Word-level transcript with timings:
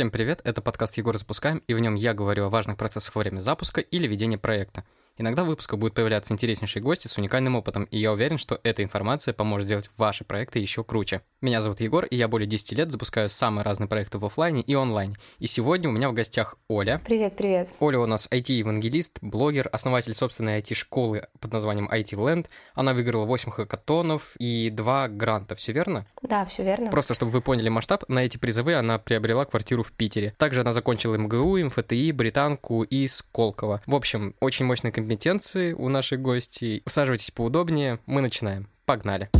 Всем 0.00 0.10
привет, 0.10 0.40
это 0.44 0.62
подкаст 0.62 0.96
Егор 0.96 1.14
запускаем, 1.18 1.62
и 1.66 1.74
в 1.74 1.78
нем 1.78 1.94
я 1.94 2.14
говорю 2.14 2.46
о 2.46 2.48
важных 2.48 2.78
процессах 2.78 3.14
во 3.14 3.18
время 3.18 3.40
запуска 3.40 3.82
или 3.82 4.06
ведения 4.06 4.38
проекта. 4.38 4.86
Иногда 5.16 5.44
в 5.44 5.48
выпусках 5.48 5.78
будут 5.78 5.94
появляться 5.94 6.32
интереснейшие 6.32 6.82
гости 6.82 7.06
с 7.06 7.18
уникальным 7.18 7.56
опытом, 7.56 7.84
и 7.84 7.98
я 7.98 8.12
уверен, 8.12 8.38
что 8.38 8.58
эта 8.62 8.82
информация 8.82 9.34
поможет 9.34 9.66
сделать 9.66 9.90
ваши 9.96 10.24
проекты 10.24 10.58
еще 10.58 10.82
круче. 10.82 11.20
Меня 11.42 11.60
зовут 11.60 11.80
Егор, 11.80 12.04
и 12.04 12.16
я 12.16 12.28
более 12.28 12.46
10 12.46 12.72
лет 12.72 12.90
запускаю 12.90 13.28
самые 13.28 13.64
разные 13.64 13.88
проекты 13.88 14.18
в 14.18 14.24
офлайне 14.24 14.62
и 14.62 14.74
онлайне. 14.74 15.16
И 15.38 15.46
сегодня 15.46 15.88
у 15.88 15.92
меня 15.92 16.08
в 16.08 16.14
гостях 16.14 16.56
Оля. 16.68 17.00
Привет, 17.04 17.36
привет. 17.36 17.70
Оля 17.80 17.98
у 17.98 18.06
нас 18.06 18.28
IT-евангелист, 18.30 19.18
блогер, 19.20 19.68
основатель 19.72 20.14
собственной 20.14 20.60
IT-школы 20.60 21.26
под 21.38 21.52
названием 21.52 21.88
IT 21.90 22.16
Land. 22.16 22.46
Она 22.74 22.94
выиграла 22.94 23.24
8 23.24 23.50
хакатонов 23.50 24.34
и 24.38 24.70
2 24.70 25.08
гранта, 25.08 25.54
все 25.54 25.72
верно? 25.72 26.06
Да, 26.22 26.46
все 26.46 26.62
верно. 26.62 26.90
Просто 26.90 27.14
чтобы 27.14 27.32
вы 27.32 27.40
поняли 27.40 27.68
масштаб, 27.68 28.04
на 28.08 28.20
эти 28.24 28.38
призовые 28.38 28.78
она 28.78 28.98
приобрела 28.98 29.44
квартиру 29.44 29.82
в 29.82 29.92
Питере. 29.92 30.34
Также 30.38 30.62
она 30.62 30.72
закончила 30.72 31.16
МГУ, 31.16 31.58
МФТИ, 31.58 32.12
Британку 32.12 32.82
и 32.82 33.06
Сколково. 33.06 33.82
В 33.86 33.94
общем, 33.94 34.34
очень 34.40 34.66
мощная 34.66 34.92
компетенции 35.00 35.72
у 35.72 35.88
наших 35.88 36.20
гостей. 36.20 36.82
Усаживайтесь 36.84 37.30
поудобнее, 37.30 38.00
мы 38.04 38.20
начинаем. 38.20 38.68
Погнали. 38.84 39.30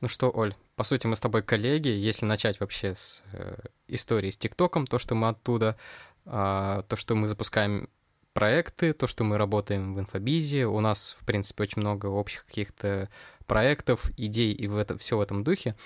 Ну 0.00 0.08
что, 0.08 0.30
Оль, 0.34 0.54
по 0.76 0.84
сути, 0.84 1.06
мы 1.06 1.16
с 1.16 1.20
тобой 1.20 1.42
коллеги. 1.42 1.88
Если 1.88 2.24
начать 2.24 2.60
вообще 2.60 2.94
с 2.94 3.22
э, 3.32 3.56
истории 3.88 4.30
с 4.30 4.38
ТикТоком, 4.38 4.86
то, 4.86 4.98
что 4.98 5.14
мы 5.14 5.28
оттуда, 5.28 5.76
э, 6.24 6.82
то, 6.88 6.96
что 6.96 7.14
мы 7.14 7.28
запускаем 7.28 7.90
проекты, 8.32 8.94
то, 8.94 9.06
что 9.06 9.22
мы 9.24 9.36
работаем 9.36 9.94
в 9.94 10.00
инфобизе, 10.00 10.66
у 10.66 10.80
нас, 10.80 11.16
в 11.20 11.26
принципе, 11.26 11.64
очень 11.64 11.82
много 11.82 12.06
общих 12.06 12.46
каких-то 12.46 13.10
проектов, 13.46 14.10
идей 14.16 14.52
и 14.52 14.66
в 14.66 14.78
это, 14.78 14.96
все 14.96 15.18
в 15.18 15.20
этом 15.20 15.44
духе. 15.44 15.76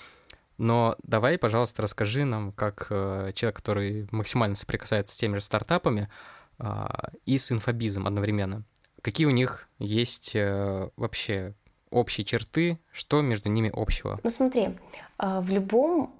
Но 0.56 0.96
давай, 1.04 1.38
пожалуйста, 1.38 1.82
расскажи 1.82 2.24
нам, 2.24 2.52
как 2.52 2.88
э, 2.90 3.32
человек, 3.34 3.56
который 3.56 4.08
максимально 4.10 4.56
соприкасается 4.56 5.14
с 5.14 5.16
теми 5.16 5.36
же 5.36 5.42
стартапами, 5.42 6.08
и 7.24 7.38
с 7.38 7.52
инфобизом 7.52 8.06
одновременно. 8.06 8.64
Какие 9.02 9.26
у 9.26 9.30
них 9.30 9.68
есть 9.78 10.34
э, 10.34 10.90
вообще 10.96 11.54
общие 11.90 12.24
черты, 12.24 12.80
что 12.90 13.22
между 13.22 13.48
ними 13.48 13.70
общего? 13.72 14.18
Ну 14.22 14.30
смотри, 14.30 14.70
а, 15.18 15.40
в 15.40 15.50
любом 15.50 16.14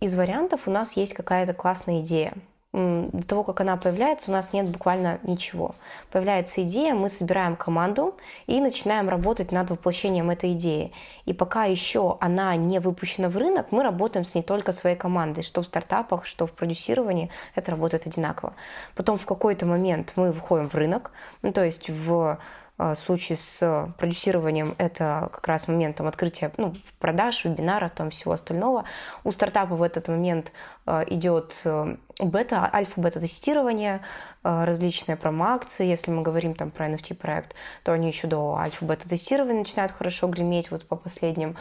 из 0.00 0.14
вариантов 0.14 0.66
у 0.66 0.70
нас 0.70 0.96
есть 0.96 1.14
какая-то 1.14 1.54
классная 1.54 2.02
идея 2.02 2.34
до 2.74 3.22
того, 3.22 3.44
как 3.44 3.60
она 3.60 3.76
появляется, 3.76 4.30
у 4.30 4.34
нас 4.34 4.52
нет 4.52 4.68
буквально 4.68 5.20
ничего. 5.22 5.76
Появляется 6.10 6.60
идея, 6.64 6.94
мы 6.94 7.08
собираем 7.08 7.54
команду 7.54 8.16
и 8.48 8.60
начинаем 8.60 9.08
работать 9.08 9.52
над 9.52 9.70
воплощением 9.70 10.28
этой 10.30 10.54
идеи. 10.54 10.92
И 11.24 11.32
пока 11.32 11.66
еще 11.66 12.16
она 12.20 12.56
не 12.56 12.80
выпущена 12.80 13.28
в 13.28 13.36
рынок, 13.36 13.68
мы 13.70 13.84
работаем 13.84 14.24
с 14.24 14.34
ней 14.34 14.42
только 14.42 14.72
своей 14.72 14.96
командой, 14.96 15.42
что 15.42 15.62
в 15.62 15.66
стартапах, 15.66 16.26
что 16.26 16.46
в 16.46 16.52
продюсировании, 16.52 17.30
это 17.54 17.70
работает 17.70 18.08
одинаково. 18.08 18.54
Потом 18.96 19.18
в 19.18 19.24
какой-то 19.24 19.66
момент 19.66 20.12
мы 20.16 20.32
выходим 20.32 20.68
в 20.68 20.74
рынок, 20.74 21.12
ну, 21.42 21.52
то 21.52 21.64
есть 21.64 21.88
в 21.88 22.38
а, 22.76 22.96
случае 22.96 23.38
с 23.38 23.88
продюсированием 23.98 24.74
это 24.78 25.28
как 25.32 25.46
раз 25.46 25.68
моментом 25.68 26.08
открытия 26.08 26.50
ну, 26.56 26.72
продаж, 26.98 27.44
вебинара, 27.44 27.88
там 27.88 28.10
всего 28.10 28.32
остального. 28.32 28.84
У 29.22 29.30
стартапа 29.30 29.76
в 29.76 29.82
этот 29.82 30.08
момент 30.08 30.50
а, 30.84 31.04
идет 31.06 31.54
э, 31.64 31.96
бета, 32.20 32.68
альфа-бета-тестирование, 32.72 34.00
различные 34.42 35.16
промо-акции. 35.16 35.86
Если 35.86 36.10
мы 36.10 36.20
говорим 36.22 36.54
там 36.54 36.70
про 36.70 36.88
NFT-проект, 36.90 37.54
то 37.82 37.92
они 37.92 38.08
еще 38.08 38.26
до 38.26 38.56
альфа-бета-тестирования 38.56 39.60
начинают 39.60 39.92
хорошо 39.92 40.28
греметь. 40.28 40.70
Вот 40.70 40.86
по 40.86 40.96
последним 40.96 41.56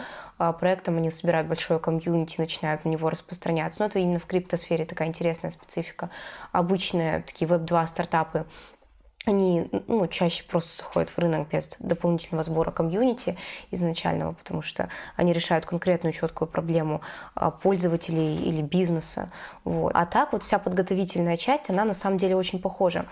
проектам 0.59 0.97
они 0.97 1.09
собирают 1.09 1.47
большое 1.47 1.79
комьюнити, 1.79 2.41
начинают 2.41 2.83
на 2.83 2.89
него 2.89 3.09
распространяться. 3.09 3.79
Но 3.79 3.85
это 3.85 3.99
именно 3.99 4.19
в 4.19 4.25
криптосфере 4.25 4.83
такая 4.83 5.07
интересная 5.07 5.51
специфика. 5.51 6.09
Обычные 6.51 7.21
такие 7.21 7.47
веб-2 7.47 7.87
стартапы 7.87 8.45
они 9.25 9.69
ну, 9.87 10.05
чаще 10.07 10.43
просто 10.43 10.77
заходят 10.77 11.09
в 11.09 11.17
рынок 11.17 11.47
без 11.49 11.75
дополнительного 11.79 12.43
сбора 12.43 12.71
комьюнити 12.71 13.37
изначального, 13.71 14.33
потому 14.33 14.61
что 14.61 14.89
они 15.15 15.33
решают 15.33 15.65
конкретную 15.65 16.13
четкую 16.13 16.47
проблему 16.47 17.01
а, 17.35 17.51
пользователей 17.51 18.35
или 18.35 18.61
бизнеса. 18.61 19.31
Вот. 19.63 19.91
А 19.95 20.05
так 20.05 20.33
вот 20.33 20.43
вся 20.43 20.59
подготовительная 20.59 21.37
часть, 21.37 21.69
она 21.69 21.85
на 21.85 21.93
самом 21.93 22.17
деле 22.17 22.35
очень 22.35 22.59
похожа. 22.59 23.05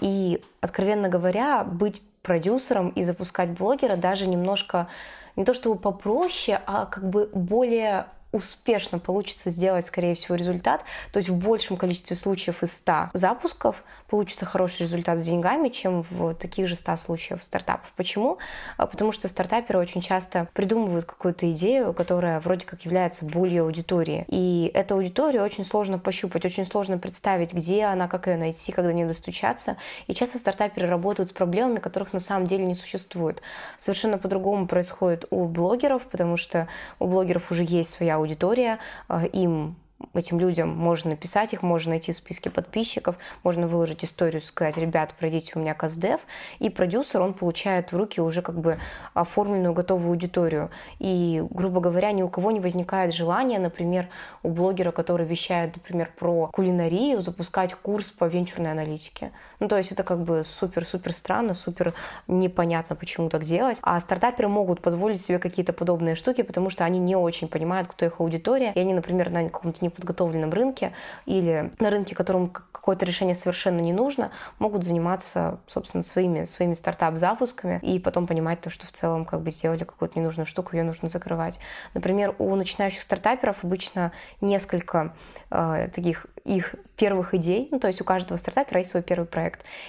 И, 0.00 0.42
откровенно 0.60 1.08
говоря, 1.08 1.64
быть 1.64 2.02
продюсером 2.22 2.90
и 2.90 3.04
запускать 3.04 3.50
блогера 3.50 3.96
даже 3.96 4.26
немножко 4.26 4.88
не 5.36 5.44
то 5.44 5.54
чтобы 5.54 5.78
попроще, 5.78 6.60
а 6.66 6.86
как 6.86 7.08
бы 7.08 7.30
более 7.32 8.06
успешно 8.32 8.98
получится 8.98 9.50
сделать, 9.50 9.86
скорее 9.86 10.14
всего, 10.14 10.34
результат, 10.34 10.82
то 11.12 11.18
есть 11.18 11.28
в 11.28 11.34
большем 11.34 11.76
количестве 11.76 12.16
случаев 12.16 12.62
из 12.62 12.76
100 12.76 13.10
запусков 13.14 13.82
получится 14.08 14.46
хороший 14.46 14.82
результат 14.82 15.18
с 15.18 15.22
деньгами, 15.22 15.68
чем 15.68 16.04
в 16.10 16.34
таких 16.34 16.66
же 16.66 16.76
100 16.76 16.96
случаев 16.96 17.44
стартапов. 17.44 17.92
Почему? 17.96 18.38
А, 18.76 18.86
потому 18.86 19.12
что 19.12 19.28
стартаперы 19.28 19.78
очень 19.78 20.00
часто 20.00 20.48
придумывают 20.54 21.04
какую-то 21.04 21.50
идею, 21.52 21.92
которая 21.92 22.40
вроде 22.40 22.66
как 22.66 22.84
является 22.84 23.24
болью 23.24 23.64
аудитории. 23.64 24.24
И 24.28 24.70
эту 24.74 24.94
аудиторию 24.94 25.42
очень 25.42 25.64
сложно 25.64 25.98
пощупать, 25.98 26.44
очень 26.44 26.66
сложно 26.66 26.98
представить, 26.98 27.52
где 27.52 27.84
она, 27.84 28.08
как 28.08 28.26
ее 28.26 28.36
найти, 28.36 28.72
когда 28.72 28.92
не 28.92 29.04
достучаться. 29.04 29.76
И 30.06 30.14
часто 30.14 30.38
стартаперы 30.38 30.88
работают 30.88 31.30
с 31.30 31.32
проблемами, 31.32 31.78
которых 31.78 32.12
на 32.12 32.20
самом 32.20 32.46
деле 32.46 32.64
не 32.64 32.74
существует. 32.74 33.42
Совершенно 33.78 34.18
по-другому 34.18 34.66
происходит 34.66 35.26
у 35.30 35.44
блогеров, 35.44 36.06
потому 36.06 36.36
что 36.36 36.68
у 36.98 37.06
блогеров 37.06 37.50
уже 37.50 37.64
есть 37.64 37.90
своя 37.90 38.16
аудитория, 38.16 38.78
а, 39.08 39.24
им 39.24 39.76
этим 40.14 40.38
людям 40.38 40.68
можно 40.68 41.10
написать, 41.10 41.52
их 41.52 41.62
можно 41.62 41.90
найти 41.90 42.12
в 42.12 42.16
списке 42.16 42.50
подписчиков, 42.50 43.16
можно 43.42 43.66
выложить 43.66 44.04
историю, 44.04 44.42
сказать, 44.42 44.76
ребят, 44.76 45.14
пройдите 45.18 45.52
у 45.54 45.58
меня 45.58 45.74
КСДФ, 45.74 46.20
и 46.58 46.70
продюсер, 46.70 47.20
он 47.20 47.34
получает 47.34 47.92
в 47.92 47.96
руки 47.96 48.20
уже 48.20 48.42
как 48.42 48.58
бы 48.58 48.78
оформленную 49.14 49.74
готовую 49.74 50.10
аудиторию. 50.10 50.70
И, 50.98 51.42
грубо 51.50 51.80
говоря, 51.80 52.12
ни 52.12 52.22
у 52.22 52.28
кого 52.28 52.50
не 52.50 52.60
возникает 52.60 53.14
желания, 53.14 53.58
например, 53.58 54.08
у 54.42 54.50
блогера, 54.50 54.92
который 54.92 55.26
вещает, 55.26 55.76
например, 55.76 56.12
про 56.18 56.46
кулинарию, 56.48 57.20
запускать 57.22 57.74
курс 57.74 58.10
по 58.10 58.24
венчурной 58.24 58.70
аналитике. 58.70 59.32
Ну, 59.60 59.68
то 59.68 59.76
есть 59.76 59.92
это 59.92 60.04
как 60.04 60.20
бы 60.20 60.44
супер-супер 60.44 61.12
странно, 61.12 61.54
супер 61.54 61.94
непонятно, 62.28 62.94
почему 62.94 63.28
так 63.28 63.44
делать. 63.44 63.78
А 63.82 63.98
стартаперы 64.00 64.48
могут 64.48 64.80
позволить 64.80 65.20
себе 65.20 65.38
какие-то 65.38 65.72
подобные 65.72 66.14
штуки, 66.14 66.42
потому 66.42 66.70
что 66.70 66.84
они 66.84 66.98
не 66.98 67.16
очень 67.16 67.48
понимают, 67.48 67.88
кто 67.88 68.06
их 68.06 68.20
аудитория, 68.20 68.72
и 68.74 68.78
они, 68.78 68.94
например, 68.94 69.30
на 69.30 69.44
каком-то 69.44 69.84
неподготовленном 69.84 70.50
рынке 70.50 70.92
или 71.26 71.72
на 71.80 71.90
рынке, 71.90 72.14
которому 72.14 72.48
какое-то 72.48 73.04
решение 73.04 73.34
совершенно 73.34 73.80
не 73.80 73.92
нужно, 73.92 74.30
могут 74.58 74.84
заниматься, 74.84 75.58
собственно, 75.66 76.02
своими, 76.02 76.44
своими 76.44 76.74
стартап-запусками 76.74 77.80
и 77.82 77.98
потом 77.98 78.26
понимать 78.26 78.60
то, 78.60 78.70
что 78.70 78.86
в 78.86 78.92
целом 78.92 79.24
как 79.24 79.42
бы 79.42 79.50
сделали 79.50 79.84
какую-то 79.84 80.18
ненужную 80.18 80.46
штуку, 80.46 80.76
ее 80.76 80.84
нужно 80.84 81.08
закрывать. 81.08 81.58
Например, 81.94 82.34
у 82.38 82.54
начинающих 82.54 83.02
стартаперов 83.02 83.64
обычно 83.64 84.12
несколько 84.40 85.14
э, 85.50 85.88
таких 85.92 86.26
их 86.44 86.74
первых 86.96 87.34
идей, 87.34 87.68
ну, 87.70 87.78
то 87.78 87.88
есть 87.88 88.00
у 88.00 88.04
каждого 88.04 88.38
стартапера 88.38 88.78
есть 88.78 88.90
свой 88.90 89.02
первый 89.02 89.26
проект. 89.26 89.47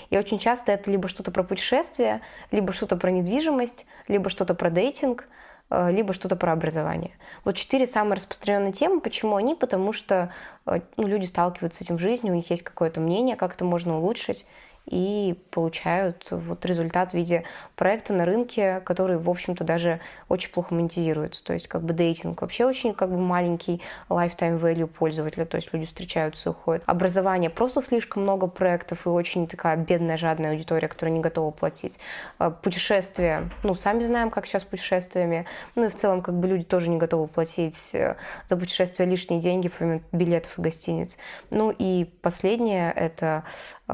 И 0.10 0.18
очень 0.18 0.40
часто 0.40 0.72
это 0.72 0.90
либо 0.92 1.08
что-то 1.08 1.32
про 1.32 1.44
путешествие, 1.44 2.22
либо 2.52 2.74
что-то 2.74 2.96
про 2.96 3.12
недвижимость, 3.12 3.86
либо 4.08 4.30
что-то 4.30 4.56
про 4.56 4.70
дейтинг– 4.70 5.28
Э, 5.70 5.92
либо 5.92 6.14
что-то 6.14 6.36
про 6.36 6.52
образование. 6.52 7.12
Вот 7.46 7.56
четыре 7.56 7.86
самые 7.86 8.16
распространенные 8.16 8.74
темы. 8.74 9.02
Почему 9.02 9.36
они? 9.36 9.54
Потому 9.54 9.94
что 9.94 10.34
э, 10.66 10.80
ну, 10.98 11.08
люди 11.08 11.26
сталкиваются 11.26 11.80
с 11.80 11.86
этим 11.86 11.98
в 11.98 12.02
жизни, 12.02 12.32
у 12.32 12.36
них 12.36 12.50
есть 12.50 12.64
какое-то 12.64 13.00
мнение, 13.00 13.36
как 13.36 13.54
это 13.54 13.66
можно 13.66 14.00
улучшить 14.00 14.46
и 14.90 15.40
получают 15.52 16.28
вот 16.32 16.66
результат 16.66 17.12
в 17.12 17.14
виде 17.14 17.44
проекта 17.76 18.14
на 18.14 18.26
рынке, 18.26 18.82
который, 18.82 19.18
в 19.18 19.30
общем-то, 19.30 19.64
даже 19.64 20.00
очень 20.28 20.52
плохо 20.52 20.74
монетизируется. 20.74 21.44
То 21.44 21.54
есть 21.54 21.68
как 21.68 21.84
бы 21.84 21.94
дейтинг 21.94 22.42
вообще 22.42 22.66
очень 22.66 22.94
как 22.94 23.10
бы 23.10 23.18
маленький 23.18 23.82
lifetime 24.10 24.60
value 24.60 24.88
пользователя, 24.88 25.46
то 25.46 25.58
есть 25.58 25.72
люди 25.74 25.86
встречаются 25.86 26.50
и 26.50 26.52
уходят. 26.52 26.84
Образование 26.86 27.50
просто 27.50 27.82
слишком 27.82 28.24
много 28.24 28.48
проектов 28.48 29.06
и 29.06 29.10
очень 29.10 29.48
такая 29.48 29.78
бедная, 29.78 30.18
жадная 30.18 30.52
аудитория, 30.52 30.88
которая 30.88 31.16
не 31.16 31.22
готова 31.22 31.52
платить. 31.52 32.00
А, 32.38 32.50
путешествия, 32.50 33.50
ну, 33.64 33.76
сами 33.76 34.02
знаем, 34.02 34.32
как 34.32 34.46
сейчас 34.46 34.64
с 34.64 34.66
путешествиями. 34.66 35.46
Ну 35.76 35.86
и 35.86 35.90
в 35.90 35.96
целом 35.96 36.22
как 36.22 36.36
бы 36.36 36.48
люди 36.48 36.64
тоже 36.64 36.90
не 36.90 36.98
готовы 36.98 37.28
платить 37.28 37.92
э, 37.94 38.16
за 38.48 38.58
путешествия 38.58 39.06
лишние 39.06 39.40
деньги, 39.40 39.70
помимо 39.70 40.02
билетов 40.12 40.58
и 40.58 40.62
гостиниц. 40.62 41.18
Ну 41.50 41.74
и 41.78 42.06
последнее— 42.22 42.92
это 42.96 43.44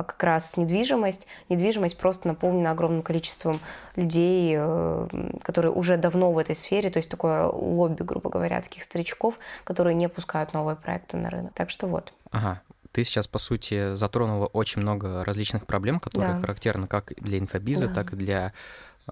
как 0.04 0.22
раз 0.24 0.58
недвижимость. 0.58 1.28
Недвижимость 1.50 1.98
просто 1.98 2.28
наполнена 2.28 2.72
огромным 2.72 3.02
количеством 3.02 3.60
людей, 3.96 4.56
э, 4.58 5.08
которые 5.42 5.72
уже 5.72 5.98
давно 5.98 6.32
в 6.32 6.38
этой 6.38 6.56
сфере, 6.56 6.90
то 6.90 6.98
есть 6.98 7.10
такое 7.10 7.46
лобби, 7.46 8.04
грубо 8.04 8.30
говоря, 8.30 8.62
таких 8.62 8.84
старичков, 8.84 9.36
которые 9.64 9.96
не 9.96 10.10
пускают 10.10 10.54
новые 10.54 10.76
проекты 10.76 11.18
на 11.18 11.30
рынок. 11.30 11.54
Так 11.54 11.70
что 11.70 11.88
вот. 11.88 12.14
Ага, 12.32 12.62
ты 12.92 13.04
сейчас, 13.04 13.28
по 13.28 13.40
сути, 13.40 13.96
затронула 13.96 14.48
очень 14.48 14.82
много 14.82 15.24
различных 15.24 15.66
проблем, 15.66 16.00
которые 16.00 16.34
да. 16.34 16.40
характерны 16.40 16.88
как 16.88 17.14
для 17.18 17.40
инфобиза, 17.40 17.88
да. 17.88 17.94
так 17.94 18.14
и 18.14 18.16
для 18.16 18.54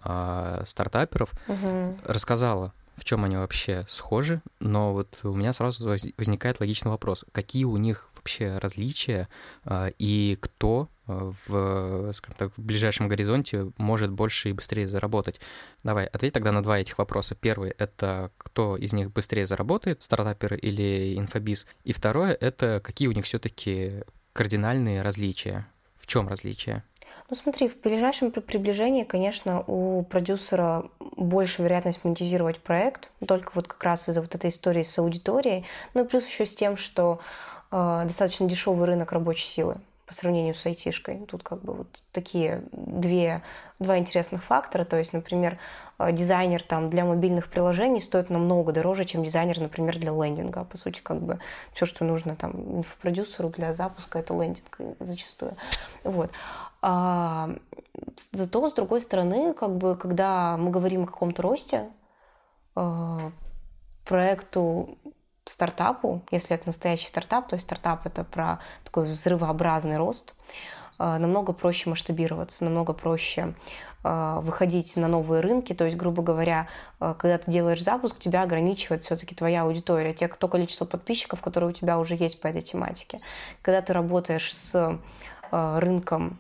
э, 0.04 0.64
стартаперов. 0.66 1.32
Угу. 1.48 1.98
Рассказала 2.06 2.74
в 2.96 3.04
чем 3.04 3.24
они 3.24 3.36
вообще 3.36 3.86
схожи, 3.88 4.42
но 4.60 4.94
вот 4.94 5.20
у 5.24 5.34
меня 5.34 5.54
сразу 5.54 5.88
возникает 6.18 6.60
логичный 6.60 6.92
вопрос. 6.92 7.26
Какие 7.32 7.66
у 7.66 7.78
них 7.78 8.10
вообще 8.16 8.58
различия 8.58 9.28
а, 9.66 9.90
и 10.00 10.38
кто 10.40 10.90
а, 11.08 11.32
в, 11.48 12.14
скажем 12.14 12.36
так, 12.38 12.52
в 12.56 12.62
ближайшем 12.62 13.08
горизонте 13.08 13.72
может 13.78 14.12
больше 14.12 14.50
и 14.50 14.54
быстрее 14.54 14.88
заработать? 14.88 15.42
Давай, 15.84 16.06
ответь 16.06 16.34
тогда 16.34 16.52
на 16.52 16.64
два 16.64 16.80
этих 16.80 16.98
вопроса. 16.98 17.36
Первый— 17.36 17.72
это 17.78 18.32
кто 18.38 18.78
из 18.78 18.94
них 18.94 19.12
быстрее 19.12 19.46
заработает, 19.46 20.02
стартаперы 20.02 20.58
или 20.58 21.18
инфобиз? 21.18 21.68
И 21.84 21.94
второе— 21.94 22.34
это 22.40 22.80
какие 22.84 23.08
у 23.08 23.14
них 23.14 23.26
все 23.26 23.40
таки 23.40 24.04
кардинальные 24.34 25.02
различия? 25.02 25.68
В 25.96 26.08
чем 26.08 26.28
различия? 26.28 26.84
Ну 27.34 27.38
смотри, 27.38 27.68
в 27.68 27.82
ближайшем 27.82 28.30
приближении, 28.30 29.04
конечно, 29.06 29.64
у 29.66 30.04
продюсера 30.04 30.92
больше 31.00 31.64
вероятность 31.64 32.04
монетизировать 32.04 32.60
проект, 32.60 33.10
только 33.28 33.54
вот 33.56 33.68
как 33.68 33.84
раз 33.84 34.08
из-за 34.08 34.22
вот 34.22 34.36
этой 34.36 34.52
истории 34.52 34.84
с 34.84 35.00
аудиторией, 35.00 35.66
ну 35.96 36.04
и 36.06 36.08
плюс 36.08 36.28
еще 36.28 36.46
с 36.46 36.54
тем, 36.54 36.78
что 36.78 37.20
э, 37.72 38.04
достаточно 38.06 38.48
дешевый 38.48 38.86
рынок 38.86 39.12
рабочей 39.14 39.48
силы 39.48 39.78
по 40.06 40.14
сравнению 40.14 40.54
с 40.54 40.64
айтишкой. 40.64 41.26
Тут 41.28 41.42
как 41.42 41.64
бы 41.64 41.74
вот 41.74 42.04
такие 42.12 42.62
две, 42.72 43.42
два 43.80 43.98
интересных 43.98 44.44
фактора. 44.44 44.86
То 44.86 45.00
есть, 45.00 45.12
например, 45.12 45.58
э, 45.98 46.12
дизайнер 46.12 46.62
там 46.62 46.92
для 46.92 47.04
мобильных 47.04 47.50
приложений 47.50 48.02
стоит 48.02 48.30
намного 48.30 48.74
дороже, 48.74 49.06
чем 49.06 49.24
дизайнер, 49.24 49.60
например, 49.60 49.98
для 49.98 50.12
лендинга. 50.12 50.66
По 50.66 50.78
сути, 50.78 51.00
как 51.02 51.20
бы 51.20 51.40
все, 51.74 51.88
что 51.88 52.06
нужно 52.06 52.36
там 52.36 52.52
инфопродюсеру 52.78 53.50
для 53.50 53.74
запуска, 53.74 54.20
это 54.20 54.36
лендинг 54.36 54.78
зачастую. 55.00 55.56
Вот. 56.04 56.30
А, 56.86 57.50
зато, 58.34 58.70
с 58.70 58.74
другой 58.74 59.00
стороны, 59.00 59.54
как 59.54 59.78
бы, 59.78 59.96
когда 59.96 60.58
мы 60.58 60.70
говорим 60.70 61.04
о 61.04 61.08
каком-то 61.08 61.42
росте, 61.42 61.90
а, 62.76 63.32
проекту 64.04 64.98
стартапу, 65.46 66.24
если 66.30 66.56
это 66.56 66.68
настоящий 66.68 67.08
стартап, 67.08 67.48
то 67.48 67.56
есть 67.56 67.66
стартап 67.66 68.06
это 68.06 68.26
про 68.26 68.60
такой 68.84 69.06
взрывообразный 69.06 69.96
рост, 69.96 70.34
а, 71.00 71.18
намного 71.20 71.54
проще 71.54 71.90
масштабироваться, 71.90 72.66
намного 72.66 72.94
проще 72.94 73.56
выходить 74.06 74.98
на 74.98 75.08
новые 75.08 75.40
рынки. 75.40 75.72
То 75.72 75.86
есть, 75.86 75.96
грубо 75.96 76.22
говоря, 76.22 76.68
когда 77.00 77.38
ты 77.38 77.50
делаешь 77.50 77.82
запуск, 77.82 78.20
тебя 78.20 78.42
ограничивает 78.42 79.06
все-таки 79.06 79.34
твоя 79.34 79.62
аудитория, 79.62 80.14
те, 80.14 80.28
то 80.28 80.50
количество 80.50 80.84
подписчиков, 80.84 81.40
которые 81.40 81.70
у 81.70 81.72
тебя 81.74 81.98
уже 81.98 82.16
есть 82.16 82.42
по 82.42 82.48
этой 82.48 82.60
тематике. 82.60 83.22
Когда 83.62 83.82
ты 83.82 83.94
работаешь 83.94 84.54
с 84.54 85.00
рынком 85.52 86.38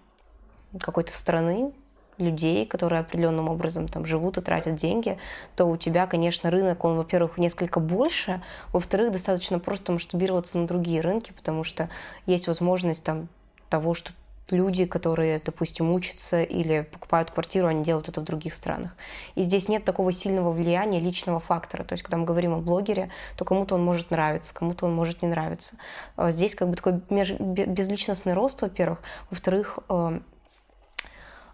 какой-то 0.79 1.11
страны, 1.11 1.73
людей, 2.17 2.65
которые 2.65 2.99
определенным 3.01 3.49
образом 3.49 3.87
там 3.87 4.05
живут 4.05 4.37
и 4.37 4.41
тратят 4.41 4.75
деньги, 4.75 5.17
то 5.55 5.65
у 5.65 5.77
тебя, 5.77 6.05
конечно, 6.07 6.51
рынок, 6.51 6.83
он, 6.85 6.97
во-первых, 6.97 7.37
несколько 7.37 7.79
больше, 7.79 8.41
во-вторых, 8.71 9.11
достаточно 9.11 9.59
просто 9.59 9.91
масштабироваться 9.91 10.57
на 10.57 10.67
другие 10.67 11.01
рынки, 11.01 11.31
потому 11.31 11.63
что 11.63 11.89
есть 12.25 12.47
возможность 12.47 13.03
там 13.03 13.29
того, 13.69 13.93
что 13.93 14.11
люди, 14.49 14.85
которые, 14.85 15.41
допустим, 15.43 15.91
учатся 15.91 16.43
или 16.43 16.81
покупают 16.81 17.31
квартиру, 17.31 17.67
они 17.67 17.83
делают 17.83 18.09
это 18.09 18.21
в 18.21 18.25
других 18.25 18.53
странах. 18.53 18.95
И 19.35 19.43
здесь 19.43 19.69
нет 19.69 19.85
такого 19.85 20.11
сильного 20.11 20.51
влияния 20.51 20.99
личного 20.99 21.39
фактора. 21.39 21.83
То 21.83 21.93
есть, 21.93 22.03
когда 22.03 22.17
мы 22.17 22.25
говорим 22.25 22.53
о 22.53 22.57
блогере, 22.59 23.09
то 23.37 23.45
кому-то 23.45 23.75
он 23.75 23.83
может 23.83 24.11
нравиться, 24.11 24.53
кому-то 24.53 24.85
он 24.85 24.93
может 24.93 25.21
не 25.21 25.29
нравиться. 25.29 25.77
А 26.17 26.29
здесь 26.31 26.55
как 26.55 26.69
бы 26.69 26.75
такой 26.75 26.93
безличностный 27.09 28.33
рост, 28.33 28.61
во-первых. 28.61 28.99
Во-вторых, 29.29 29.79
э, 29.89 30.19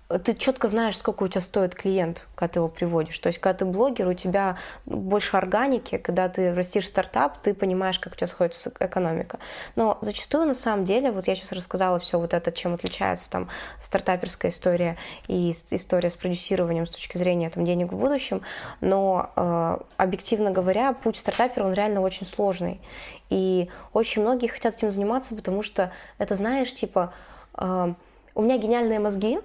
ты 0.09 0.33
четко 0.33 0.67
знаешь, 0.67 0.97
сколько 0.97 1.21
у 1.21 1.27
тебя 1.27 1.41
стоит 1.41 1.75
клиент, 1.75 2.25
когда 2.33 2.53
ты 2.53 2.59
его 2.59 2.67
приводишь. 2.67 3.17
То 3.19 3.27
есть, 3.27 3.37
когда 3.37 3.59
ты 3.59 3.65
блогер, 3.65 4.07
у 4.07 4.13
тебя 4.15 4.57
больше 4.87 5.37
органики, 5.37 5.99
когда 5.99 6.27
ты 6.29 6.53
растишь 6.55 6.87
стартап, 6.87 7.37
ты 7.43 7.53
понимаешь, 7.53 7.99
как 7.99 8.13
у 8.13 8.15
тебя 8.15 8.25
сходится 8.25 8.71
экономика. 8.79 9.37
Но 9.75 9.99
зачастую, 10.01 10.47
на 10.47 10.55
самом 10.55 10.83
деле, 10.83 11.11
вот 11.11 11.27
я 11.27 11.35
сейчас 11.35 11.51
рассказала 11.51 11.99
все 11.99 12.19
вот 12.19 12.33
это, 12.33 12.51
чем 12.51 12.73
отличается 12.73 13.29
там 13.29 13.49
стартаперская 13.79 14.49
история 14.49 14.97
и 15.27 15.51
история 15.51 16.09
с 16.09 16.15
продюсированием 16.15 16.87
с 16.87 16.89
точки 16.89 17.17
зрения 17.17 17.51
там 17.51 17.63
денег 17.63 17.91
в 17.91 17.97
будущем, 17.97 18.41
но 18.81 19.29
э, 19.35 19.77
объективно 19.97 20.49
говоря, 20.49 20.93
путь 20.93 21.17
стартапера, 21.17 21.65
он 21.65 21.73
реально 21.73 22.01
очень 22.01 22.25
сложный. 22.25 22.81
И 23.29 23.69
очень 23.93 24.23
многие 24.23 24.47
хотят 24.47 24.75
этим 24.75 24.89
заниматься, 24.89 25.35
потому 25.35 25.61
что 25.61 25.91
это, 26.17 26.35
знаешь, 26.35 26.73
типа, 26.73 27.13
э, 27.55 27.93
у 28.33 28.41
меня 28.41 28.57
гениальные 28.57 28.99
мозги, 28.99 29.39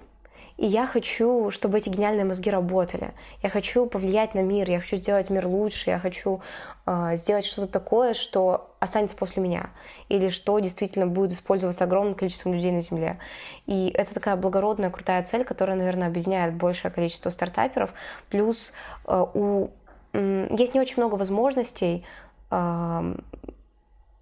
и 0.57 0.65
я 0.67 0.85
хочу, 0.85 1.51
чтобы 1.51 1.79
эти 1.79 1.89
гениальные 1.89 2.23
мозги 2.23 2.49
работали. 2.49 3.13
Я 3.43 3.49
хочу 3.49 3.87
повлиять 3.87 4.35
на 4.35 4.39
мир, 4.39 4.69
я 4.69 4.79
хочу 4.79 4.95
сделать 4.95 5.29
мир 5.29 5.47
лучше, 5.47 5.89
я 5.89 5.99
хочу 5.99 6.41
э, 6.85 7.17
сделать 7.17 7.45
что-то 7.45 7.67
такое, 7.67 8.13
что 8.13 8.73
останется 8.79 9.17
после 9.17 9.43
меня, 9.43 9.69
или 10.07 10.29
что 10.29 10.57
действительно 10.59 11.07
будет 11.07 11.33
использоваться 11.33 11.83
огромным 11.83 12.15
количеством 12.15 12.53
людей 12.53 12.71
на 12.71 12.79
Земле. 12.79 13.19
И 13.65 13.89
это 13.89 14.13
такая 14.13 14.37
благородная, 14.37 14.89
крутая 14.91 15.23
цель, 15.23 15.43
которая, 15.43 15.75
наверное, 15.75 16.07
объединяет 16.07 16.53
большее 16.53 16.89
количество 16.89 17.31
стартаперов. 17.31 17.91
Плюс 18.29 18.71
э, 19.07 19.25
у, 19.33 19.71
э, 20.13 20.47
есть 20.57 20.73
не 20.73 20.79
очень 20.79 20.97
много 20.97 21.15
возможностей 21.15 22.05
э, 22.49 23.15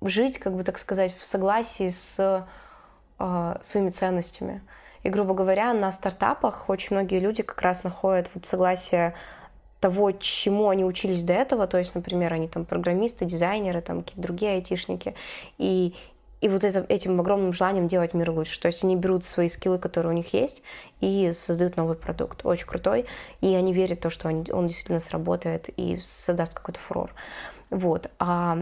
жить, 0.02 0.40
как 0.40 0.56
бы 0.56 0.64
так 0.64 0.80
сказать, 0.80 1.16
в 1.16 1.26
согласии 1.28 1.90
с 1.90 2.48
э, 3.20 3.56
своими 3.62 3.92
ценностями. 3.92 4.62
И, 5.04 5.10
грубо 5.10 5.34
говоря, 5.34 5.74
на 5.74 5.92
стартапах 5.92 6.70
очень 6.70 6.96
многие 6.96 7.20
люди 7.20 7.44
как 7.44 7.62
раз 7.62 7.84
находят 7.84 8.30
вот 8.34 8.46
согласие 8.46 9.14
того, 9.80 10.14
чему 10.14 10.70
они 10.70 10.86
учились 10.86 11.24
до 11.24 11.34
этого, 11.34 11.68
то 11.68 11.78
есть, 11.78 11.94
например, 11.94 12.32
они 12.32 12.48
там 12.48 12.64
программисты, 12.64 13.26
дизайнеры, 13.26 13.82
там 13.82 14.02
какие-то 14.02 14.22
другие 14.22 14.54
айтишники, 14.54 15.14
и, 15.58 15.94
и 16.40 16.48
вот 16.48 16.64
это, 16.64 16.86
этим 16.88 17.20
огромным 17.20 17.52
желанием 17.52 17.90
делать 17.90 18.14
мир 18.14 18.32
лучше. 18.32 18.62
То 18.62 18.68
есть 18.68 18.86
они 18.86 18.96
берут 18.96 19.26
свои 19.26 19.50
скиллы, 19.50 19.80
которые 19.80 20.14
у 20.14 20.16
них 20.16 20.34
есть, 20.34 20.64
и 21.02 21.34
создают 21.34 21.76
новый 21.76 21.98
продукт, 21.98 22.46
очень 22.46 22.66
крутой, 22.66 23.08
и 23.42 23.54
они 23.56 23.74
верят 23.74 24.00
в 24.00 24.04
то, 24.04 24.10
что 24.10 24.30
он, 24.30 24.46
он 24.54 24.68
действительно 24.68 25.02
сработает 25.02 25.68
и 25.76 26.00
создаст 26.02 26.54
какой-то 26.54 26.80
фурор. 26.80 27.14
Вот. 27.70 28.10
А 28.20 28.60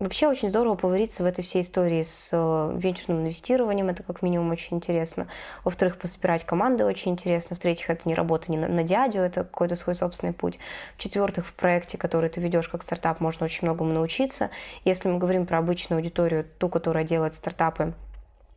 Вообще 0.00 0.28
очень 0.28 0.48
здорово 0.48 0.76
повариться 0.76 1.22
в 1.22 1.26
этой 1.26 1.44
всей 1.44 1.60
истории 1.60 2.02
с 2.02 2.30
э, 2.32 2.78
венчурным 2.78 3.20
инвестированием, 3.20 3.90
это 3.90 4.02
как 4.02 4.22
минимум 4.22 4.50
очень 4.50 4.78
интересно. 4.78 5.26
Во-вторых, 5.62 5.98
пособирать 5.98 6.42
команды 6.46 6.86
очень 6.86 7.12
интересно. 7.12 7.54
В-третьих, 7.54 7.90
это 7.90 8.08
не 8.08 8.14
работа 8.14 8.50
не 8.50 8.56
на, 8.56 8.66
на 8.66 8.82
дядю, 8.82 9.20
это 9.20 9.44
какой-то 9.44 9.76
свой 9.76 9.94
собственный 9.94 10.32
путь. 10.32 10.58
В-четвертых, 10.96 11.46
в 11.46 11.52
проекте, 11.52 11.98
который 11.98 12.30
ты 12.30 12.40
ведешь 12.40 12.68
как 12.68 12.82
стартап, 12.82 13.20
можно 13.20 13.44
очень 13.44 13.66
многому 13.68 13.92
научиться. 13.92 14.48
Если 14.86 15.06
мы 15.06 15.18
говорим 15.18 15.44
про 15.44 15.58
обычную 15.58 15.98
аудиторию, 15.98 16.46
ту, 16.56 16.70
которая 16.70 17.04
делает 17.04 17.34
стартапы, 17.34 17.92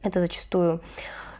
это 0.01 0.21
зачастую 0.21 0.79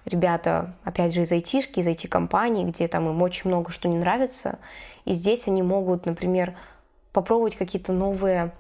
ребята, 0.04 0.74
опять 0.84 1.14
же, 1.14 1.22
из 1.22 1.32
айтишки, 1.32 1.80
из 1.80 1.88
IT-компаний, 1.88 2.66
где 2.66 2.90
там 2.90 3.08
им 3.08 3.22
очень 3.22 3.50
много 3.50 3.72
что 3.72 3.88
не 3.88 3.96
нравится. 3.98 4.60
И 5.06 5.14
здесь 5.14 5.48
они 5.48 5.64
могут, 5.64 6.06
например, 6.06 6.56
попробовать 7.14 7.56
какие-то 7.56 7.94
новые 7.94 8.52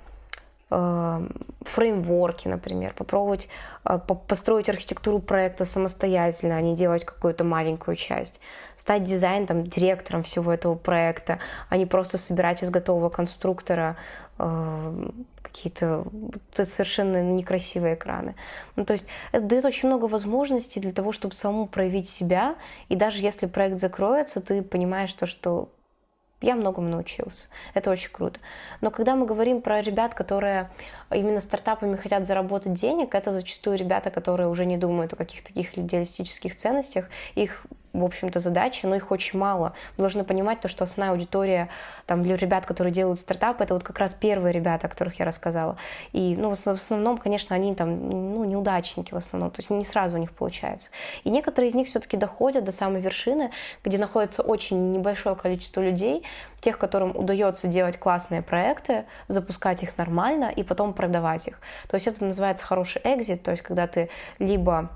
фреймворки, 1.65 2.47
например, 2.47 2.93
попробовать 2.93 3.47
э, 3.85 3.99
построить 4.27 4.69
архитектуру 4.69 5.19
проекта 5.19 5.65
самостоятельно, 5.65 6.57
а 6.57 6.61
не 6.61 6.75
делать 6.75 7.05
какую-то 7.05 7.43
маленькую 7.43 7.95
часть, 7.95 8.39
стать 8.75 9.03
дизайн 9.03 9.45
там, 9.45 9.63
директором 9.67 10.23
всего 10.23 10.51
этого 10.53 10.75
проекта, 10.75 11.39
а 11.69 11.77
не 11.77 11.85
просто 11.85 12.17
собирать 12.17 12.63
из 12.63 12.69
готового 12.69 13.09
конструктора 13.09 13.97
э, 14.39 15.09
какие-то 15.41 16.05
совершенно 16.53 17.21
некрасивые 17.21 17.95
экраны. 17.95 18.35
Ну, 18.75 18.85
то 18.85 18.93
есть 18.93 19.05
это 19.31 19.43
дает 19.45 19.65
очень 19.65 19.89
много 19.89 20.05
возможностей 20.05 20.79
для 20.79 20.91
того, 20.91 21.11
чтобы 21.11 21.35
самому 21.35 21.67
проявить 21.67 22.09
себя, 22.09 22.55
и 22.89 22.95
даже 22.95 23.21
если 23.21 23.45
проект 23.45 23.79
закроется, 23.79 24.41
ты 24.41 24.61
понимаешь 24.63 25.13
то, 25.13 25.27
что 25.27 25.69
я 26.43 26.55
многому 26.55 26.89
научился. 26.89 27.47
Это 27.73 27.89
очень 27.89 28.12
круто. 28.12 28.39
Но 28.81 28.91
когда 28.91 29.15
мы 29.15 29.25
говорим 29.25 29.62
про 29.62 29.81
ребят, 29.81 30.13
которые 30.13 30.69
именно 31.09 31.39
стартапами 31.39 31.95
хотят 31.95 32.25
заработать 32.25 32.73
денег, 32.73 33.15
это 33.15 33.31
зачастую 33.31 33.77
ребята, 33.77 34.12
которые 34.12 34.50
уже 34.50 34.65
не 34.65 34.77
думают 34.77 35.13
о 35.13 35.15
каких-то 35.15 35.47
таких 35.47 35.77
идеалистических 35.77 36.55
ценностях. 36.55 37.09
Их 37.35 37.65
в 37.93 38.03
общем-то, 38.03 38.39
задачи, 38.39 38.85
но 38.85 38.95
их 38.95 39.12
очень 39.12 39.39
мало. 39.39 39.73
Мы 39.97 40.01
должны 40.01 40.23
понимать 40.23 40.59
то, 40.59 40.67
что 40.67 40.83
основная 40.83 41.13
аудитория 41.13 41.69
там, 42.07 42.23
для 42.23 42.35
ребят, 42.35 42.65
которые 42.65 42.91
делают 42.91 43.19
стартапы, 43.19 43.63
это 43.63 43.75
вот 43.75 43.83
как 43.83 44.00
раз 44.00 44.13
первые 44.15 44.51
ребята, 44.51 44.88
о 44.88 44.89
которых 44.89 45.19
я 45.19 45.25
рассказала. 45.25 45.77
И 46.12 46.35
ну, 46.35 46.50
в 46.53 46.67
основном, 46.67 47.19
конечно, 47.19 47.55
они 47.55 47.75
там 47.75 48.09
ну, 48.09 48.43
неудачники 48.45 49.13
в 49.13 49.17
основном, 49.17 49.51
то 49.51 49.59
есть 49.59 49.69
не 49.69 49.85
сразу 49.85 50.17
у 50.17 50.19
них 50.19 50.31
получается. 50.31 50.89
И 51.23 51.29
некоторые 51.29 51.69
из 51.69 51.75
них 51.75 51.88
все-таки 51.88 52.17
доходят 52.17 52.63
до 52.63 52.71
самой 52.71 53.00
вершины, 53.00 53.51
где 53.83 53.97
находится 53.97 54.41
очень 54.41 54.91
небольшое 54.91 55.35
количество 55.35 55.81
людей, 55.81 56.23
тех, 56.62 56.77
которым 56.77 57.15
удается 57.15 57.67
делать 57.67 57.97
классные 58.00 58.41
проекты, 58.41 59.05
запускать 59.27 59.83
их 59.83 59.97
нормально 59.97 60.51
и 60.55 60.63
потом 60.63 60.93
продавать 60.93 61.47
их. 61.47 61.59
То 61.89 61.95
есть 61.95 62.07
это 62.07 62.25
называется 62.25 62.65
хороший 62.65 63.01
экзит, 63.03 63.43
то 63.43 63.51
есть 63.51 63.62
когда 63.62 63.85
ты 63.85 64.09
либо 64.39 64.89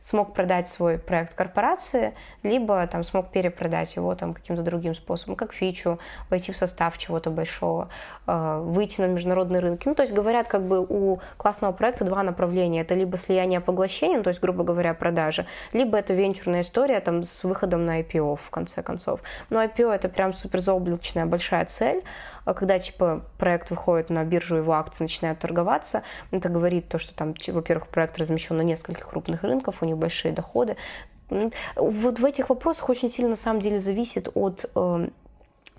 смог 0.00 0.34
продать 0.34 0.68
свой 0.68 0.98
проект 0.98 1.34
корпорации, 1.34 2.14
либо 2.42 2.86
там 2.86 3.04
смог 3.04 3.30
перепродать 3.30 3.96
его 3.96 4.14
там 4.14 4.34
каким-то 4.34 4.62
другим 4.62 4.94
способом, 4.94 5.36
как 5.36 5.52
фичу, 5.52 5.98
войти 6.28 6.52
в 6.52 6.56
состав 6.56 6.98
чего-то 6.98 7.30
большого, 7.30 7.88
э, 8.26 8.60
выйти 8.64 9.00
на 9.00 9.06
международные 9.06 9.60
рынки. 9.60 9.88
Ну, 9.88 9.94
то 9.94 10.02
есть 10.02 10.14
говорят, 10.14 10.48
как 10.48 10.62
бы 10.62 10.84
у 10.88 11.20
классного 11.36 11.72
проекта 11.72 12.04
два 12.04 12.22
направления. 12.22 12.82
Это 12.82 12.94
либо 12.94 13.16
слияние 13.16 13.60
поглощения, 13.60 14.22
то 14.22 14.28
есть, 14.28 14.40
грубо 14.40 14.64
говоря, 14.64 14.94
продажи, 14.94 15.46
либо 15.72 15.98
это 15.98 16.14
венчурная 16.14 16.62
история 16.62 17.00
там 17.00 17.22
с 17.22 17.44
выходом 17.44 17.86
на 17.86 18.00
IPO, 18.00 18.36
в 18.36 18.50
конце 18.50 18.82
концов. 18.82 19.20
Но 19.50 19.62
IPO 19.62 19.92
это 19.92 20.08
прям 20.08 20.32
супер 20.32 20.60
заоблачная 20.60 21.26
большая 21.26 21.64
цель, 21.64 22.02
когда 22.44 22.78
типа 22.78 23.24
проект 23.38 23.70
выходит 23.70 24.10
на 24.10 24.24
биржу, 24.24 24.56
его 24.56 24.72
акции 24.72 25.04
начинают 25.04 25.38
торговаться, 25.38 26.02
это 26.30 26.48
говорит 26.48 26.88
то, 26.88 26.98
что 26.98 27.14
там, 27.14 27.34
во-первых, 27.48 27.88
проект 27.88 28.18
размещен 28.18 28.56
на 28.56 28.62
нескольких 28.62 29.08
крупных 29.08 29.42
рынках, 29.42 29.76
у 29.80 29.84
них 29.86 29.96
большие 29.96 30.32
доходы. 30.32 30.76
Вот 31.76 32.18
в 32.18 32.24
этих 32.24 32.48
вопросах 32.48 32.88
очень 32.88 33.08
сильно 33.08 33.30
на 33.30 33.36
самом 33.36 33.60
деле 33.60 33.78
зависит 33.78 34.28
от 34.34 34.68
э, 34.74 35.08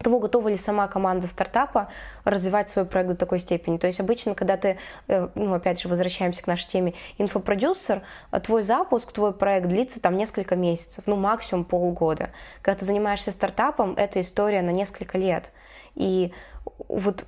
того, 0.02 0.20
готова 0.20 0.50
ли 0.50 0.58
сама 0.58 0.88
команда 0.88 1.28
стартапа 1.28 1.90
развивать 2.24 2.70
свой 2.70 2.86
проект 2.86 3.10
до 3.10 3.16
такой 3.16 3.40
степени. 3.40 3.78
То 3.78 3.88
есть 3.88 4.00
обычно, 4.00 4.36
когда 4.36 4.58
ты, 4.58 4.78
э, 5.08 5.30
ну, 5.36 5.54
опять 5.54 5.82
же, 5.82 5.88
возвращаемся 5.88 6.44
к 6.44 6.48
нашей 6.48 6.68
теме, 6.68 6.94
инфопродюсер, 7.18 8.02
э, 8.32 8.40
твой 8.40 8.64
запуск, 8.64 9.12
твой 9.12 9.34
проект 9.34 9.68
длится 9.68 10.02
там 10.02 10.18
несколько 10.18 10.56
месяцев, 10.56 11.04
ну, 11.08 11.16
максимум 11.16 11.66
полгода. 11.66 12.32
Когда 12.62 12.80
ты 12.80 12.86
занимаешься 12.86 13.32
стартапом, 13.32 13.94
это 13.96 14.22
история 14.22 14.62
на 14.62 14.72
несколько 14.72 15.18
лет. 15.18 15.52
И 15.96 16.34
вот 16.88 17.26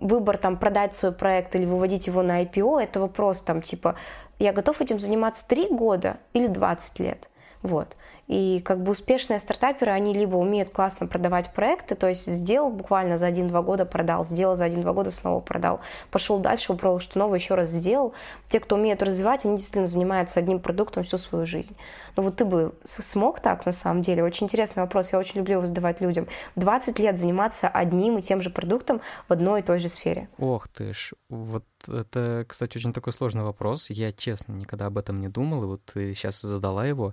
выбор 0.00 0.38
там 0.38 0.56
продать 0.56 0.96
свой 0.96 1.12
проект 1.12 1.54
или 1.56 1.66
выводить 1.66 2.06
его 2.06 2.22
на 2.22 2.42
IPO, 2.42 2.82
это 2.82 3.00
вопрос 3.00 3.42
там 3.42 3.62
типа, 3.62 3.96
я 4.38 4.52
готов 4.52 4.80
этим 4.80 5.00
заниматься 5.00 5.46
3 5.48 5.68
года 5.70 6.18
или 6.32 6.46
20 6.46 6.98
лет. 7.00 7.28
Вот. 7.62 7.96
И 8.26 8.60
как 8.64 8.82
бы 8.82 8.92
успешные 8.92 9.38
стартаперы, 9.38 9.90
они 9.92 10.14
либо 10.14 10.36
умеют 10.36 10.70
классно 10.70 11.06
продавать 11.06 11.52
проекты, 11.52 11.94
то 11.94 12.08
есть 12.08 12.26
сделал 12.26 12.70
буквально 12.70 13.18
за 13.18 13.28
1-2 13.28 13.62
года 13.62 13.84
продал, 13.84 14.24
сделал 14.24 14.56
за 14.56 14.66
1-2 14.66 14.94
года 14.94 15.10
снова 15.10 15.40
продал, 15.40 15.80
пошел 16.10 16.38
дальше, 16.38 16.72
упробовал 16.72 17.00
что 17.00 17.18
новое, 17.18 17.38
еще 17.38 17.54
раз 17.54 17.68
сделал. 17.68 18.14
Те, 18.48 18.60
кто 18.60 18.76
умеет 18.76 19.02
развивать, 19.02 19.44
они 19.44 19.56
действительно 19.56 19.86
занимаются 19.86 20.38
одним 20.38 20.60
продуктом 20.60 21.04
всю 21.04 21.18
свою 21.18 21.44
жизнь. 21.44 21.76
Но 22.16 22.22
вот 22.22 22.36
ты 22.36 22.44
бы 22.44 22.74
смог 22.84 23.40
так 23.40 23.66
на 23.66 23.72
самом 23.72 24.02
деле? 24.02 24.24
Очень 24.24 24.46
интересный 24.46 24.82
вопрос, 24.82 25.12
я 25.12 25.18
очень 25.18 25.36
люблю 25.36 25.54
его 25.56 25.66
задавать 25.66 26.00
людям. 26.00 26.26
20 26.56 26.98
лет 26.98 27.18
заниматься 27.18 27.68
одним 27.68 28.18
и 28.18 28.22
тем 28.22 28.40
же 28.40 28.50
продуктом 28.50 29.00
в 29.28 29.32
одной 29.32 29.60
и 29.60 29.62
той 29.62 29.78
же 29.78 29.88
сфере. 29.88 30.28
Ох 30.38 30.68
ты 30.68 30.94
ж, 30.94 31.12
вот 31.28 31.64
это, 31.86 32.46
кстати, 32.48 32.78
очень 32.78 32.92
такой 32.94 33.12
сложный 33.12 33.42
вопрос. 33.42 33.90
Я, 33.90 34.12
честно, 34.12 34.54
никогда 34.54 34.86
об 34.86 34.96
этом 34.96 35.20
не 35.20 35.28
думал, 35.28 35.64
и 35.64 35.66
вот 35.66 35.82
сейчас 35.94 36.40
задала 36.40 36.86
его. 36.86 37.12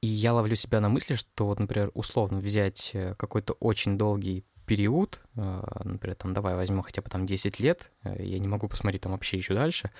И 0.00 0.06
я 0.06 0.32
ловлю 0.32 0.54
себя 0.54 0.80
на 0.80 0.88
мысли, 0.88 1.16
что 1.16 1.46
вот, 1.46 1.58
например, 1.58 1.90
условно 1.94 2.38
взять 2.38 2.92
э, 2.94 3.14
какой-то 3.16 3.54
очень 3.54 3.98
долгий 3.98 4.44
период, 4.64 5.20
э, 5.34 5.62
например, 5.82 6.14
там, 6.14 6.34
давай 6.34 6.54
возьму 6.54 6.82
хотя 6.82 7.02
бы 7.02 7.10
там 7.10 7.26
10 7.26 7.58
лет, 7.58 7.90
э, 8.04 8.22
я 8.22 8.38
не 8.38 8.46
могу 8.46 8.68
посмотреть 8.68 9.02
там 9.02 9.12
вообще 9.12 9.38
еще 9.38 9.54
дальше, 9.54 9.90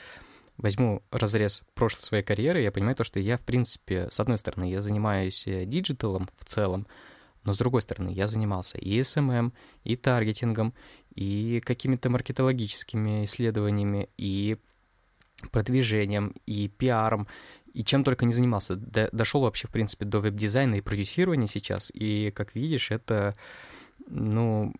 возьму 0.57 1.03
разрез 1.11 1.63
прошлой 1.75 2.01
своей 2.01 2.23
карьеры, 2.23 2.61
я 2.61 2.71
понимаю 2.71 2.95
то, 2.95 3.03
что 3.03 3.19
я, 3.19 3.39
в 3.39 3.41
принципе, 3.41 4.09
с 4.09 4.21
одной 4.21 4.39
стороны, 4.39 4.71
я 4.71 4.81
занимаюсь 4.81 5.45
digital 5.47 6.11
ом 6.11 6.29
в 6.37 6.45
целом, 6.45 6.87
но 7.43 7.53
с 7.53 7.59
другой 7.59 7.83
стороны, 7.83 8.11
я 8.11 8.29
занимался 8.29 8.79
и 8.79 9.01
SMM, 9.01 9.53
и 9.83 9.97
таргетингом, 9.97 10.75
и 11.13 11.61
какими-то 11.65 12.09
маркетологическими 12.09 13.25
исследованиями, 13.25 14.11
и 14.17 14.59
продвижением, 15.51 16.35
и 16.47 16.69
пиаром, 16.69 17.29
и 17.73 17.85
чем 17.85 18.05
только 18.05 18.27
не 18.27 18.33
занимался. 18.33 18.77
До, 18.77 19.09
дошел 19.13 19.43
вообще, 19.43 19.69
в 19.69 19.71
принципе, 19.71 20.05
до 20.05 20.21
веб-дизайна 20.21 20.77
и 20.77 20.81
продюсирования 20.81 21.47
сейчас. 21.47 21.91
И, 21.95 22.33
как 22.35 22.55
видишь, 22.55 22.91
это, 22.91 23.35
ну, 24.09 24.75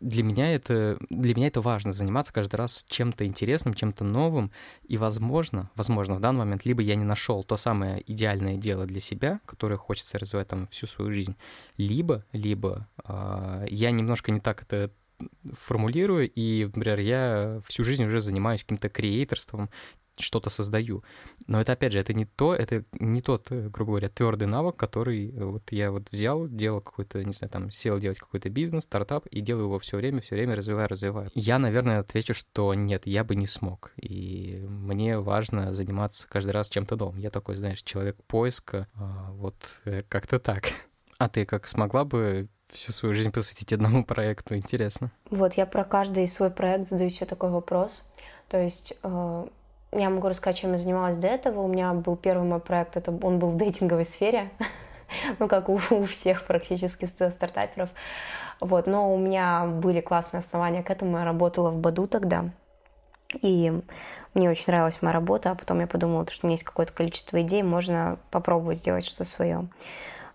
для 0.00 0.22
меня 0.22 0.54
это, 0.54 0.98
для 1.08 1.34
меня 1.34 1.46
это 1.46 1.60
важно, 1.60 1.92
заниматься 1.92 2.32
каждый 2.32 2.56
раз 2.56 2.84
чем-то 2.88 3.26
интересным, 3.26 3.74
чем-то 3.74 4.04
новым. 4.04 4.50
И, 4.84 4.98
возможно, 4.98 5.70
возможно, 5.74 6.16
в 6.16 6.20
данный 6.20 6.40
момент 6.40 6.64
либо 6.64 6.82
я 6.82 6.96
не 6.96 7.04
нашел 7.04 7.44
то 7.44 7.56
самое 7.56 8.02
идеальное 8.10 8.56
дело 8.56 8.86
для 8.86 9.00
себя, 9.00 9.40
которое 9.46 9.76
хочется 9.76 10.18
развивать 10.18 10.48
там 10.48 10.66
всю 10.68 10.86
свою 10.86 11.12
жизнь, 11.12 11.36
либо, 11.76 12.24
либо 12.32 12.88
э, 13.04 13.66
я 13.70 13.90
немножко 13.90 14.32
не 14.32 14.40
так 14.40 14.62
это 14.62 14.90
формулирую, 15.52 16.30
и, 16.30 16.64
например, 16.74 17.00
я 17.00 17.60
всю 17.66 17.84
жизнь 17.84 18.04
уже 18.04 18.20
занимаюсь 18.20 18.62
каким-то 18.62 18.88
креаторством, 18.88 19.70
что-то 20.18 20.50
создаю. 20.50 21.04
Но 21.46 21.60
это, 21.60 21.72
опять 21.72 21.92
же, 21.92 21.98
это 21.98 22.12
не 22.14 22.24
то, 22.24 22.54
это 22.54 22.84
не 22.98 23.20
тот, 23.20 23.50
э, 23.50 23.68
грубо 23.68 23.92
говоря, 23.92 24.08
твердый 24.08 24.48
навык, 24.48 24.76
который 24.76 25.30
э, 25.30 25.44
вот 25.44 25.70
я 25.72 25.90
вот 25.90 26.10
взял, 26.10 26.48
делал 26.48 26.80
какой-то, 26.80 27.22
не 27.24 27.32
знаю, 27.32 27.50
там, 27.50 27.70
сел 27.70 27.98
делать 27.98 28.18
какой-то 28.18 28.48
бизнес, 28.48 28.84
стартап, 28.84 29.26
и 29.26 29.40
делаю 29.40 29.66
его 29.66 29.78
все 29.78 29.96
время, 29.96 30.20
все 30.20 30.34
время 30.34 30.56
развиваю, 30.56 30.88
развиваю. 30.88 31.30
Я, 31.34 31.58
наверное, 31.58 32.00
отвечу, 32.00 32.34
что 32.34 32.72
нет, 32.74 33.06
я 33.06 33.24
бы 33.24 33.36
не 33.36 33.46
смог. 33.46 33.92
И 33.96 34.64
мне 34.68 35.18
важно 35.18 35.74
заниматься 35.74 36.26
каждый 36.28 36.50
раз 36.50 36.68
чем-то 36.68 36.96
новым. 36.96 37.18
Я 37.18 37.30
такой, 37.30 37.54
знаешь, 37.56 37.82
человек 37.82 38.16
поиска, 38.26 38.88
а, 38.94 39.32
вот 39.32 39.56
э, 39.84 40.02
как-то 40.08 40.38
так. 40.38 40.64
А 41.18 41.28
ты 41.28 41.46
как 41.46 41.66
смогла 41.66 42.04
бы 42.04 42.48
всю 42.72 42.92
свою 42.92 43.14
жизнь 43.14 43.32
посвятить 43.32 43.72
одному 43.72 44.04
проекту? 44.06 44.56
Интересно. 44.56 45.10
Вот 45.30 45.54
я 45.54 45.66
про 45.66 45.84
каждый 45.84 46.26
свой 46.28 46.50
проект 46.50 46.88
задаю 46.88 47.10
себе 47.10 47.26
такой 47.26 47.50
вопрос. 47.50 48.02
То 48.48 48.60
есть 48.60 48.94
я 49.92 50.10
могу 50.10 50.28
рассказать, 50.28 50.58
чем 50.58 50.72
я 50.72 50.78
занималась 50.78 51.16
до 51.16 51.26
этого. 51.26 51.60
У 51.60 51.68
меня 51.68 51.92
был 51.94 52.16
первый 52.16 52.46
мой 52.46 52.60
проект, 52.60 52.96
это 52.96 53.10
он 53.10 53.38
был 53.38 53.50
в 53.50 53.56
дейтинговой 53.56 54.04
сфере, 54.04 54.50
ну, 55.38 55.48
как 55.48 55.68
у, 55.68 55.80
у 55.90 56.04
всех 56.04 56.44
практически 56.44 57.06
стартаперов. 57.06 57.90
Вот, 58.60 58.86
но 58.86 59.12
у 59.12 59.18
меня 59.18 59.66
были 59.66 60.00
классные 60.00 60.38
основания 60.38 60.82
к 60.82 60.90
этому. 60.90 61.18
Я 61.18 61.24
работала 61.24 61.70
в 61.70 61.78
Баду 61.78 62.06
тогда. 62.06 62.50
И 63.42 63.72
мне 64.34 64.50
очень 64.50 64.64
нравилась 64.68 65.02
моя 65.02 65.12
работа, 65.12 65.50
а 65.50 65.54
потом 65.54 65.80
я 65.80 65.86
подумала, 65.86 66.26
что 66.30 66.46
у 66.46 66.48
меня 66.48 66.54
есть 66.54 66.64
какое-то 66.64 66.92
количество 66.92 67.40
идей, 67.42 67.62
можно 67.62 68.18
попробовать 68.30 68.78
сделать 68.78 69.04
что-то 69.04 69.24
свое. 69.24 69.68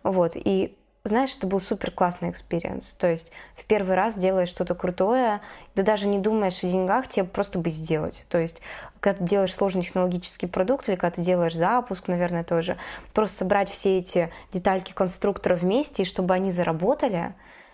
Вот, 0.04 0.34
и 0.36 0.78
знаешь, 1.03 1.36
это 1.36 1.48
был 1.48 1.60
супер 1.60 1.89
классный 1.91 2.29
experience. 2.30 2.94
То 2.93 3.08
есть 3.08 3.31
в 3.55 3.65
первый 3.65 3.96
раз 3.96 4.17
делаешь 4.17 4.50
что-то 4.50 4.75
крутое, 4.75 5.41
ты 5.74 5.81
даже 5.84 6.08
не 6.08 6.20
думаешь 6.20 6.63
о 6.63 6.67
деньгах, 6.67 7.08
тебе 7.08 7.25
просто 7.25 7.58
бы 7.58 7.70
сделать. 7.70 8.25
То 8.29 8.38
есть 8.38 8.62
когда 9.00 9.17
ты 9.17 9.25
делаешь 9.25 9.53
сложный 9.55 9.81
технологический 9.81 10.46
продукт 10.46 10.88
или 10.89 10.96
когда 10.96 11.15
ты 11.15 11.22
делаешь 11.24 11.55
запуск, 11.55 12.08
наверное, 12.08 12.43
тоже, 12.43 12.77
просто 13.13 13.38
собрать 13.38 13.70
все 13.70 13.98
эти 13.98 14.31
детальки 14.51 14.91
конструктора 14.91 15.55
вместе, 15.55 16.03
и 16.03 16.05
чтобы 16.05 16.36
они 16.36 16.51
заработали, 16.51 17.34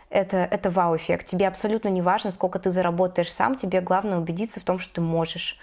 это, 0.10 0.38
это 0.38 0.70
вау-эффект. 0.70 1.26
Тебе 1.26 1.50
абсолютно 1.50 1.90
не 1.90 2.02
важно, 2.02 2.32
сколько 2.32 2.60
ты 2.60 2.72
заработаешь 2.72 3.32
сам, 3.32 3.56
тебе 3.56 3.82
главное 3.82 4.18
убедиться 4.18 4.62
в 4.62 4.64
том, 4.64 4.80
что 4.80 4.96
ты 4.96 5.02
можешь 5.02 5.60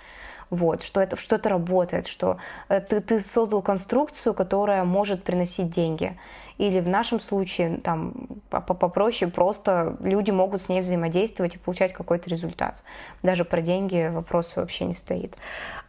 вот, 0.50 0.83
что 0.83 1.00
это, 1.00 1.16
что 1.16 1.37
это 1.37 1.49
работает, 1.49 2.06
что 2.06 2.37
э, 2.68 2.80
ты, 2.80 3.00
ты 3.00 3.21
создал 3.21 3.62
конструкцию, 3.62 4.35
которая 4.35 4.85
может 4.85 5.25
приносить 5.25 5.71
деньги. 5.71 6.18
Или 6.58 6.80
в 6.80 6.88
нашем 6.88 7.18
случае, 7.18 7.78
там, 7.78 8.28
попроще, 8.49 9.30
просто 9.30 9.96
люди 10.00 10.30
могут 10.30 10.62
с 10.62 10.68
ней 10.68 10.80
взаимодействовать 10.80 11.56
и 11.56 11.58
получать 11.58 11.92
какой-то 11.92 12.30
результат. 12.30 12.82
Даже 13.23 13.44
про 13.44 13.61
деньги 13.61 14.11
вопрос 14.12 14.54
вообще 14.56 14.84
не 14.84 14.92
стоит. 14.92 15.37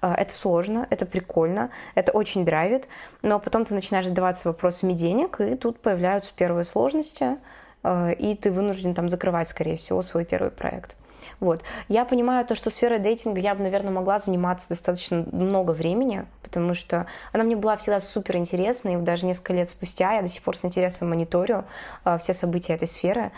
Э, 0.02 0.14
это 0.14 0.34
сложно, 0.34 0.88
это 0.90 1.06
прикольно, 1.06 1.70
это 1.94 2.12
очень 2.12 2.46
драйвит, 2.46 2.88
но 3.22 3.40
потом 3.40 3.66
ты 3.66 3.76
начинаешь 3.76 4.08
задаваться 4.08 4.48
вопросами 4.48 4.94
денег, 4.94 5.40
и 5.40 5.56
тут 5.56 5.80
появляются 5.80 6.34
первые 6.36 6.64
сложности, 6.64 7.38
э, 7.84 8.14
и 8.14 8.36
ты 8.36 8.52
вынужден 8.52 8.96
там 8.96 9.10
закрывать, 9.10 9.50
скорее 9.50 9.78
всего, 9.78 10.02
свой 10.02 10.26
первый 10.26 10.52
проект. 10.52 10.96
Вот. 11.40 11.62
Я 11.88 12.06
понимаю 12.06 12.46
то, 12.46 12.56
что 12.56 12.70
сферой 12.70 13.00
дейтинга 13.00 13.40
я 13.40 13.56
бы, 13.56 13.64
наверное, 13.64 13.92
могла 13.92 14.20
заниматься 14.20 14.70
достаточно 14.70 15.26
много 15.32 15.72
времени, 15.72 16.26
потому 16.42 16.76
что 16.76 17.08
она 17.34 17.44
мне 17.44 17.56
была 17.56 17.78
всегда 17.78 18.00
супер 18.00 18.38
интересна, 18.38 18.90
и 18.90 18.98
даже 18.98 19.26
несколько 19.26 19.54
лет 19.54 19.70
спустя 19.70 20.14
я 20.14 20.22
до 20.22 20.28
сих 20.28 20.42
пор 20.44 20.58
с 20.58 20.66
интересом 20.66 21.10
мониторю 21.10 21.66
э, 22.04 22.18
все 22.20 22.34
события 22.34 22.74
этой 22.74 22.88
сферы. 22.88 23.32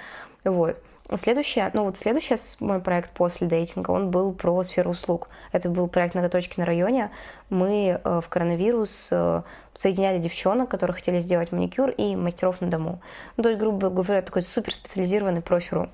Вот. 0.44 0.78
Следующее, 1.16 1.72
ну 1.74 1.86
вот 1.86 1.98
следующий 1.98 2.36
мой 2.60 2.82
проект 2.82 3.12
после 3.12 3.48
дейтинга, 3.48 3.92
он 3.92 4.12
был 4.12 4.34
про 4.34 4.62
сферу 4.64 4.92
услуг. 4.92 5.30
Это 5.54 5.70
был 5.70 5.88
проект 5.88 6.16
«Ноготочки 6.16 6.60
на 6.60 6.66
районе». 6.66 7.12
Мы 7.50 8.02
э, 8.04 8.22
в 8.22 8.28
коронавирус 8.28 9.08
э, 9.12 9.42
соединяли 9.74 10.18
девчонок, 10.18 10.70
которые 10.70 10.96
хотели 10.96 11.22
сделать 11.22 11.54
маникюр, 11.54 11.92
и 11.92 12.18
мастеров 12.18 12.60
на 12.60 12.68
дому. 12.68 13.02
Ну, 13.38 13.44
то 13.44 13.50
есть, 13.50 13.62
грубо 13.62 13.90
говоря, 13.90 14.22
такой 14.22 14.42
суперспециализированный 14.42 15.42
профиль 15.42 15.88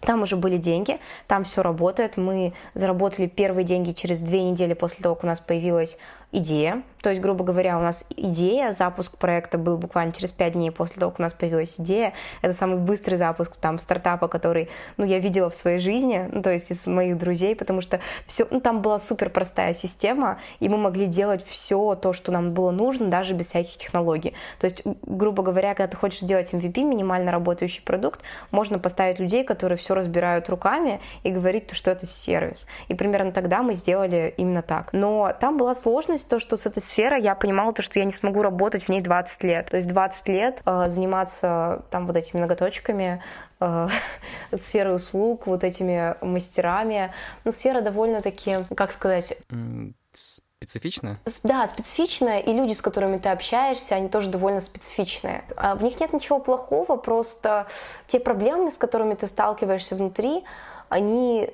там 0.00 0.22
уже 0.22 0.36
были 0.36 0.56
деньги, 0.56 0.98
там 1.26 1.44
все 1.44 1.62
работает. 1.62 2.16
Мы 2.16 2.52
заработали 2.74 3.26
первые 3.26 3.64
деньги 3.64 3.92
через 3.92 4.22
две 4.22 4.42
недели 4.42 4.74
после 4.74 5.02
того, 5.02 5.14
как 5.14 5.24
у 5.24 5.26
нас 5.26 5.40
появилась 5.40 5.98
идея. 6.32 6.82
То 7.02 7.10
есть, 7.10 7.20
грубо 7.20 7.44
говоря, 7.44 7.78
у 7.78 7.80
нас 7.80 8.04
идея, 8.16 8.72
запуск 8.72 9.16
проекта 9.16 9.58
был 9.58 9.78
буквально 9.78 10.12
через 10.12 10.32
5 10.32 10.52
дней 10.52 10.70
после 10.70 11.00
того, 11.00 11.10
как 11.10 11.20
у 11.20 11.22
нас 11.22 11.32
появилась 11.32 11.80
идея. 11.80 12.12
Это 12.42 12.52
самый 12.52 12.78
быстрый 12.78 13.16
запуск 13.16 13.56
там 13.56 13.78
стартапа, 13.78 14.28
который, 14.28 14.68
ну, 14.96 15.04
я 15.04 15.18
видела 15.18 15.50
в 15.50 15.54
своей 15.54 15.78
жизни, 15.78 16.28
ну, 16.30 16.42
то 16.42 16.50
есть 16.50 16.70
из 16.70 16.86
моих 16.86 17.18
друзей, 17.18 17.56
потому 17.56 17.80
что 17.80 18.00
все, 18.26 18.46
ну, 18.50 18.60
там 18.60 18.82
была 18.82 18.98
супер 18.98 19.30
простая 19.30 19.74
система, 19.74 20.38
и 20.58 20.68
мы 20.68 20.76
могли 20.76 21.06
делать 21.06 21.44
все 21.46 21.94
то, 21.94 22.12
что 22.12 22.32
нам 22.32 22.52
было 22.52 22.70
нужно, 22.70 23.08
даже 23.08 23.34
без 23.34 23.46
всяких 23.46 23.76
технологий. 23.76 24.34
То 24.58 24.66
есть, 24.66 24.82
грубо 25.02 25.42
говоря, 25.42 25.74
когда 25.74 25.88
ты 25.88 25.96
хочешь 25.96 26.20
сделать 26.20 26.52
MVP, 26.52 26.82
минимально 26.82 27.32
работающий 27.32 27.82
продукт, 27.82 28.20
можно 28.50 28.78
поставить 28.78 29.18
людей, 29.18 29.44
которые 29.44 29.78
все 29.78 29.94
разбирают 29.94 30.48
руками 30.48 31.00
и 31.22 31.30
говорить, 31.30 31.70
что 31.72 31.90
это 31.90 32.06
сервис. 32.06 32.66
И 32.88 32.94
примерно 32.94 33.32
тогда 33.32 33.62
мы 33.62 33.74
сделали 33.74 34.34
именно 34.36 34.62
так. 34.62 34.92
Но 34.92 35.32
там 35.40 35.56
была 35.56 35.74
сложность, 35.74 36.28
то, 36.28 36.38
что 36.38 36.56
с 36.56 36.66
этой 36.66 36.82
сфера 36.90 37.16
я 37.16 37.34
понимала 37.34 37.72
то, 37.72 37.82
что 37.82 37.98
я 37.98 38.04
не 38.04 38.10
смогу 38.10 38.42
работать 38.42 38.84
в 38.84 38.88
ней 38.88 39.00
20 39.00 39.44
лет. 39.44 39.70
То 39.70 39.76
есть 39.76 39.88
20 39.88 40.28
лет 40.28 40.62
э, 40.64 40.88
заниматься 40.88 41.84
там 41.90 42.06
вот 42.06 42.16
этими 42.16 42.40
ноготочками, 42.40 43.22
э, 43.60 43.88
сферой 44.58 44.96
услуг, 44.96 45.46
вот 45.46 45.64
этими 45.64 46.16
мастерами. 46.20 47.12
Ну, 47.44 47.52
сфера 47.52 47.80
довольно-таки, 47.80 48.64
как 48.76 48.92
сказать... 48.92 49.36
Специфичная? 50.12 51.18
Да, 51.42 51.66
специфичная, 51.66 52.40
и 52.40 52.52
люди, 52.52 52.74
с 52.74 52.82
которыми 52.82 53.16
ты 53.16 53.30
общаешься, 53.30 53.94
они 53.94 54.10
тоже 54.10 54.28
довольно 54.28 54.60
специфичные. 54.60 55.42
А 55.56 55.74
в 55.74 55.82
них 55.82 55.98
нет 56.00 56.12
ничего 56.12 56.38
плохого, 56.38 56.96
просто 56.96 57.66
те 58.06 58.20
проблемы, 58.20 58.70
с 58.70 58.76
которыми 58.76 59.14
ты 59.14 59.26
сталкиваешься 59.26 59.96
внутри, 59.96 60.44
они 60.90 61.48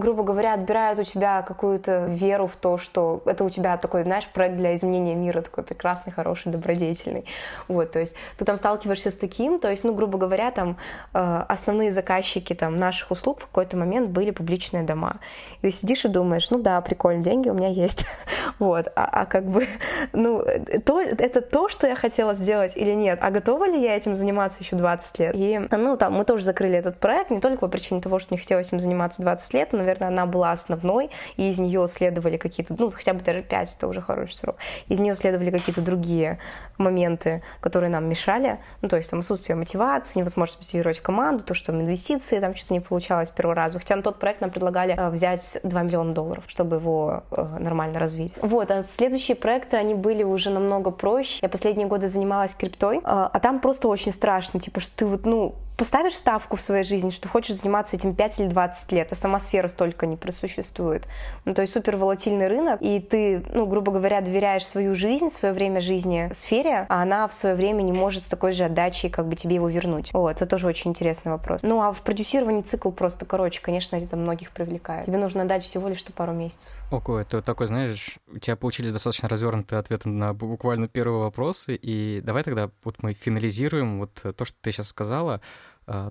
грубо 0.00 0.24
говоря, 0.24 0.54
отбирают 0.54 0.98
у 0.98 1.04
тебя 1.04 1.42
какую-то 1.42 2.06
веру 2.06 2.46
в 2.46 2.56
то, 2.56 2.78
что 2.78 3.22
это 3.26 3.44
у 3.44 3.50
тебя 3.50 3.76
такой, 3.76 4.02
знаешь, 4.02 4.26
проект 4.26 4.56
для 4.56 4.74
изменения 4.74 5.14
мира, 5.14 5.42
такой 5.42 5.62
прекрасный, 5.62 6.12
хороший, 6.12 6.50
добродетельный. 6.50 7.24
Вот, 7.68 7.92
то 7.92 8.00
есть 8.00 8.14
ты 8.38 8.44
там 8.44 8.56
сталкиваешься 8.56 9.10
с 9.10 9.16
таким, 9.16 9.58
то 9.58 9.70
есть, 9.70 9.84
ну, 9.84 9.94
грубо 9.94 10.18
говоря, 10.18 10.50
там 10.50 10.76
э, 11.14 11.44
основные 11.48 11.92
заказчики 11.92 12.54
там 12.54 12.78
наших 12.78 13.10
услуг 13.10 13.40
в 13.40 13.46
какой-то 13.46 13.76
момент 13.76 14.10
были 14.10 14.30
публичные 14.30 14.82
дома. 14.82 15.20
И 15.62 15.66
ты 15.66 15.70
сидишь 15.70 16.04
и 16.04 16.08
думаешь, 16.08 16.50
ну 16.50 16.58
да, 16.58 16.80
прикольно, 16.80 17.22
деньги 17.22 17.48
у 17.48 17.54
меня 17.54 17.68
есть. 17.68 18.06
вот, 18.58 18.88
а, 18.96 19.08
а 19.12 19.26
как 19.26 19.44
бы, 19.44 19.68
ну, 20.12 20.44
то, 20.84 21.00
это 21.00 21.40
то, 21.40 21.68
что 21.68 21.86
я 21.86 21.94
хотела 21.94 22.34
сделать 22.34 22.76
или 22.76 22.92
нет, 22.92 23.18
а 23.22 23.30
готова 23.30 23.68
ли 23.68 23.80
я 23.80 23.96
этим 23.96 24.16
заниматься 24.16 24.62
еще 24.62 24.76
20 24.76 25.18
лет? 25.18 25.34
И, 25.36 25.60
ну, 25.70 25.96
там, 25.96 26.14
мы 26.14 26.24
тоже 26.24 26.44
закрыли 26.44 26.78
этот 26.78 26.98
проект 26.98 27.30
не 27.30 27.40
только 27.40 27.60
по 27.60 27.68
причине 27.68 28.00
того, 28.00 28.18
что 28.18 28.34
не 28.34 28.38
хотелось 28.38 28.72
им 28.72 28.80
заниматься 28.80 29.22
20 29.22 29.54
лет, 29.54 29.72
но 29.72 29.82
наверное, 29.90 30.08
она 30.08 30.26
была 30.26 30.52
основной, 30.52 31.10
и 31.36 31.50
из 31.50 31.58
нее 31.58 31.86
следовали 31.88 32.36
какие-то, 32.36 32.74
ну, 32.78 32.90
хотя 32.90 33.14
бы 33.14 33.20
даже 33.20 33.42
5, 33.42 33.74
это 33.76 33.88
уже 33.88 34.00
хороший 34.00 34.34
срок, 34.34 34.56
из 34.88 34.98
нее 35.00 35.14
следовали 35.16 35.50
какие-то 35.50 35.80
другие 35.80 36.38
моменты, 36.78 37.42
которые 37.60 37.90
нам 37.90 38.08
мешали, 38.08 38.58
ну, 38.82 38.88
то 38.88 38.96
есть 38.96 39.10
там 39.10 39.20
отсутствие 39.20 39.56
мотивации, 39.56 40.20
невозможность 40.20 40.60
мотивировать 40.60 41.00
команду, 41.00 41.44
то, 41.44 41.54
что 41.54 41.72
инвестиции 41.72 42.40
там 42.40 42.54
что-то 42.54 42.74
не 42.74 42.80
получалось 42.80 43.30
первого 43.30 43.54
раза, 43.54 43.78
хотя 43.78 43.96
на 43.96 44.02
тот 44.02 44.18
проект 44.18 44.40
нам 44.40 44.50
предлагали 44.50 44.94
э, 44.96 45.10
взять 45.10 45.58
2 45.62 45.82
миллиона 45.82 46.14
долларов, 46.14 46.44
чтобы 46.46 46.76
его 46.76 47.24
э, 47.30 47.56
нормально 47.58 47.98
развить. 47.98 48.34
Вот, 48.40 48.70
а 48.70 48.82
следующие 48.82 49.36
проекты, 49.36 49.76
они 49.76 49.94
были 49.94 50.22
уже 50.22 50.50
намного 50.50 50.90
проще. 50.90 51.38
Я 51.42 51.48
последние 51.48 51.86
годы 51.86 52.08
занималась 52.08 52.54
криптой, 52.54 52.98
э, 52.98 53.00
а 53.04 53.40
там 53.40 53.60
просто 53.60 53.88
очень 53.88 54.12
страшно, 54.12 54.60
типа, 54.60 54.80
что 54.80 54.96
ты 54.96 55.06
вот, 55.06 55.26
ну, 55.26 55.54
поставишь 55.80 56.16
ставку 56.16 56.56
в 56.56 56.60
своей 56.60 56.84
жизни, 56.84 57.08
что 57.08 57.26
хочешь 57.26 57.56
заниматься 57.56 57.96
этим 57.96 58.14
5 58.14 58.40
или 58.40 58.48
20 58.48 58.92
лет, 58.92 59.12
а 59.12 59.14
сама 59.14 59.40
сфера 59.40 59.66
столько 59.80 60.04
не 60.04 60.18
просуществует. 60.18 61.08
Ну, 61.46 61.54
то 61.54 61.62
есть 61.62 61.72
супер 61.72 61.96
волатильный 61.96 62.48
рынок, 62.48 62.82
и 62.82 63.00
ты, 63.00 63.42
ну, 63.50 63.64
грубо 63.64 63.92
говоря, 63.92 64.20
доверяешь 64.20 64.66
свою 64.66 64.94
жизнь, 64.94 65.30
свое 65.30 65.54
время 65.54 65.80
жизни 65.80 66.28
сфере, 66.34 66.84
а 66.90 67.00
она 67.00 67.26
в 67.26 67.32
свое 67.32 67.54
время 67.54 67.80
не 67.80 67.92
может 67.92 68.22
с 68.22 68.26
такой 68.26 68.52
же 68.52 68.64
отдачей 68.64 69.08
как 69.08 69.26
бы 69.26 69.36
тебе 69.36 69.54
его 69.54 69.70
вернуть. 69.70 70.12
Вот, 70.12 70.36
это 70.36 70.44
тоже 70.44 70.66
очень 70.66 70.90
интересный 70.90 71.32
вопрос. 71.32 71.62
Ну, 71.62 71.80
а 71.80 71.94
в 71.94 72.02
продюсировании 72.02 72.60
цикл 72.60 72.90
просто 72.90 73.24
короче, 73.24 73.62
конечно, 73.62 73.96
это 73.96 74.18
многих 74.18 74.50
привлекает. 74.50 75.06
Тебе 75.06 75.16
нужно 75.16 75.46
дать 75.46 75.64
всего 75.64 75.88
лишь 75.88 76.04
пару 76.04 76.32
месяцев. 76.32 76.70
Ого, 76.90 77.20
это 77.20 77.40
такой, 77.40 77.66
знаешь, 77.66 78.18
у 78.30 78.38
тебя 78.38 78.56
получились 78.56 78.92
достаточно 78.92 79.30
развернутые 79.30 79.78
ответы 79.78 80.10
на 80.10 80.34
буквально 80.34 80.88
первые 80.88 81.22
вопросы, 81.22 81.74
и 81.74 82.20
давай 82.20 82.42
тогда 82.42 82.70
вот 82.84 83.02
мы 83.02 83.14
финализируем 83.14 84.00
вот 84.00 84.12
то, 84.36 84.44
что 84.44 84.56
ты 84.60 84.72
сейчас 84.72 84.88
сказала, 84.88 85.40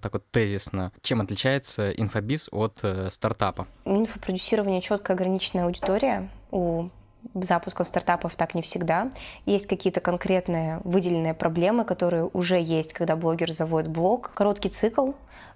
так 0.01 0.13
вот 0.13 0.29
тезисно, 0.29 0.91
чем 1.01 1.21
отличается 1.21 1.91
инфобиз 1.91 2.49
от 2.51 2.79
э, 2.83 3.09
стартапа? 3.11 3.65
Инфопродюсирование 3.85 4.81
четко 4.81 5.13
ограниченная 5.13 5.65
аудитория. 5.65 6.29
У 6.51 6.89
запусков 7.33 7.87
стартапов 7.87 8.35
так 8.35 8.55
не 8.55 8.61
всегда. 8.61 9.11
Есть 9.45 9.67
какие-то 9.67 10.01
конкретные 10.01 10.81
выделенные 10.83 11.33
проблемы, 11.33 11.85
которые 11.85 12.29
уже 12.33 12.59
есть, 12.59 12.93
когда 12.93 13.15
блогер 13.15 13.51
заводит 13.53 13.89
блог. 13.89 14.31
Короткий 14.33 14.69
цикл, 14.69 15.11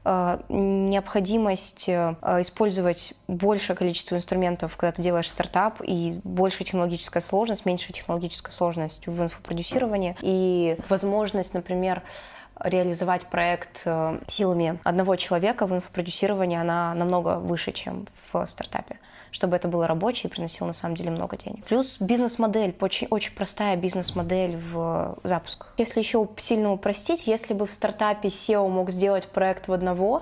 э, 0.06 0.40
необходимость 0.48 1.90
использовать 1.90 3.14
большее 3.28 3.76
количество 3.76 4.16
инструментов, 4.16 4.78
когда 4.78 4.94
ты 4.94 5.02
делаешь 5.02 5.30
стартап, 5.30 5.82
и 5.84 6.22
большая 6.24 6.66
технологическая 6.66 7.22
сложность, 7.22 7.66
меньшая 7.66 7.92
технологическая 7.92 8.54
сложность 8.54 9.06
в 9.06 9.22
инфопродюсировании, 9.22 10.16
и 10.22 10.78
возможность, 10.88 11.54
например, 11.54 12.04
реализовать 12.60 13.28
проект 13.28 13.82
э, 13.86 14.20
силами 14.28 14.80
одного 14.84 15.16
человека 15.16 15.66
в 15.66 15.74
инфопродюсировании, 15.74 16.58
она 16.58 16.94
намного 16.94 17.40
выше, 17.40 17.72
чем 17.72 18.08
в 18.32 18.46
стартапе 18.48 19.00
чтобы 19.34 19.56
это 19.56 19.68
было 19.68 19.88
рабочее 19.88 20.30
и 20.30 20.32
приносило 20.32 20.68
на 20.68 20.74
самом 20.74 20.96
деле 20.96 21.10
много 21.10 21.38
денег. 21.38 21.66
Плюс 21.66 21.98
бизнес-модель, 22.00 22.76
очень, 22.80 23.08
очень 23.10 23.34
простая 23.34 23.76
бизнес-модель 23.76 24.58
в 24.58 25.18
запусках. 25.24 25.74
Если 25.78 26.00
еще 26.00 26.30
сильно 26.38 26.72
упростить, 26.72 27.26
если 27.26 27.56
бы 27.56 27.66
в 27.66 27.72
стартапе 27.72 28.30
SEO 28.30 28.70
мог 28.70 28.92
сделать 28.92 29.28
проект 29.28 29.68
в 29.68 29.74
одного, 29.74 30.22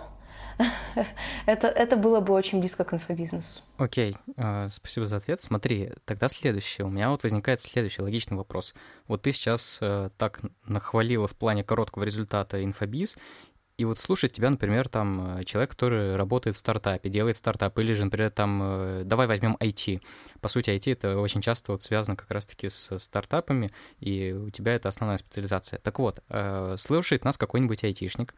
это, 1.46 1.68
это 1.68 1.96
было 1.98 2.20
бы 2.20 2.34
очень 2.34 2.60
близко 2.60 2.84
к 2.84 2.94
инфобизнесу. 2.94 3.62
Окей, 3.78 4.16
okay. 4.38 4.70
спасибо 4.70 5.06
за 5.06 5.18
ответ. 5.18 5.42
Смотри, 5.42 5.92
тогда 6.06 6.30
следующее. 6.30 6.86
У 6.86 6.90
меня 6.90 7.10
вот 7.10 7.24
возникает 7.24 7.60
следующий 7.62 8.02
логичный 8.02 8.38
вопрос. 8.38 8.74
Вот 9.08 9.24
ты 9.24 9.32
сейчас 9.32 9.80
э, 9.82 10.10
так 10.18 10.42
нахвалила 10.66 11.28
в 11.28 11.36
плане 11.36 11.64
короткого 11.64 12.04
результата 12.04 12.64
инфобиз, 12.64 13.18
и 13.78 13.86
вот 13.86 13.98
слушать 13.98 14.32
тебя, 14.34 14.52
например, 14.52 14.90
там 14.90 15.40
э, 15.40 15.44
человек, 15.44 15.72
который 15.72 16.16
работает 16.16 16.56
в 16.56 16.60
стартапе, 16.60 17.10
делает 17.10 17.36
стартап, 17.36 17.80
или 17.80 17.94
же, 17.94 18.06
например, 18.06 18.30
там, 18.30 18.62
э, 18.62 19.02
давай 19.06 19.26
возьмем 19.28 19.58
IT. 19.60 20.02
По 20.40 20.50
сути, 20.50 20.70
IT 20.70 20.92
это 20.92 21.18
очень 21.18 21.42
часто 21.42 21.72
вот 21.72 21.82
связано 21.82 22.16
как 22.16 22.30
раз-таки 22.30 22.70
с 22.70 23.00
стартапами, 23.00 23.72
и 24.00 24.34
у 24.34 24.50
тебя 24.52 24.76
это 24.76 24.90
основная 24.90 25.18
специализация. 25.18 25.80
Так 25.80 26.00
вот, 26.00 26.20
слушает 26.78 27.26
нас 27.26 27.38
какой-нибудь 27.38 27.84
айтишник 27.84 28.36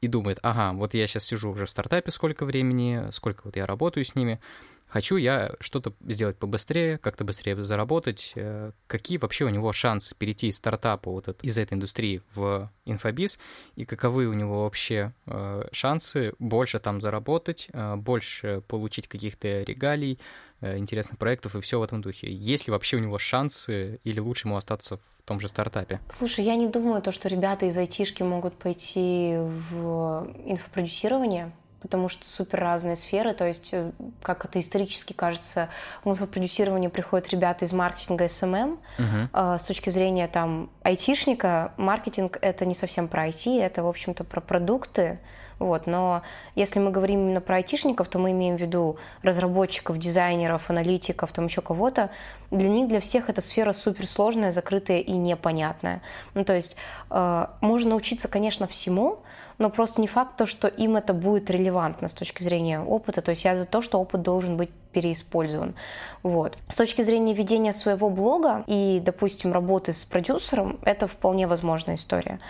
и 0.00 0.08
думает, 0.08 0.38
ага, 0.42 0.72
вот 0.72 0.94
я 0.94 1.06
сейчас 1.06 1.24
сижу 1.24 1.50
уже 1.50 1.66
в 1.66 1.70
стартапе 1.70 2.10
сколько 2.10 2.44
времени, 2.44 3.10
сколько 3.12 3.42
вот 3.44 3.56
я 3.56 3.66
работаю 3.66 4.04
с 4.04 4.14
ними, 4.14 4.40
Хочу 4.90 5.16
я 5.16 5.52
что-то 5.60 5.92
сделать 6.08 6.36
побыстрее, 6.36 6.98
как-то 6.98 7.22
быстрее 7.22 7.60
заработать. 7.62 8.32
Э, 8.34 8.72
какие 8.88 9.18
вообще 9.18 9.44
у 9.44 9.48
него 9.48 9.72
шансы 9.72 10.16
перейти 10.16 10.48
из 10.48 10.56
стартапа 10.56 11.10
вот 11.10 11.28
из 11.42 11.58
этой 11.58 11.74
индустрии 11.74 12.22
в 12.34 12.70
инфобиз, 12.84 13.38
и 13.76 13.84
каковы 13.84 14.26
у 14.26 14.32
него 14.32 14.64
вообще 14.64 15.14
э, 15.26 15.68
шансы 15.70 16.34
больше 16.40 16.80
там 16.80 17.00
заработать, 17.00 17.68
э, 17.72 17.94
больше 17.94 18.62
получить 18.66 19.06
каких-то 19.06 19.62
регалий, 19.62 20.18
интересных 20.60 21.18
проектов 21.18 21.56
и 21.56 21.60
все 21.62 21.78
в 21.78 21.82
этом 21.82 22.02
духе. 22.02 22.30
Есть 22.30 22.66
ли 22.66 22.72
вообще 22.72 22.98
у 22.98 23.00
него 23.00 23.16
шансы 23.16 23.98
или 24.04 24.20
лучше 24.20 24.46
ему 24.46 24.58
остаться 24.58 24.98
в 24.98 25.22
том 25.24 25.40
же 25.40 25.48
стартапе? 25.48 26.00
Слушай, 26.10 26.44
я 26.44 26.54
не 26.54 26.68
думаю, 26.68 27.00
то, 27.00 27.12
что 27.12 27.28
ребята 27.28 27.64
из 27.64 27.78
айтишки 27.78 28.22
могут 28.22 28.58
пойти 28.58 29.36
в 29.38 30.30
инфопродюсирование 30.44 31.52
потому 31.80 32.08
что 32.08 32.26
супер 32.26 32.60
разные 32.60 32.96
сферы, 32.96 33.32
то 33.32 33.46
есть, 33.46 33.70
э, 33.72 33.90
как 34.22 34.44
это 34.44 34.60
исторически 34.60 35.12
кажется, 35.12 35.68
в 36.04 36.10
инфопродюсирование 36.10 36.90
приходят 36.90 37.28
ребята 37.30 37.64
из 37.64 37.72
маркетинга 37.72 38.26
SMM. 38.26 38.78
Uh-huh. 38.98 39.58
С 39.58 39.64
точки 39.64 39.90
зрения 39.90 40.28
там 40.28 40.70
айтишника, 40.82 41.72
маркетинг— 41.76 42.38
это 42.42 42.66
не 42.66 42.74
совсем 42.74 43.08
про 43.08 43.28
IT, 43.28 43.60
это, 43.60 43.82
в 43.82 43.88
общем-то, 43.88 44.24
про 44.24 44.40
продукты, 44.40 45.18
вот, 45.60 45.86
но 45.86 46.22
если 46.54 46.80
мы 46.80 46.90
говорим 46.90 47.20
именно 47.20 47.42
про 47.42 47.56
айтишников, 47.56 48.08
то 48.08 48.18
мы 48.18 48.30
имеем 48.30 48.56
в 48.56 48.60
виду 48.60 48.96
разработчиков, 49.22 49.98
дизайнеров, 49.98 50.70
аналитиков, 50.70 51.30
там 51.32 51.46
еще 51.46 51.60
кого-то. 51.60 52.08
Для 52.50 52.70
них, 52.70 52.88
для 52.88 53.00
всех 53.00 53.28
эта 53.28 53.42
сфера 53.42 53.74
суперсложная, 53.74 54.52
закрытая 54.52 55.00
и 55.00 55.12
непонятная. 55.12 56.00
Ну, 56.32 56.44
то 56.44 56.54
есть 56.54 56.76
э, 57.10 57.46
можно 57.60 57.90
научиться, 57.90 58.26
конечно, 58.26 58.66
всему, 58.66 59.18
но 59.60 59.68
просто 59.68 60.00
не 60.00 60.08
факт 60.08 60.36
то, 60.36 60.46
что 60.46 60.66
им 60.66 60.96
это 60.96 61.12
будет 61.12 61.50
релевантно 61.50 62.08
с 62.08 62.14
точки 62.14 62.42
зрения 62.42 62.80
опыта. 62.80 63.20
То 63.20 63.30
есть 63.30 63.44
я 63.44 63.54
за 63.54 63.66
то, 63.66 63.82
что 63.82 64.00
опыт 64.00 64.22
должен 64.22 64.56
быть 64.56 64.70
переиспользован. 64.92 65.74
Вот. 66.22 66.58
С 66.68 66.76
точки 66.76 67.02
зрения 67.02 67.32
ведения 67.32 67.72
своего 67.72 68.10
блога 68.10 68.64
и, 68.66 69.00
допустим, 69.02 69.52
работы 69.52 69.92
с 69.92 70.04
продюсером, 70.04 70.78
это 70.84 71.06
вполне 71.06 71.46
возможная 71.46 71.94
история. 71.94 72.40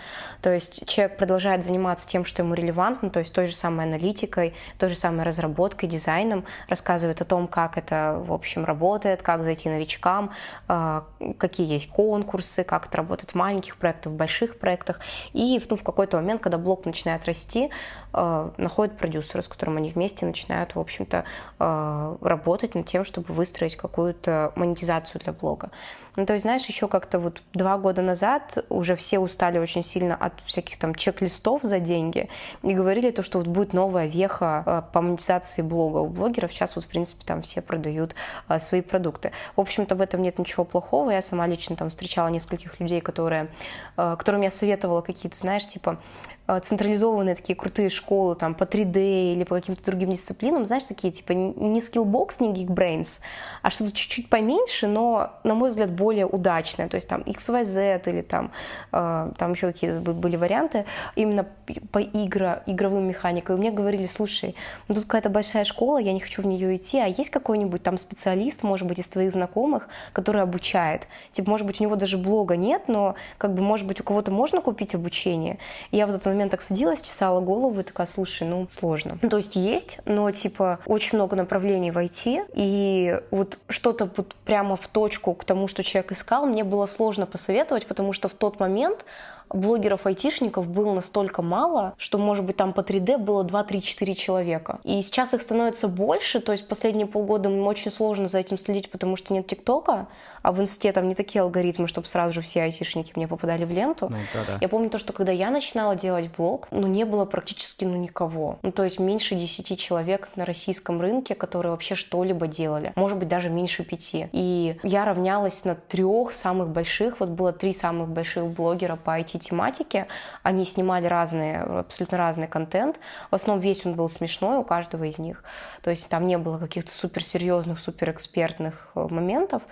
То 0.41 0.53
есть 0.53 0.85
человек 0.87 1.17
продолжает 1.17 1.63
заниматься 1.63 2.07
тем, 2.07 2.25
что 2.25 2.43
ему 2.43 2.53
релевантно, 2.53 3.09
то 3.09 3.19
есть 3.19 3.33
той 3.33 3.47
же 3.47 3.55
самой 3.55 3.85
аналитикой, 3.85 4.53
той 4.77 4.89
же 4.89 4.95
самой 4.95 5.25
разработкой, 5.25 5.87
дизайном, 5.87 6.45
рассказывает 6.67 7.21
о 7.21 7.25
том, 7.25 7.47
как 7.47 7.77
это, 7.77 8.21
в 8.25 8.33
общем, 8.33 8.65
работает, 8.65 9.21
как 9.21 9.43
зайти 9.43 9.69
новичкам, 9.69 10.31
а, 10.67 11.05
какие 11.37 11.71
есть 11.71 11.89
конкурсы, 11.89 12.63
как 12.63 12.87
это 12.87 12.97
работает 12.97 13.31
в 13.31 13.35
маленьких 13.35 13.77
проектах, 13.77 14.11
в 14.11 14.15
больших 14.15 14.59
проектах. 14.59 14.99
И 15.33 15.61
ну, 15.69 15.75
в 15.77 15.83
какой-то 15.83 16.17
момент, 16.17 16.41
когда 16.41 16.57
блог 16.57 16.85
начинает 16.85 17.25
расти, 17.25 17.69
находят 18.13 18.97
продюсера, 18.97 19.41
с 19.41 19.47
которым 19.47 19.77
они 19.77 19.89
вместе 19.91 20.25
начинают, 20.25 20.75
в 20.75 20.79
общем-то, 20.79 21.23
а, 21.59 22.17
работать 22.21 22.75
над 22.75 22.85
тем, 22.85 23.05
чтобы 23.05 23.33
выстроить 23.33 23.75
какую-то 23.75 24.51
монетизацию 24.55 25.21
для 25.21 25.33
блога. 25.33 25.71
Ну, 26.17 26.25
то 26.25 26.33
есть, 26.33 26.43
знаешь, 26.43 26.65
еще 26.65 26.87
как-то 26.89 27.19
вот 27.19 27.41
два 27.53 27.77
года 27.77 28.01
назад 28.01 28.65
уже 28.69 28.97
все 28.97 29.19
устали 29.19 29.59
очень 29.59 29.81
сильно 29.81 30.15
от 30.15 30.33
всяких 30.45 30.77
там 30.77 30.93
чек-листов 30.93 31.63
за 31.63 31.79
деньги 31.79 32.27
и 32.63 32.73
говорили 32.73 33.11
то, 33.11 33.23
что 33.23 33.37
вот 33.37 33.47
будет 33.47 33.71
новая 33.71 34.07
веха 34.07 34.63
э, 34.65 34.81
по 34.91 35.01
монетизации 35.01 35.61
блога. 35.61 35.99
У 35.99 36.07
блогеров 36.07 36.51
сейчас 36.51 36.75
вот, 36.75 36.83
в 36.83 36.87
принципе, 36.87 37.23
там 37.25 37.41
все 37.41 37.61
продают 37.61 38.13
э, 38.49 38.59
свои 38.59 38.81
продукты. 38.81 39.31
В 39.55 39.61
общем-то, 39.61 39.95
в 39.95 40.01
этом 40.01 40.21
нет 40.21 40.37
ничего 40.37 40.65
плохого. 40.65 41.11
Я 41.11 41.21
сама 41.21 41.47
лично 41.47 41.77
там 41.77 41.89
встречала 41.89 42.27
нескольких 42.27 42.81
людей, 42.81 42.99
которые, 42.99 43.47
э, 43.95 44.15
которым 44.19 44.41
я 44.41 44.51
советовала 44.51 45.01
какие-то, 45.01 45.37
знаешь, 45.37 45.65
типа 45.65 45.97
Э, 46.30 46.30
централизованные 46.47 47.35
такие 47.35 47.55
крутые 47.55 47.89
школы 47.89 48.35
там 48.35 48.55
по 48.55 48.63
3D 48.63 49.33
или 49.33 49.43
по 49.43 49.55
каким-то 49.55 49.83
другим 49.85 50.11
дисциплинам, 50.11 50.65
знаешь, 50.65 50.83
такие 50.83 51.13
типа 51.13 51.31
не 51.31 51.79
Skillbox, 51.79 52.37
не 52.39 52.49
Geekbrains, 52.49 53.19
а 53.61 53.69
что-то 53.69 53.93
чуть-чуть 53.93 54.29
поменьше, 54.29 54.87
но, 54.87 55.31
на 55.43 55.55
мой 55.55 55.69
взгляд, 55.69 55.91
более 55.91 56.25
удачное, 56.25 56.89
то 56.89 56.95
есть 56.95 57.07
там 57.07 57.21
XYZ 57.21 58.09
или 58.09 58.21
там, 58.21 58.51
э, 58.91 59.31
там 59.37 59.51
еще 59.51 59.67
какие-то 59.67 59.99
были 60.11 60.35
варианты 60.35 60.85
именно 61.15 61.45
по 61.91 62.01
игра, 62.01 62.63
игровым 62.65 63.07
механикам. 63.07 63.55
И 63.55 63.59
мне 63.59 63.71
говорили, 63.71 64.05
слушай, 64.05 64.55
ну 64.87 64.95
тут 64.95 65.05
какая-то 65.05 65.29
большая 65.29 65.63
школа, 65.63 65.99
я 65.99 66.11
не 66.13 66.19
хочу 66.19 66.41
в 66.41 66.47
нее 66.47 66.75
идти, 66.75 66.97
а 66.97 67.05
есть 67.05 67.29
какой-нибудь 67.29 67.83
там 67.83 67.97
специалист, 67.97 68.63
может 68.63 68.87
быть, 68.87 68.99
из 68.99 69.07
твоих 69.07 69.31
знакомых, 69.31 69.87
который 70.13 70.41
обучает? 70.41 71.07
Типа, 71.31 71.49
может 71.49 71.65
быть, 71.65 71.79
у 71.79 71.83
него 71.83 71.95
даже 71.95 72.17
блога 72.17 72.57
нет, 72.57 72.83
но 72.87 73.15
как 73.37 73.53
бы, 73.53 73.61
может 73.61 73.87
быть, 73.87 74.01
у 74.01 74.03
кого-то 74.03 74.31
можно 74.31 74.61
купить 74.61 74.95
обучение? 74.95 75.57
И 75.91 75.97
я 75.97 76.07
в 76.07 76.09
этот 76.09 76.25
момент 76.31 76.51
так 76.51 76.61
садилась, 76.61 77.01
чесала 77.01 77.39
голову 77.39 77.79
и 77.79 77.83
такая, 77.83 78.07
слушай, 78.07 78.47
ну, 78.47 78.67
сложно. 78.69 79.17
то 79.29 79.37
есть 79.37 79.55
есть, 79.55 79.99
но, 80.05 80.29
типа, 80.31 80.79
очень 80.85 81.17
много 81.17 81.35
направлений 81.35 81.91
войти, 81.91 82.41
и 82.53 83.19
вот 83.31 83.59
что-то 83.69 84.09
вот 84.15 84.35
прямо 84.45 84.75
в 84.75 84.87
точку 84.87 85.33
к 85.33 85.43
тому, 85.43 85.67
что 85.67 85.83
человек 85.83 86.11
искал, 86.11 86.45
мне 86.45 86.63
было 86.63 86.85
сложно 86.85 87.25
посоветовать, 87.25 87.85
потому 87.85 88.13
что 88.13 88.29
в 88.29 88.33
тот 88.33 88.59
момент 88.59 89.05
блогеров-айтишников 89.53 90.67
было 90.67 90.93
настолько 90.93 91.41
мало, 91.41 91.93
что, 91.97 92.17
может 92.17 92.45
быть, 92.45 92.57
там 92.57 92.73
по 92.73 92.81
3D 92.81 93.17
было 93.17 93.43
2-3-4 93.43 94.13
человека. 94.13 94.79
И 94.83 95.01
сейчас 95.01 95.33
их 95.33 95.41
становится 95.41 95.87
больше, 95.87 96.39
то 96.39 96.51
есть 96.51 96.67
последние 96.67 97.07
полгода 97.07 97.49
мне 97.49 97.61
очень 97.61 97.91
сложно 97.91 98.27
за 98.27 98.39
этим 98.39 98.57
следить, 98.57 98.89
потому 98.89 99.15
что 99.15 99.33
нет 99.33 99.47
ТикТока, 99.47 100.07
а 100.41 100.51
в 100.51 100.61
инсте 100.61 100.91
там 100.91 101.07
не 101.07 101.15
такие 101.15 101.41
алгоритмы, 101.41 101.87
чтобы 101.87 102.07
сразу 102.07 102.33
же 102.33 102.41
все 102.41 102.63
айтишники 102.63 103.13
мне 103.15 103.27
попадали 103.27 103.65
в 103.65 103.71
ленту. 103.71 104.09
Ну, 104.09 104.17
да, 104.33 104.43
да. 104.47 104.57
Я 104.61 104.69
помню 104.69 104.89
то, 104.89 104.97
что 104.97 105.13
когда 105.13 105.31
я 105.31 105.49
начинала 105.49 105.95
делать 105.95 106.29
блог, 106.35 106.67
ну, 106.71 106.87
не 106.87 107.05
было 107.05 107.25
практически 107.25 107.85
ну 107.85 107.95
никого. 107.95 108.59
Ну, 108.61 108.71
то 108.71 108.83
есть 108.83 108.99
меньше 108.99 109.35
10 109.35 109.79
человек 109.79 110.29
на 110.35 110.45
российском 110.45 111.01
рынке, 111.01 111.35
которые 111.35 111.71
вообще 111.71 111.95
что-либо 111.95 112.47
делали. 112.47 112.93
Может 112.95 113.17
быть, 113.17 113.27
даже 113.27 113.49
меньше 113.49 113.83
пяти. 113.83 114.29
И 114.31 114.77
я 114.83 115.05
равнялась 115.05 115.65
на 115.65 115.75
трех 115.75 116.33
самых 116.33 116.69
больших, 116.69 117.19
вот 117.19 117.29
было 117.29 117.53
три 117.53 117.73
самых 117.73 118.09
больших 118.09 118.45
блогера 118.47 118.95
по 118.95 119.19
IT-тематике. 119.19 120.07
Они 120.43 120.65
снимали 120.65 121.05
разные, 121.05 121.59
абсолютно 121.59 122.17
разный 122.17 122.47
контент. 122.47 122.99
В 123.29 123.35
основном 123.35 123.61
весь 123.61 123.85
он 123.85 123.93
был 123.93 124.09
смешной 124.09 124.57
у 124.57 124.63
каждого 124.63 125.03
из 125.03 125.17
них. 125.17 125.43
То 125.81 125.89
есть 125.89 126.07
там 126.09 126.27
не 126.27 126.37
было 126.37 126.57
каких-то 126.57 126.91
суперсерьезных, 126.91 127.79
суперэкспертных 127.79 128.89
э, 128.95 129.07
моментов. 129.09 129.63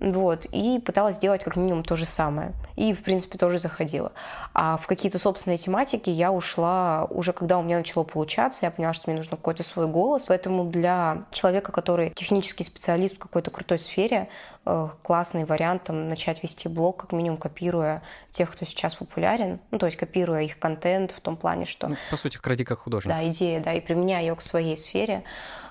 Вот, 0.00 0.46
и 0.52 0.78
пыталась 0.78 1.16
сделать 1.16 1.42
как 1.42 1.56
минимум 1.56 1.82
то 1.82 1.96
же 1.96 2.06
самое. 2.06 2.52
И, 2.76 2.92
в 2.92 3.02
принципе, 3.02 3.36
тоже 3.36 3.58
заходила. 3.58 4.12
А 4.54 4.76
в 4.76 4.86
какие-то 4.86 5.18
собственные 5.18 5.58
тематики 5.58 6.08
я 6.08 6.30
ушла 6.30 7.06
уже 7.10 7.32
когда 7.32 7.58
у 7.58 7.62
меня 7.62 7.78
начало 7.78 8.04
получаться, 8.04 8.60
я 8.62 8.70
поняла, 8.70 8.92
что 8.92 9.10
мне 9.10 9.16
нужен 9.16 9.30
какой-то 9.30 9.64
свой 9.64 9.88
голос. 9.88 10.26
Поэтому 10.28 10.64
для 10.64 11.24
человека, 11.32 11.72
который 11.72 12.10
технический 12.10 12.62
специалист 12.62 13.16
в 13.16 13.18
какой-то 13.18 13.50
крутой 13.50 13.80
сфере, 13.80 14.28
э, 14.64 14.88
классный 15.02 15.44
вариант 15.44 15.84
там, 15.84 16.08
начать 16.08 16.44
вести 16.44 16.68
блог, 16.68 16.98
как 16.98 17.12
минимум 17.12 17.38
копируя 17.38 18.02
тех, 18.30 18.52
кто 18.52 18.64
сейчас 18.66 18.94
популярен, 18.94 19.58
ну, 19.72 19.78
то 19.78 19.86
есть 19.86 19.98
копируя 19.98 20.42
их 20.42 20.58
контент 20.60 21.10
в 21.10 21.20
том 21.20 21.36
плане, 21.36 21.64
что... 21.64 21.88
Ну, 21.88 21.96
по 22.10 22.16
сути, 22.16 22.36
кради 22.36 22.64
как 22.64 22.78
художник. 22.78 23.12
Да, 23.12 23.26
идея, 23.28 23.60
да, 23.60 23.72
и 23.72 23.80
применяя 23.80 24.22
ее 24.22 24.36
к 24.36 24.42
своей 24.42 24.76
сфере. 24.76 25.24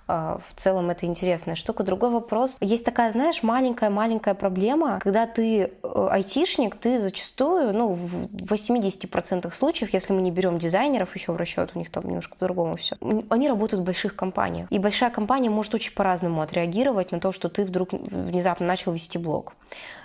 А, 0.08 0.40
в 0.50 0.60
целом 0.60 0.90
это 0.90 1.06
интересная 1.06 1.56
штука. 1.56 1.84
Другой 1.84 2.10
вопрос. 2.10 2.58
Есть 2.62 2.86
такая, 2.86 3.12
знаешь, 3.12 3.44
маленькая-маленькая 3.44 4.36
проблема, 4.36 5.00
когда 5.00 5.28
ты 5.28 5.72
э, 5.84 6.08
айтишник, 6.12 6.76
ты 6.76 7.00
зачастую, 7.00 7.74
ну, 7.74 7.90
в 7.90 8.28
80% 8.32 9.54
случаев, 9.54 9.94
если 9.94 10.14
мы 10.14 10.22
не 10.22 10.32
берем 10.32 10.60
дизайнеров 10.60 11.14
еще 11.16 11.34
в 11.34 11.36
расчет, 11.36 11.72
у 11.76 11.80
них 11.80 11.92
там 11.92 12.06
немножко 12.06 12.36
по-другому 12.38 12.78
все, 12.78 12.96
они 13.30 13.50
работают 13.50 13.82
в 13.82 13.86
больших 13.86 14.16
компаниях. 14.16 14.72
И 14.72 14.80
большая 14.80 15.10
компания 15.10 15.50
может 15.50 15.76
очень 15.76 15.94
по-разному 15.94 16.42
отреагировать 16.42 17.12
на 17.12 17.20
то, 17.20 17.32
что 17.32 17.50
ты 17.50 17.66
вдруг 17.66 17.92
внезапно 17.92 18.66
начал 18.66 18.94
вести 18.94 19.18
блог. 19.18 19.56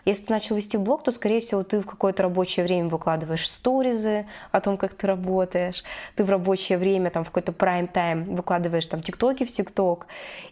Если 0.05 0.27
ты 0.27 0.33
начал 0.33 0.57
вести 0.57 0.77
блог, 0.77 1.05
то, 1.05 1.13
скорее 1.13 1.41
всего, 1.41 1.63
ты 1.63 1.81
в 1.81 1.87
какое-то 1.87 2.25
рабочее 2.25 2.65
время 2.65 2.89
выкладываешь 2.89 3.47
сторизы 3.47 4.27
о 4.51 4.61
том, 4.61 4.77
как 4.77 4.95
ты 4.95 5.07
работаешь. 5.07 5.85
Ты 6.17 6.25
в 6.25 6.31
рабочее 6.31 6.79
время, 6.79 7.11
там, 7.11 7.25
в 7.25 7.29
какой-то 7.29 7.53
прайм-тайм 7.53 8.35
выкладываешь 8.35 8.87
там 8.87 9.03
тиктоки 9.03 9.45
в 9.45 9.53
тикток. 9.53 10.07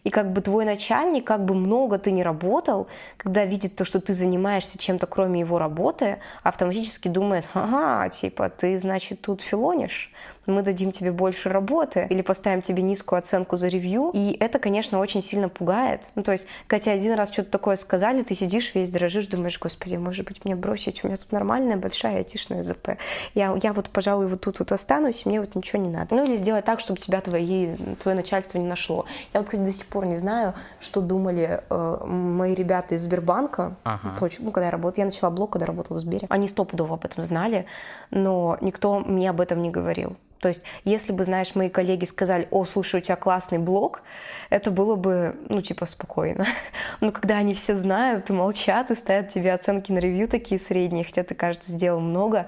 И 0.05 0.11
как 0.11 0.33
бы 0.33 0.41
твой 0.41 0.65
начальник, 0.65 1.27
как 1.27 1.45
бы 1.45 1.55
много 1.55 1.99
ты 1.99 2.13
не 2.13 2.23
работал, 2.23 2.87
когда 3.17 3.45
видит 3.45 3.75
то, 3.75 3.85
что 3.85 4.01
ты 4.01 4.15
занимаешься 4.15 4.79
чем-то, 4.79 5.07
кроме 5.07 5.41
его 5.41 5.59
работы, 5.59 6.21
автоматически 6.43 7.09
думает, 7.09 7.47
ага, 7.55 8.09
типа, 8.09 8.51
ты, 8.51 8.79
значит, 8.79 9.21
тут 9.21 9.43
филонишь 9.43 10.13
мы 10.51 10.63
дадим 10.63 10.93
тебе 10.93 11.13
больше 11.13 11.49
работы 11.49 12.07
или 12.11 12.23
поставим 12.23 12.63
тебе 12.63 12.83
низкую 12.83 13.19
оценку 13.19 13.57
за 13.57 13.69
ревью. 13.69 14.11
И 14.15 14.37
это, 14.39 14.59
конечно, 14.59 14.99
очень 14.99 15.23
сильно 15.23 15.49
пугает. 15.49 16.09
Ну, 16.15 16.23
то 16.23 16.33
есть, 16.33 16.47
тебе 16.69 16.93
один 16.93 17.15
раз 17.15 17.33
что-то 17.33 17.51
такое 17.51 17.77
сказали, 17.77 18.23
ты 18.23 18.35
сидишь 18.35 18.75
весь 18.75 18.91
дрожишь, 18.91 19.27
думаешь, 19.27 19.59
господи, 19.59 19.97
может 19.97 20.27
быть, 20.27 20.45
мне 20.45 20.57
бросить? 20.57 21.05
У 21.05 21.07
меня 21.07 21.17
тут 21.17 21.33
нормальная 21.33 21.77
большая 21.77 22.19
айтишная 22.19 22.63
ЗП. 22.63 22.91
Я, 23.35 23.57
я 23.63 23.73
вот, 23.73 23.91
пожалуй, 23.91 24.27
вот 24.27 24.41
тут 24.41 24.59
вот 24.59 24.73
останусь, 24.73 25.27
мне 25.27 25.41
вот 25.41 25.55
ничего 25.55 25.83
не 25.83 25.91
надо. 25.91 26.15
Ну, 26.15 26.25
или 26.25 26.37
сделать 26.37 26.65
так, 26.65 26.81
чтобы 26.81 26.99
тебя 26.99 27.21
твои, 27.21 27.77
твое 28.03 28.17
начальство 28.17 28.59
не 28.59 28.67
нашло. 28.67 29.05
Я 29.33 29.41
вот, 29.41 29.49
кстати, 29.49 29.65
до 29.65 29.73
сих 29.73 29.87
пор 29.87 30.07
не 30.07 30.17
знаю, 30.17 30.55
что 30.81 31.01
думали 31.01 31.63
э, 31.69 32.05
мои 32.07 32.55
ребята 32.55 32.95
из 32.95 33.03
Сбербанка. 33.03 33.77
Ага. 33.85 34.17
Точно, 34.19 34.47
ну, 34.47 34.51
когда 34.51 34.67
я 34.67 34.71
работала, 34.71 35.03
я 35.03 35.07
начала 35.07 35.31
блог, 35.31 35.51
когда 35.53 35.67
работала 35.67 35.99
в 35.99 36.01
Сбере. 36.01 36.27
Они 36.31 36.49
стопудово 36.49 36.95
об 36.95 37.05
этом 37.05 37.23
знали, 37.23 37.67
но 38.11 38.59
никто 38.61 39.01
мне 39.01 39.31
об 39.31 39.41
этом 39.41 39.63
не 39.63 39.71
говорил. 39.71 40.17
То 40.41 40.49
есть, 40.49 40.63
если 40.85 41.13
бы, 41.13 41.25
знаешь, 41.25 41.55
мои 41.55 41.69
коллеги 41.69 42.07
сказали, 42.07 42.49
о, 42.51 42.65
слушай, 42.65 43.01
у 43.01 43.03
тебя 43.03 43.17
классный 43.17 43.59
блог, 43.59 44.03
это 44.49 44.71
было 44.71 44.97
бы, 44.97 45.37
ну, 45.49 45.61
типа, 45.61 45.87
спокойно. 45.87 46.47
Но 47.01 47.13
когда 47.13 47.37
они 47.37 47.55
все 47.55 47.75
знают 47.75 48.31
и 48.31 48.33
молчат, 48.33 48.91
и 48.91 48.95
ставят 48.95 49.29
тебе 49.29 49.53
оценки 49.53 49.93
на 49.93 49.99
ревью 49.99 50.29
такие 50.29 50.59
средние, 50.59 51.05
хотя 51.05 51.25
ты, 51.25 51.35
кажется, 51.35 51.73
сделал 51.73 52.01
много, 52.01 52.47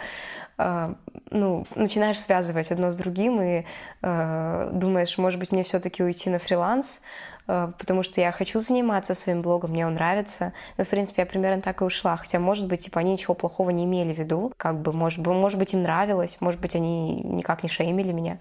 э, 0.57 0.95
ну, 1.31 1.67
начинаешь 1.75 2.19
связывать 2.19 2.71
одно 2.71 2.93
с 2.93 2.97
другим 2.97 3.43
и 3.43 3.65
э, 4.01 4.71
думаешь, 4.73 5.19
может 5.19 5.39
быть, 5.39 5.53
мне 5.53 5.63
все-таки 5.63 6.03
уйти 6.03 6.31
на 6.31 6.39
фриланс, 6.39 7.03
потому 7.47 8.03
что 8.03 8.21
я 8.21 8.33
хочу 8.33 8.61
заниматься 8.61 9.15
своим 9.15 9.43
блогом, 9.43 9.71
мне 9.71 9.87
он 9.87 9.95
нравится. 9.95 10.53
Но, 10.77 10.85
в 10.85 10.89
принципе, 10.89 11.23
я 11.23 11.27
примерно 11.27 11.63
так 11.63 11.83
и 11.83 11.85
ушла. 11.85 12.17
Хотя, 12.17 12.39
может 12.39 12.67
быть, 12.67 12.85
типа, 12.85 13.01
они 13.01 13.13
ничего 13.13 13.35
плохого 13.35 13.71
не 13.71 13.85
имели 13.85 14.15
в 14.15 14.19
виду. 14.19 14.53
Как 14.57 14.81
бы, 14.81 14.93
может, 14.93 15.25
может 15.27 15.59
быть, 15.59 15.75
им 15.75 15.83
нравилось, 15.83 16.37
может 16.41 16.61
быть, 16.61 16.77
они 16.77 17.21
никак 17.23 17.63
не 17.63 17.69
шеймили 17.69 18.13
меня. 18.13 18.39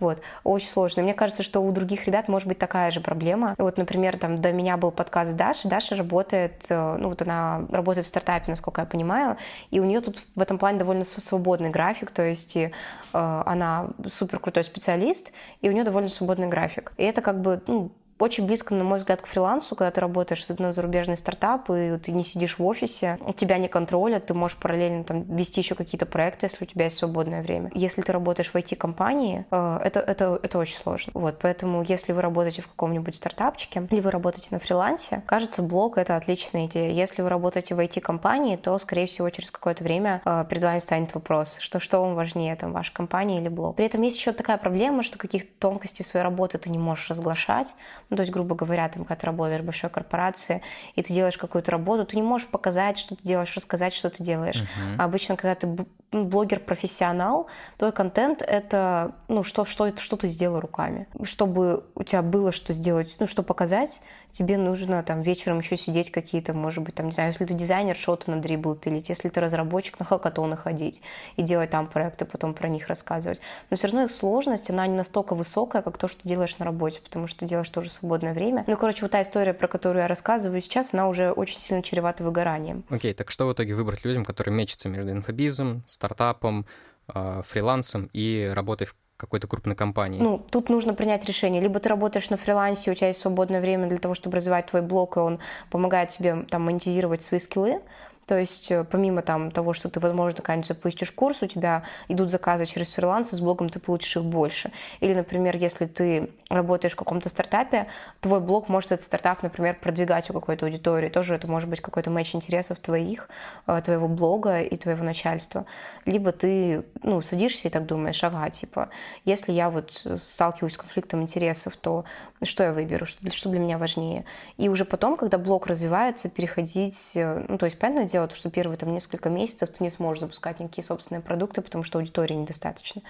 Вот. 0.00 0.20
Очень 0.44 0.68
сложно. 0.68 1.02
Мне 1.02 1.14
кажется, 1.14 1.42
что 1.42 1.60
у 1.60 1.72
других 1.72 2.06
ребят 2.06 2.28
может 2.28 2.48
быть 2.48 2.58
такая 2.58 2.90
же 2.90 3.00
проблема. 3.00 3.54
Вот, 3.58 3.76
например, 3.78 4.18
там 4.18 4.38
до 4.38 4.52
меня 4.52 4.76
был 4.76 4.90
подкаст 4.90 5.34
Даши. 5.36 5.68
Даша 5.68 5.96
работает, 5.96 6.66
э, 6.68 6.96
ну, 6.98 7.08
вот 7.08 7.22
она 7.22 7.66
работает 7.70 8.06
в 8.06 8.08
стартапе, 8.08 8.50
насколько 8.50 8.80
я 8.80 8.86
понимаю, 8.86 9.36
и 9.70 9.80
у 9.80 9.84
нее 9.84 10.00
тут 10.00 10.18
в 10.34 10.40
этом 10.40 10.58
плане 10.58 10.78
довольно 10.78 11.04
свободный 11.04 11.70
график, 11.70 12.10
то 12.10 12.22
есть 12.22 12.56
и, 12.56 12.64
э, 12.66 13.42
она 13.46 13.88
супер 14.08 14.38
крутой 14.38 14.64
специалист, 14.64 15.32
и 15.60 15.68
у 15.68 15.72
нее 15.72 15.84
довольно 15.84 16.08
свободный 16.08 16.48
график. 16.48 16.92
И 16.96 17.04
это 17.04 17.22
как 17.22 17.40
бы, 17.40 17.62
ну, 17.66 17.92
очень 18.22 18.46
близко, 18.46 18.74
на 18.74 18.84
мой 18.84 19.00
взгляд, 19.00 19.20
к 19.20 19.26
фрилансу, 19.26 19.74
когда 19.74 19.90
ты 19.90 20.00
работаешь 20.00 20.46
на 20.58 20.72
зарубежный 20.72 21.16
стартап, 21.16 21.68
и 21.70 21.98
ты 21.98 22.12
не 22.12 22.22
сидишь 22.22 22.56
в 22.58 22.64
офисе, 22.64 23.18
тебя 23.36 23.58
не 23.58 23.66
контролят, 23.66 24.26
ты 24.26 24.34
можешь 24.34 24.56
параллельно 24.56 25.02
там 25.02 25.22
вести 25.22 25.60
еще 25.60 25.74
какие-то 25.74 26.06
проекты, 26.06 26.46
если 26.46 26.64
у 26.64 26.66
тебя 26.66 26.84
есть 26.84 26.98
свободное 26.98 27.42
время. 27.42 27.72
Если 27.74 28.00
ты 28.00 28.12
работаешь 28.12 28.50
в 28.50 28.54
IT-компании, 28.54 29.44
э, 29.50 29.80
это, 29.82 29.98
это, 29.98 30.38
это 30.40 30.58
очень 30.58 30.76
сложно. 30.76 31.10
Вот, 31.14 31.38
поэтому 31.40 31.82
если 31.82 32.12
вы 32.12 32.22
работаете 32.22 32.62
в 32.62 32.68
каком-нибудь 32.68 33.16
стартапчике, 33.16 33.88
или 33.90 34.00
вы 34.00 34.12
работаете 34.12 34.48
на 34.52 34.60
фрилансе, 34.60 35.24
кажется, 35.26 35.60
блог— 35.62 35.96
это 35.98 36.16
отличная 36.16 36.66
идея. 36.66 36.92
Если 36.92 37.22
вы 37.22 37.28
работаете 37.28 37.74
в 37.74 37.80
IT-компании, 37.80 38.54
то, 38.54 38.78
скорее 38.78 39.06
всего, 39.06 39.28
через 39.30 39.50
какое-то 39.50 39.82
время 39.82 40.22
э, 40.24 40.44
перед 40.48 40.62
вами 40.62 40.78
станет 40.78 41.12
вопрос, 41.12 41.56
что, 41.58 41.80
что 41.80 42.00
вам 42.00 42.14
важнее, 42.14 42.54
там, 42.54 42.72
ваша 42.72 42.92
компания 42.92 43.40
или 43.40 43.48
блог. 43.48 43.74
При 43.74 43.86
этом 43.86 44.00
есть 44.02 44.16
еще 44.16 44.30
такая 44.30 44.58
проблема, 44.58 45.02
что 45.02 45.18
каких-то 45.18 45.50
тонкостей 45.58 46.04
своей 46.04 46.22
работы 46.22 46.58
ты 46.58 46.70
не 46.70 46.78
можешь 46.78 47.10
разглашать. 47.10 47.74
Ну, 48.12 48.16
то 48.16 48.20
есть, 48.24 48.30
грубо 48.30 48.54
говоря, 48.54 48.90
там, 48.90 49.04
когда 49.04 49.16
ты 49.16 49.26
работаешь 49.26 49.62
в 49.62 49.64
большой 49.64 49.88
корпорации, 49.88 50.60
и 50.96 51.02
ты 51.02 51.14
делаешь 51.14 51.38
какую-то 51.38 51.70
работу, 51.70 52.04
ты 52.04 52.16
не 52.16 52.22
можешь 52.22 52.46
показать, 52.46 52.98
что 52.98 53.16
ты 53.16 53.22
делаешь, 53.22 53.56
рассказать, 53.56 53.94
что 53.94 54.10
ты 54.10 54.22
делаешь. 54.22 54.58
Uh-huh. 54.58 54.96
А 54.98 55.04
обычно, 55.04 55.34
когда 55.34 55.54
ты 55.54 55.86
блогер-профессионал, 56.12 57.46
твой 57.78 57.92
контент— 57.92 58.42
это, 58.46 59.12
ну, 59.28 59.42
что, 59.42 59.64
что, 59.64 59.96
что 59.96 60.16
ты 60.16 60.28
сделал 60.28 60.60
руками. 60.60 61.08
Чтобы 61.22 61.84
у 61.94 62.04
тебя 62.04 62.22
было 62.22 62.52
что 62.52 62.72
сделать, 62.72 63.16
ну, 63.18 63.26
что 63.26 63.42
показать, 63.42 64.00
тебе 64.30 64.56
нужно 64.58 65.02
там 65.02 65.22
вечером 65.22 65.60
еще 65.60 65.76
сидеть 65.76 66.10
какие-то, 66.10 66.52
может 66.52 66.82
быть, 66.82 66.94
там, 66.94 67.06
не 67.06 67.12
знаю, 67.12 67.30
если 67.30 67.44
ты 67.44 67.54
дизайнер, 67.54 67.96
что-то 67.96 68.30
на 68.30 68.40
дрибл 68.40 68.74
пилить, 68.74 69.08
если 69.08 69.28
ты 69.28 69.40
разработчик, 69.40 69.98
на 69.98 70.04
хакатоны 70.04 70.56
ходить 70.56 71.02
и 71.36 71.42
делать 71.42 71.70
там 71.70 71.86
проекты, 71.86 72.24
потом 72.24 72.54
про 72.54 72.68
них 72.68 72.88
рассказывать. 72.88 73.40
Но 73.70 73.76
все 73.76 73.86
равно 73.86 74.04
их 74.04 74.12
сложность, 74.12 74.70
она 74.70 74.86
не 74.86 74.96
настолько 74.96 75.34
высокая, 75.34 75.82
как 75.82 75.98
то, 75.98 76.08
что 76.08 76.22
ты 76.22 76.28
делаешь 76.28 76.58
на 76.58 76.64
работе, 76.64 77.00
потому 77.02 77.26
что 77.26 77.40
ты 77.40 77.46
делаешь 77.46 77.70
тоже 77.70 77.90
свободное 77.90 78.34
время. 78.34 78.64
Ну, 78.66 78.76
короче, 78.76 79.02
вот 79.02 79.12
та 79.12 79.22
история, 79.22 79.54
про 79.54 79.68
которую 79.68 80.02
я 80.02 80.08
рассказываю 80.08 80.60
сейчас, 80.60 80.94
она 80.94 81.08
уже 81.08 81.30
очень 81.30 81.60
сильно 81.60 81.82
чревата 81.82 82.24
выгоранием. 82.24 82.84
Окей, 82.88 83.12
okay, 83.12 83.14
так 83.14 83.30
что 83.30 83.46
в 83.46 83.52
итоге 83.52 83.74
выбрать 83.74 84.04
людям, 84.04 84.24
которые 84.24 84.54
мечутся 84.54 84.88
между 84.88 85.10
инфобизом, 85.10 85.82
стартапом, 86.02 86.66
а, 87.06 87.42
фрилансом 87.42 88.10
и 88.12 88.50
работой 88.52 88.86
в 88.86 88.96
какой-то 89.16 89.46
крупной 89.46 89.76
компании? 89.76 90.20
Ну, 90.20 90.44
тут 90.50 90.68
нужно 90.68 90.94
принять 90.94 91.24
решение. 91.26 91.62
Либо 91.62 91.78
ты 91.78 91.88
работаешь 91.88 92.28
на 92.30 92.36
фрилансе, 92.36 92.90
у 92.90 92.94
тебя 92.94 93.08
есть 93.08 93.20
свободное 93.20 93.60
время 93.60 93.88
для 93.88 93.98
того, 93.98 94.14
чтобы 94.14 94.36
развивать 94.36 94.66
твой 94.66 94.82
блог, 94.82 95.16
и 95.16 95.20
он 95.20 95.38
помогает 95.70 96.08
тебе 96.08 96.44
там 96.50 96.62
монетизировать 96.62 97.22
свои 97.22 97.38
скиллы, 97.38 97.80
то 98.26 98.38
есть 98.38 98.70
э, 98.70 98.84
помимо 98.84 99.22
там, 99.22 99.50
того, 99.50 99.72
что 99.72 99.88
ты, 99.88 99.98
возможно, 100.00 100.36
когда-нибудь 100.36 100.68
запустишь 100.68 101.10
курс, 101.10 101.42
у 101.42 101.46
тебя 101.46 101.82
идут 102.08 102.30
заказы 102.30 102.66
через 102.66 102.92
фриланс, 102.92 103.32
и 103.32 103.36
с 103.36 103.40
блогом 103.40 103.68
ты 103.68 103.80
получишь 103.80 104.16
их 104.16 104.24
больше. 104.24 104.70
Или, 105.00 105.14
например, 105.14 105.56
если 105.56 105.86
ты 105.86 106.30
работаешь 106.48 106.92
в 106.92 106.96
каком-то 106.96 107.28
стартапе, 107.28 107.88
твой 108.20 108.40
блог 108.40 108.68
может 108.68 108.92
этот 108.92 109.04
стартап, 109.04 109.42
например, 109.42 109.76
продвигать 109.80 110.30
у 110.30 110.32
какой-то 110.32 110.66
аудитории. 110.66 111.08
Тоже 111.08 111.34
это 111.34 111.48
может 111.48 111.68
быть 111.68 111.80
какой-то 111.80 112.10
матч 112.10 112.34
интересов 112.34 112.78
твоих, 112.78 113.28
э, 113.66 113.82
твоего 113.84 114.06
блога 114.06 114.60
и 114.60 114.76
твоего 114.76 115.04
начальства. 115.04 115.66
Либо 116.06 116.30
ты 116.32 116.84
ну, 117.02 117.22
садишься 117.22 117.68
и 117.68 117.70
так 117.70 117.86
думаешь, 117.86 118.22
ага, 118.22 118.48
типа, 118.50 118.88
если 119.24 119.52
я 119.52 119.68
вот 119.68 120.06
сталкиваюсь 120.22 120.74
с 120.74 120.78
конфликтом 120.78 121.22
интересов, 121.22 121.76
то 121.76 122.04
что 122.42 122.64
я 122.64 122.72
выберу, 122.72 123.06
что, 123.06 123.30
что 123.32 123.48
для 123.50 123.60
меня 123.60 123.78
важнее. 123.78 124.24
И 124.56 124.68
уже 124.68 124.84
потом, 124.84 125.16
когда 125.16 125.38
блог 125.38 125.66
развивается, 125.66 126.28
переходить, 126.28 127.12
э, 127.14 127.44
ну, 127.48 127.58
то 127.58 127.66
есть, 127.66 127.78
понятное 127.78 128.11
дело, 128.12 128.28
то, 128.28 128.36
что 128.36 128.50
первые 128.50 128.76
там 128.76 128.92
несколько 128.92 129.28
месяцев 129.28 129.70
ты 129.70 129.82
не 129.82 129.90
сможешь 129.90 130.20
запускать 130.20 130.60
никакие 130.60 130.84
собственные 130.84 131.22
продукты, 131.22 131.62
потому 131.62 131.84
что 131.84 131.98
аудитории 131.98 132.34
недостаточно. 132.34 133.02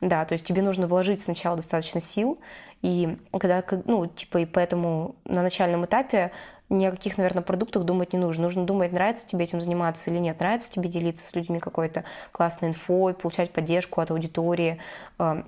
Да, 0.00 0.24
то 0.24 0.32
есть 0.32 0.46
тебе 0.46 0.62
нужно 0.62 0.86
вложить 0.86 1.20
сначала 1.20 1.56
достаточно 1.56 2.00
сил, 2.00 2.38
и 2.82 3.16
когда, 3.32 3.62
ну, 3.86 4.06
типа, 4.06 4.38
и 4.38 4.46
поэтому 4.46 5.16
на 5.24 5.42
начальном 5.42 5.84
этапе 5.84 6.32
ни 6.70 6.84
о 6.86 6.90
каких, 6.90 7.18
наверное, 7.18 7.42
продуктах 7.42 7.84
думать 7.84 8.12
не 8.12 8.18
нужно. 8.18 8.44
Нужно 8.44 8.64
думать, 8.64 8.92
нравится 8.92 9.26
тебе 9.26 9.44
этим 9.44 9.60
заниматься 9.60 10.10
или 10.10 10.18
нет, 10.18 10.40
нравится 10.40 10.70
тебе 10.70 10.88
делиться 10.88 11.26
с 11.28 11.34
людьми 11.34 11.60
какой-то 11.60 12.04
классной 12.32 12.70
инфой, 12.70 13.14
получать 13.14 13.52
поддержку 13.52 14.00
от 14.00 14.10
аудитории, 14.10 14.78
эм, 15.18 15.46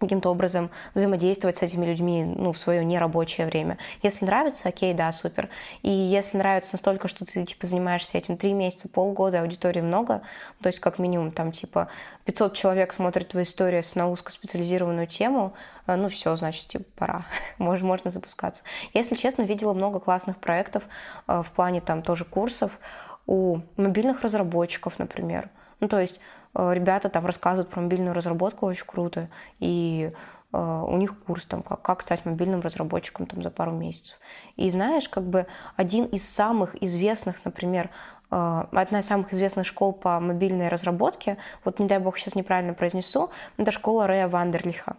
каким-то 0.00 0.30
образом 0.30 0.70
взаимодействовать 0.94 1.58
с 1.58 1.62
этими 1.62 1.86
людьми 1.86 2.24
ну, 2.24 2.52
в 2.52 2.58
свое 2.58 2.84
нерабочее 2.84 3.46
время. 3.46 3.78
Если 4.02 4.24
нравится, 4.24 4.68
окей, 4.68 4.94
да, 4.94 5.12
супер. 5.12 5.48
И 5.82 5.90
если 5.90 6.38
нравится 6.38 6.74
настолько, 6.74 7.08
что 7.08 7.24
ты 7.24 7.44
типа 7.44 7.66
занимаешься 7.66 8.18
этим 8.18 8.36
три 8.36 8.52
месяца, 8.52 8.88
полгода, 8.88 9.40
аудитории 9.40 9.80
много, 9.80 10.22
то 10.60 10.68
есть 10.68 10.80
как 10.80 10.98
минимум 10.98 11.30
там 11.32 11.52
типа 11.52 11.88
500 12.24 12.54
человек 12.54 12.92
смотрят 12.92 13.28
твою 13.28 13.44
историю 13.44 13.82
на 13.94 14.10
узкоспециализированную 14.10 15.06
тему, 15.06 15.52
э, 15.86 15.96
ну 15.96 16.08
все, 16.08 16.34
значит, 16.36 16.68
типа 16.68 16.84
пора, 16.96 17.26
можно, 17.58 17.86
можно 17.86 18.10
запускаться. 18.10 18.62
Если 18.94 19.16
честно, 19.16 19.42
видела 19.42 19.72
много 19.72 20.00
классных 20.00 20.36
проектов 20.38 20.82
э, 21.26 21.42
в 21.46 21.50
плане 21.52 21.80
там 21.80 22.02
тоже 22.02 22.24
курсов 22.24 22.78
у 23.26 23.60
мобильных 23.76 24.22
разработчиков, 24.22 24.98
например. 24.98 25.50
Ну, 25.80 25.88
то 25.88 26.00
есть 26.00 26.20
ребята 26.54 27.08
там 27.08 27.26
рассказывают 27.26 27.70
про 27.70 27.80
мобильную 27.80 28.14
разработку 28.14 28.66
очень 28.66 28.86
круто, 28.86 29.28
и 29.58 30.12
э, 30.52 30.84
у 30.88 30.96
них 30.96 31.18
курс 31.20 31.44
там, 31.44 31.62
как, 31.62 31.82
как 31.82 32.02
стать 32.02 32.24
мобильным 32.24 32.60
разработчиком 32.60 33.26
там 33.26 33.42
за 33.42 33.50
пару 33.50 33.72
месяцев. 33.72 34.18
И 34.56 34.70
знаешь, 34.70 35.08
как 35.08 35.24
бы 35.24 35.46
один 35.76 36.06
из 36.06 36.28
самых 36.28 36.80
известных, 36.82 37.44
например, 37.44 37.90
э, 38.30 38.64
одна 38.72 39.00
из 39.00 39.06
самых 39.06 39.32
известных 39.32 39.66
школ 39.66 39.92
по 39.92 40.18
мобильной 40.18 40.68
разработке, 40.68 41.36
вот 41.64 41.78
не 41.78 41.86
дай 41.86 41.98
бог 41.98 42.18
сейчас 42.18 42.34
неправильно 42.34 42.74
произнесу, 42.74 43.30
это 43.56 43.70
школа 43.70 44.06
Рэя 44.06 44.28
Вандерлиха. 44.28 44.96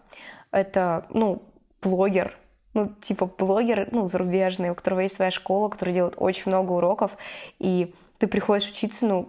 Это, 0.50 1.06
ну, 1.10 1.42
блогер, 1.82 2.38
ну, 2.74 2.88
типа 3.00 3.26
блогер, 3.26 3.88
ну, 3.92 4.06
зарубежный, 4.06 4.70
у 4.70 4.74
которого 4.74 5.00
есть 5.00 5.16
своя 5.16 5.30
школа, 5.30 5.68
который 5.68 5.92
делает 5.92 6.14
очень 6.16 6.44
много 6.46 6.72
уроков, 6.72 7.12
и 7.58 7.94
ты 8.18 8.26
приходишь 8.26 8.70
учиться, 8.70 9.06
ну, 9.06 9.28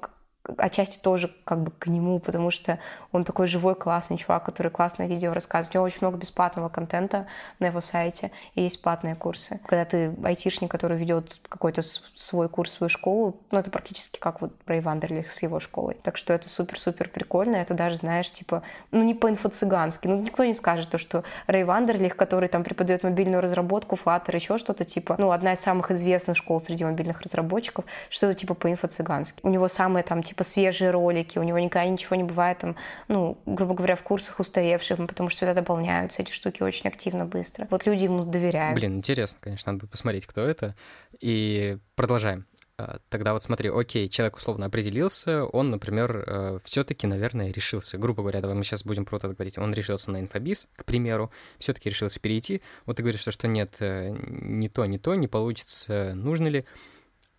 отчасти 0.57 0.99
тоже 0.99 1.33
как 1.45 1.61
бы 1.61 1.71
к 1.71 1.87
нему, 1.87 2.19
потому 2.19 2.51
что 2.51 2.79
он 3.11 3.23
такой 3.23 3.47
живой, 3.47 3.75
классный 3.75 4.17
чувак, 4.17 4.43
который 4.43 4.71
классное 4.71 5.07
видео 5.07 5.33
рассказывает. 5.33 5.75
У 5.75 5.77
него 5.77 5.85
очень 5.85 5.99
много 6.01 6.17
бесплатного 6.17 6.69
контента 6.69 7.27
на 7.59 7.67
его 7.67 7.81
сайте, 7.81 8.31
и 8.55 8.63
есть 8.63 8.81
платные 8.81 9.15
курсы. 9.15 9.59
Когда 9.65 9.85
ты 9.85 10.13
айтишник, 10.23 10.69
который 10.69 10.97
ведет 10.97 11.39
какой-то 11.47 11.81
свой 11.81 12.49
курс, 12.49 12.73
свою 12.73 12.89
школу, 12.89 13.37
ну, 13.51 13.59
это 13.59 13.71
практически 13.71 14.19
как 14.19 14.41
вот 14.41 14.53
Рэй 14.65 14.81
Вандерлих 14.81 15.31
с 15.31 15.41
его 15.43 15.59
школой. 15.59 15.97
Так 16.03 16.17
что 16.17 16.33
это 16.33 16.49
супер-супер 16.49 17.09
прикольно. 17.09 17.55
Это 17.55 17.73
даже, 17.73 17.97
знаешь, 17.97 18.31
типа, 18.31 18.63
ну, 18.91 19.03
не 19.03 19.13
по-инфо-цыгански. 19.13 20.07
Ну, 20.07 20.21
никто 20.21 20.43
не 20.43 20.53
скажет 20.53 20.89
то, 20.89 20.97
что 20.97 21.23
Рэй 21.47 21.63
Вандерлих, 21.63 22.15
который 22.17 22.49
там 22.49 22.63
преподает 22.63 23.03
мобильную 23.03 23.41
разработку, 23.41 23.95
Flutter, 23.95 24.35
еще 24.35 24.57
что-то, 24.57 24.83
типа, 24.83 25.15
ну, 25.19 25.31
одна 25.31 25.53
из 25.53 25.59
самых 25.59 25.91
известных 25.91 26.35
школ 26.35 26.61
среди 26.61 26.83
мобильных 26.83 27.21
разработчиков, 27.21 27.85
что-то 28.09 28.33
типа 28.33 28.55
по-инфо-цыгански. 28.55 29.39
У 29.43 29.49
него 29.49 29.67
самые 29.67 30.03
там, 30.03 30.23
типа, 30.23 30.32
свежие 30.41 30.91
ролики, 30.91 31.37
у 31.37 31.43
него 31.43 31.59
никогда 31.59 31.87
ничего 31.87 32.15
не 32.15 32.23
бывает 32.23 32.57
там, 32.57 32.75
ну, 33.07 33.37
грубо 33.45 33.75
говоря, 33.75 33.95
в 33.95 34.01
курсах 34.01 34.39
устаревших, 34.39 34.97
потому 35.07 35.29
что 35.29 35.37
всегда 35.37 35.53
дополняются 35.53 36.23
эти 36.23 36.31
штуки 36.31 36.63
очень 36.63 36.87
активно, 36.87 37.25
быстро. 37.25 37.67
Вот 37.69 37.85
люди 37.85 38.05
ему 38.05 38.25
доверяют. 38.25 38.75
Блин, 38.75 38.97
интересно, 38.97 39.39
конечно, 39.41 39.71
надо 39.71 39.85
бы 39.85 39.91
посмотреть, 39.91 40.25
кто 40.25 40.41
это. 40.41 40.75
И 41.19 41.77
продолжаем. 41.95 42.47
А, 42.75 42.97
тогда 43.09 43.33
вот 43.33 43.43
смотри, 43.43 43.69
окей, 43.69 44.09
человек 44.09 44.35
условно 44.37 44.65
определился, 44.65 45.45
он, 45.45 45.69
например, 45.69 46.23
э, 46.25 46.59
все-таки, 46.63 47.05
наверное, 47.05 47.51
решился. 47.51 47.99
Грубо 47.99 48.23
говоря, 48.23 48.41
давай 48.41 48.57
мы 48.57 48.63
сейчас 48.63 48.83
будем 48.83 49.05
про 49.05 49.17
это 49.17 49.29
говорить. 49.29 49.59
Он 49.59 49.73
решился 49.73 50.09
на 50.09 50.19
инфобиз, 50.19 50.67
к 50.75 50.85
примеру, 50.85 51.31
все-таки 51.59 51.89
решился 51.89 52.19
перейти. 52.19 52.61
Вот 52.85 52.97
ты 52.97 53.03
говоришь, 53.03 53.21
что 53.21 53.47
нет, 53.47 53.75
э, 53.79 54.09
не 54.19 54.69
то, 54.69 54.85
не 54.85 54.97
то, 54.97 55.13
не 55.13 55.27
получится, 55.27 56.13
нужно 56.15 56.47
ли. 56.47 56.65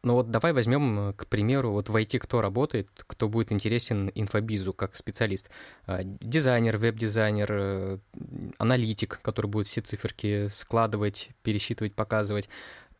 Но 0.04 0.16
вот 0.16 0.30
давай 0.30 0.52
возьмем, 0.52 1.14
к 1.14 1.26
примеру, 1.26 1.72
вот 1.72 1.88
в 1.88 1.96
IT 1.96 2.18
кто 2.18 2.42
работает, 2.42 2.88
кто 2.94 3.28
будет 3.28 3.50
интересен 3.50 4.10
инфобизу 4.14 4.74
как 4.74 4.96
специалист. 4.96 5.48
А, 5.86 6.02
дизайнер, 6.04 6.76
веб-дизайнер, 6.76 7.48
э, 7.50 7.98
аналитик, 8.58 9.20
который 9.22 9.46
будет 9.46 9.66
все 9.66 9.80
циферки 9.80 10.48
складывать, 10.48 11.30
пересчитывать, 11.42 11.94
показывать. 11.94 12.50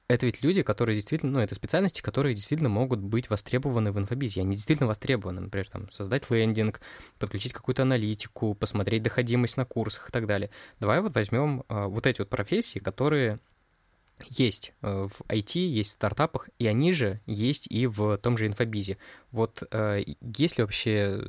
Это 0.09 0.25
ведь 0.25 0.43
люди, 0.43 0.63
которые 0.63 0.97
действительно, 0.97 1.33
ну, 1.33 1.41
это 1.41 1.55
специальности, 1.55 2.01
которые 2.01 2.35
действительно 2.35 2.71
могут 2.71 3.01
быть 3.01 3.29
востребованы 3.29 3.93
в 3.93 3.99
инфобизе. 3.99 4.41
Они 4.41 4.55
действительно 4.55 4.87
востребованы, 4.87 5.43
например, 5.43 5.69
там, 5.69 5.91
создать 5.91 6.31
лендинг, 6.31 6.81
подключить 7.19 7.53
какую-то 7.53 7.83
аналитику, 7.83 8.55
посмотреть 8.55 9.03
доходимость 9.03 9.59
на 9.59 9.67
курсах 9.67 10.09
и 10.09 10.13
так 10.13 10.27
далее. 10.27 10.51
Давай 10.81 11.03
вот 11.03 11.15
возьмем 11.15 11.65
а, 11.69 11.89
вот 11.89 12.07
эти 12.07 12.21
вот 12.21 12.31
профессии, 12.31 12.79
которые 12.79 13.41
есть 14.29 14.73
э, 14.83 15.09
в 15.09 15.23
IT, 15.29 15.59
есть 15.59 15.91
в 15.91 15.95
стартапах, 15.95 16.49
и 16.59 16.67
они 16.67 16.93
же 16.93 17.21
есть 17.27 17.67
и 17.71 17.87
в 17.87 18.17
том 18.19 18.37
же 18.37 18.47
инфобизе. 18.47 18.99
Вот 19.31 19.63
э, 19.71 20.03
есть 20.21 20.59
ли 20.59 20.65
вообще 20.65 21.21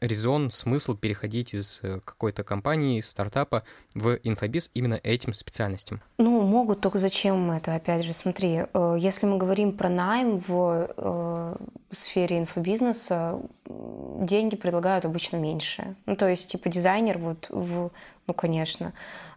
резон, 0.00 0.50
смысл 0.50 0.96
переходить 0.96 1.54
из 1.54 1.80
э, 1.82 2.00
какой-то 2.04 2.42
компании, 2.42 2.98
из 2.98 3.08
стартапа 3.08 3.64
в 3.94 4.18
инфобиз 4.22 4.70
именно 4.74 4.98
этим 5.02 5.34
специальностям? 5.34 6.02
Ну, 6.18 6.42
могут, 6.42 6.80
только 6.80 6.98
зачем 6.98 7.50
это? 7.50 7.74
Опять 7.74 8.04
же, 8.04 8.14
смотри, 8.14 8.62
если 8.98 9.26
мы 9.26 9.36
говорим 9.36 9.76
про 9.76 9.88
найм 9.88 10.42
в 10.46 11.56
э, 11.90 11.94
сфере 11.94 12.38
инфобизнеса, 12.38 13.40
деньги 13.66 14.56
предлагают 14.56 15.04
обычно 15.04 15.36
меньше. 15.36 15.94
Ну, 16.06 16.16
то 16.16 16.28
есть, 16.28 16.48
типа, 16.48 16.68
дизайнер 16.68 17.18
вот 17.18 17.46
в... 17.50 17.90
Ну, 18.26 18.34
конечно. 18.34 18.92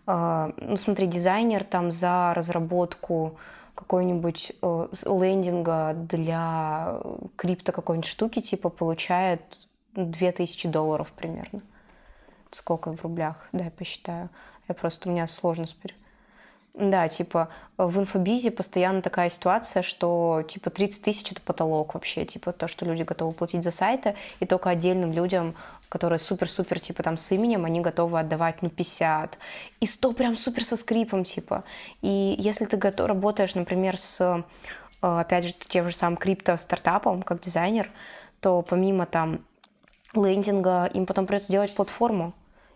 Ну, 0.05 0.77
смотри, 0.77 1.07
дизайнер 1.07 1.63
там 1.63 1.91
за 1.91 2.33
разработку 2.35 3.37
какой-нибудь 3.73 4.51
лендинга 4.61 5.93
для 5.95 6.99
крипто 7.37 7.71
какой-нибудь 7.71 8.09
штуки, 8.09 8.41
типа, 8.41 8.69
получает 8.69 9.41
2000 9.95 10.67
долларов 10.67 11.11
примерно. 11.15 11.61
Сколько 12.51 12.93
в 12.93 13.01
рублях? 13.01 13.47
Да, 13.51 13.63
я 13.63 13.71
посчитаю. 13.71 14.29
Я 14.67 14.75
просто, 14.75 15.09
у 15.09 15.11
меня 15.11 15.27
сложно 15.27 15.65
спорю. 15.65 15.95
Да, 16.73 17.07
типа 17.07 17.49
в 17.77 17.99
инфобизе 17.99 18.49
постоянно 18.49 19.03
такая 19.03 19.29
ситуация, 19.29 19.83
что 19.83 20.43
типа 20.49 20.71
30 20.71 21.03
тысяч 21.03 21.31
это 21.31 21.39
потолок 21.39 21.93
вообще, 21.93 22.25
типа 22.25 22.51
то, 22.51 22.67
что 22.67 22.83
люди 22.85 23.03
готовы 23.03 23.31
платить 23.31 23.63
за 23.63 23.69
сайты, 23.69 24.15
и 24.39 24.47
только 24.47 24.71
отдельным 24.71 25.13
людям, 25.13 25.53
которые 25.87 26.17
супер-супер 26.17 26.79
типа 26.79 27.03
там 27.03 27.17
с 27.17 27.31
именем, 27.31 27.65
они 27.65 27.79
готовы 27.79 28.19
отдавать 28.19 28.63
ну 28.63 28.69
50 28.69 29.37
и 29.81 29.85
100 29.85 30.13
прям 30.13 30.35
супер 30.35 30.63
со 30.63 30.75
скрипом 30.75 31.25
типа. 31.25 31.63
И 32.01 32.35
если 32.39 32.65
ты 32.65 32.77
готов, 32.77 33.07
работаешь, 33.07 33.53
например, 33.53 33.99
с 33.99 34.19
э, 34.19 34.41
опять 35.01 35.45
же 35.45 35.53
тем 35.53 35.87
же 35.89 35.95
самым 35.95 36.17
крипто 36.17 36.57
стартапом 36.57 37.21
как 37.21 37.39
дизайнер, 37.39 37.91
то 38.39 38.63
помимо 38.63 39.05
там 39.05 39.45
лендинга, 40.15 40.85
им 40.85 41.05
потом 41.05 41.27
придется 41.27 41.51
делать 41.51 41.75
платформу. 41.75 42.33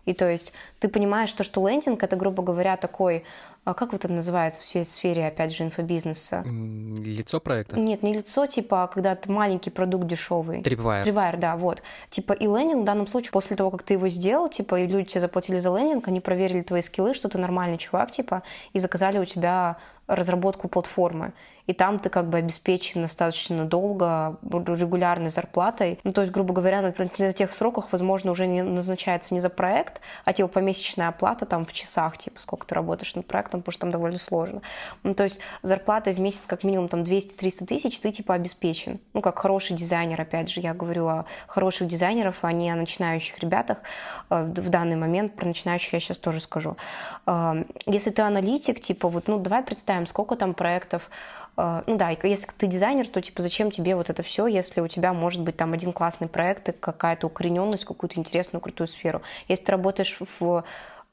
И 0.08 0.14
то 0.14 0.26
есть 0.26 0.54
ты 0.78 0.88
понимаешь, 0.88 1.28
что, 1.28 1.44
что 1.44 1.68
лендинг 1.68 2.02
это, 2.02 2.16
грубо 2.16 2.42
говоря, 2.42 2.78
такой, 2.78 3.24
а 3.68 3.74
как 3.74 3.92
вот 3.92 4.02
это 4.06 4.14
называется 4.14 4.62
в 4.62 4.84
сфере, 4.86 5.26
опять 5.26 5.54
же, 5.54 5.62
инфобизнеса? 5.62 6.42
Лицо 6.42 7.38
проекта? 7.38 7.78
Нет, 7.78 8.02
не 8.02 8.14
лицо, 8.14 8.46
типа, 8.46 8.84
а 8.84 8.86
когда 8.86 9.14
ты 9.14 9.30
маленький 9.30 9.68
продукт 9.68 10.06
дешевый. 10.06 10.60
Tripwire. 10.60 11.04
Tripwire, 11.04 11.36
да, 11.36 11.54
вот. 11.54 11.82
Типа, 12.08 12.32
и 12.32 12.46
лендинг 12.46 12.80
в 12.80 12.84
данном 12.84 13.06
случае, 13.06 13.30
после 13.30 13.56
того, 13.56 13.70
как 13.70 13.82
ты 13.82 13.92
его 13.92 14.08
сделал, 14.08 14.48
типа, 14.48 14.80
и 14.80 14.86
люди 14.86 15.10
тебе 15.10 15.20
заплатили 15.20 15.58
за 15.58 15.68
лендинг, 15.76 16.08
они 16.08 16.20
проверили 16.20 16.62
твои 16.62 16.80
скиллы, 16.80 17.12
что 17.12 17.28
ты 17.28 17.36
нормальный 17.36 17.76
чувак, 17.76 18.10
типа, 18.10 18.42
и 18.72 18.78
заказали 18.78 19.18
у 19.18 19.26
тебя 19.26 19.76
разработку 20.06 20.68
платформы 20.68 21.34
и 21.68 21.74
там 21.74 21.98
ты 21.98 22.08
как 22.08 22.28
бы 22.30 22.38
обеспечен 22.38 23.02
достаточно 23.02 23.66
долго 23.66 24.38
регулярной 24.42 25.28
зарплатой. 25.28 26.00
Ну, 26.02 26.12
то 26.12 26.22
есть, 26.22 26.32
грубо 26.32 26.54
говоря, 26.54 26.80
на, 26.80 26.94
на 27.18 27.32
тех 27.34 27.52
сроках, 27.52 27.92
возможно, 27.92 28.30
уже 28.30 28.46
не 28.46 28.62
назначается 28.62 29.34
не 29.34 29.40
за 29.40 29.50
проект, 29.50 30.00
а 30.24 30.32
типа 30.32 30.48
помесячная 30.48 31.08
оплата 31.08 31.44
там 31.44 31.66
в 31.66 31.72
часах, 31.74 32.16
типа 32.16 32.40
сколько 32.40 32.66
ты 32.66 32.74
работаешь 32.74 33.14
над 33.14 33.26
проектом, 33.26 33.60
потому 33.60 33.72
что 33.72 33.80
там 33.82 33.90
довольно 33.90 34.18
сложно. 34.18 34.62
Ну, 35.02 35.14
то 35.14 35.24
есть 35.24 35.40
зарплатой 35.62 36.14
в 36.14 36.20
месяц 36.20 36.46
как 36.46 36.64
минимум 36.64 36.88
там 36.88 37.02
200-300 37.02 37.66
тысяч 37.66 38.00
ты 38.00 38.12
типа 38.12 38.32
обеспечен. 38.32 38.98
Ну, 39.12 39.20
как 39.20 39.38
хороший 39.38 39.76
дизайнер, 39.76 40.18
опять 40.18 40.48
же, 40.48 40.60
я 40.60 40.72
говорю 40.72 41.06
о 41.06 41.26
хороших 41.46 41.86
дизайнеров, 41.86 42.36
а 42.40 42.52
не 42.52 42.70
о 42.70 42.76
начинающих 42.76 43.38
ребятах. 43.40 43.82
Э, 44.30 44.42
в 44.42 44.70
данный 44.70 44.96
момент 44.96 45.36
про 45.36 45.46
начинающих 45.46 45.92
я 45.92 46.00
сейчас 46.00 46.16
тоже 46.16 46.40
скажу. 46.40 46.78
Э, 47.26 47.64
если 47.84 48.08
ты 48.08 48.22
аналитик, 48.22 48.80
типа 48.80 49.08
вот, 49.10 49.28
ну, 49.28 49.38
давай 49.38 49.62
представим, 49.62 50.06
сколько 50.06 50.34
там 50.34 50.54
проектов 50.54 51.10
ну 51.58 51.96
да, 51.96 52.10
если 52.10 52.46
ты 52.56 52.68
дизайнер, 52.68 53.08
то 53.08 53.20
типа 53.20 53.42
зачем 53.42 53.72
тебе 53.72 53.96
вот 53.96 54.10
это 54.10 54.22
все, 54.22 54.46
если 54.46 54.80
у 54.80 54.86
тебя 54.86 55.12
может 55.12 55.42
быть 55.42 55.56
там 55.56 55.72
один 55.72 55.92
классный 55.92 56.28
проект 56.28 56.68
и 56.68 56.72
какая-то 56.72 57.26
укорененность, 57.26 57.84
какую-то 57.84 58.20
интересную, 58.20 58.60
крутую 58.60 58.86
сферу. 58.86 59.22
Если 59.48 59.64
ты 59.64 59.72
работаешь 59.72 60.18
в 60.38 60.64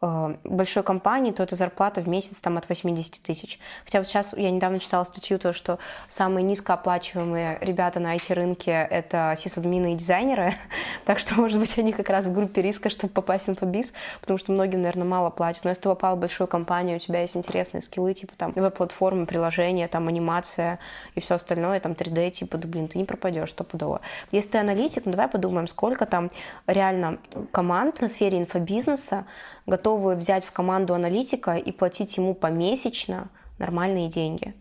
большой 0.02 0.84
компании, 0.84 1.32
то 1.32 1.42
это 1.42 1.56
зарплата 1.56 2.02
в 2.02 2.08
месяц 2.08 2.42
там 2.42 2.58
от 2.58 2.68
80 2.68 3.22
тысяч. 3.22 3.60
Хотя 3.86 4.00
вот 4.00 4.08
сейчас 4.08 4.34
я 4.38 4.52
недавно 4.52 4.80
читала 4.80 5.04
статью, 5.06 5.40
то, 5.40 5.54
что 5.54 5.80
самые 6.10 6.44
низкооплачиваемые 6.44 7.58
ребята 7.62 8.00
на 8.00 8.16
IT-рынке— 8.16 8.72
это 8.92 9.36
сисадмины 9.38 9.94
и 9.94 9.96
дизайнеры, 9.96 10.56
так 11.06 11.20
что, 11.20 11.36
может 11.36 11.60
быть, 11.60 11.78
они 11.80 11.94
как 11.94 12.10
раз 12.10 12.26
в 12.26 12.34
группе 12.34 12.62
риска, 12.62 12.90
чтобы 12.90 13.14
попасть 13.14 13.48
в 13.48 13.50
инфобиз, 13.50 13.94
потому 14.20 14.38
что 14.38 14.52
многим, 14.52 14.82
наверное, 14.82 15.08
мало 15.08 15.30
платят. 15.30 15.64
Но 15.64 15.70
если 15.70 15.84
ты 15.84 15.90
попал 15.90 16.18
в 16.18 16.20
большую 16.20 16.48
компанию, 16.48 16.98
у 16.98 17.00
тебя 17.00 17.22
есть 17.22 17.38
интересные 17.38 17.82
скиллы, 17.82 18.14
типа 18.14 18.34
там 18.38 18.52
веб-платформы, 18.52 19.26
приложения, 19.26 19.88
там 19.88 20.08
анимация 20.08 20.80
и 21.16 21.22
все 21.22 21.36
остальное, 21.36 21.80
там 21.80 21.94
3D, 21.94 22.32
типа, 22.32 22.58
да 22.58 22.68
блин, 22.68 22.90
ты 22.90 22.98
не 22.98 23.06
пропадешь 23.06 23.52
стопудово. 23.52 24.02
Если 24.32 24.52
ты 24.52 24.58
аналитик, 24.58 25.06
ну 25.06 25.12
давай 25.12 25.30
подумаем, 25.30 25.68
сколько 25.68 26.06
там 26.06 26.32
реально 26.68 27.18
команд 27.52 28.02
на 28.02 28.10
сфере 28.10 28.40
инфобизнеса 28.40 29.26
готовы 29.66 30.16
взять 30.16 30.46
в 30.46 30.52
команду 30.52 30.94
аналитика 30.94 31.56
и 31.56 31.72
платить 31.72 32.18
ему 32.18 32.34
помесячно 32.34 33.30
нормальные 33.58 34.10
деньги. 34.10 34.54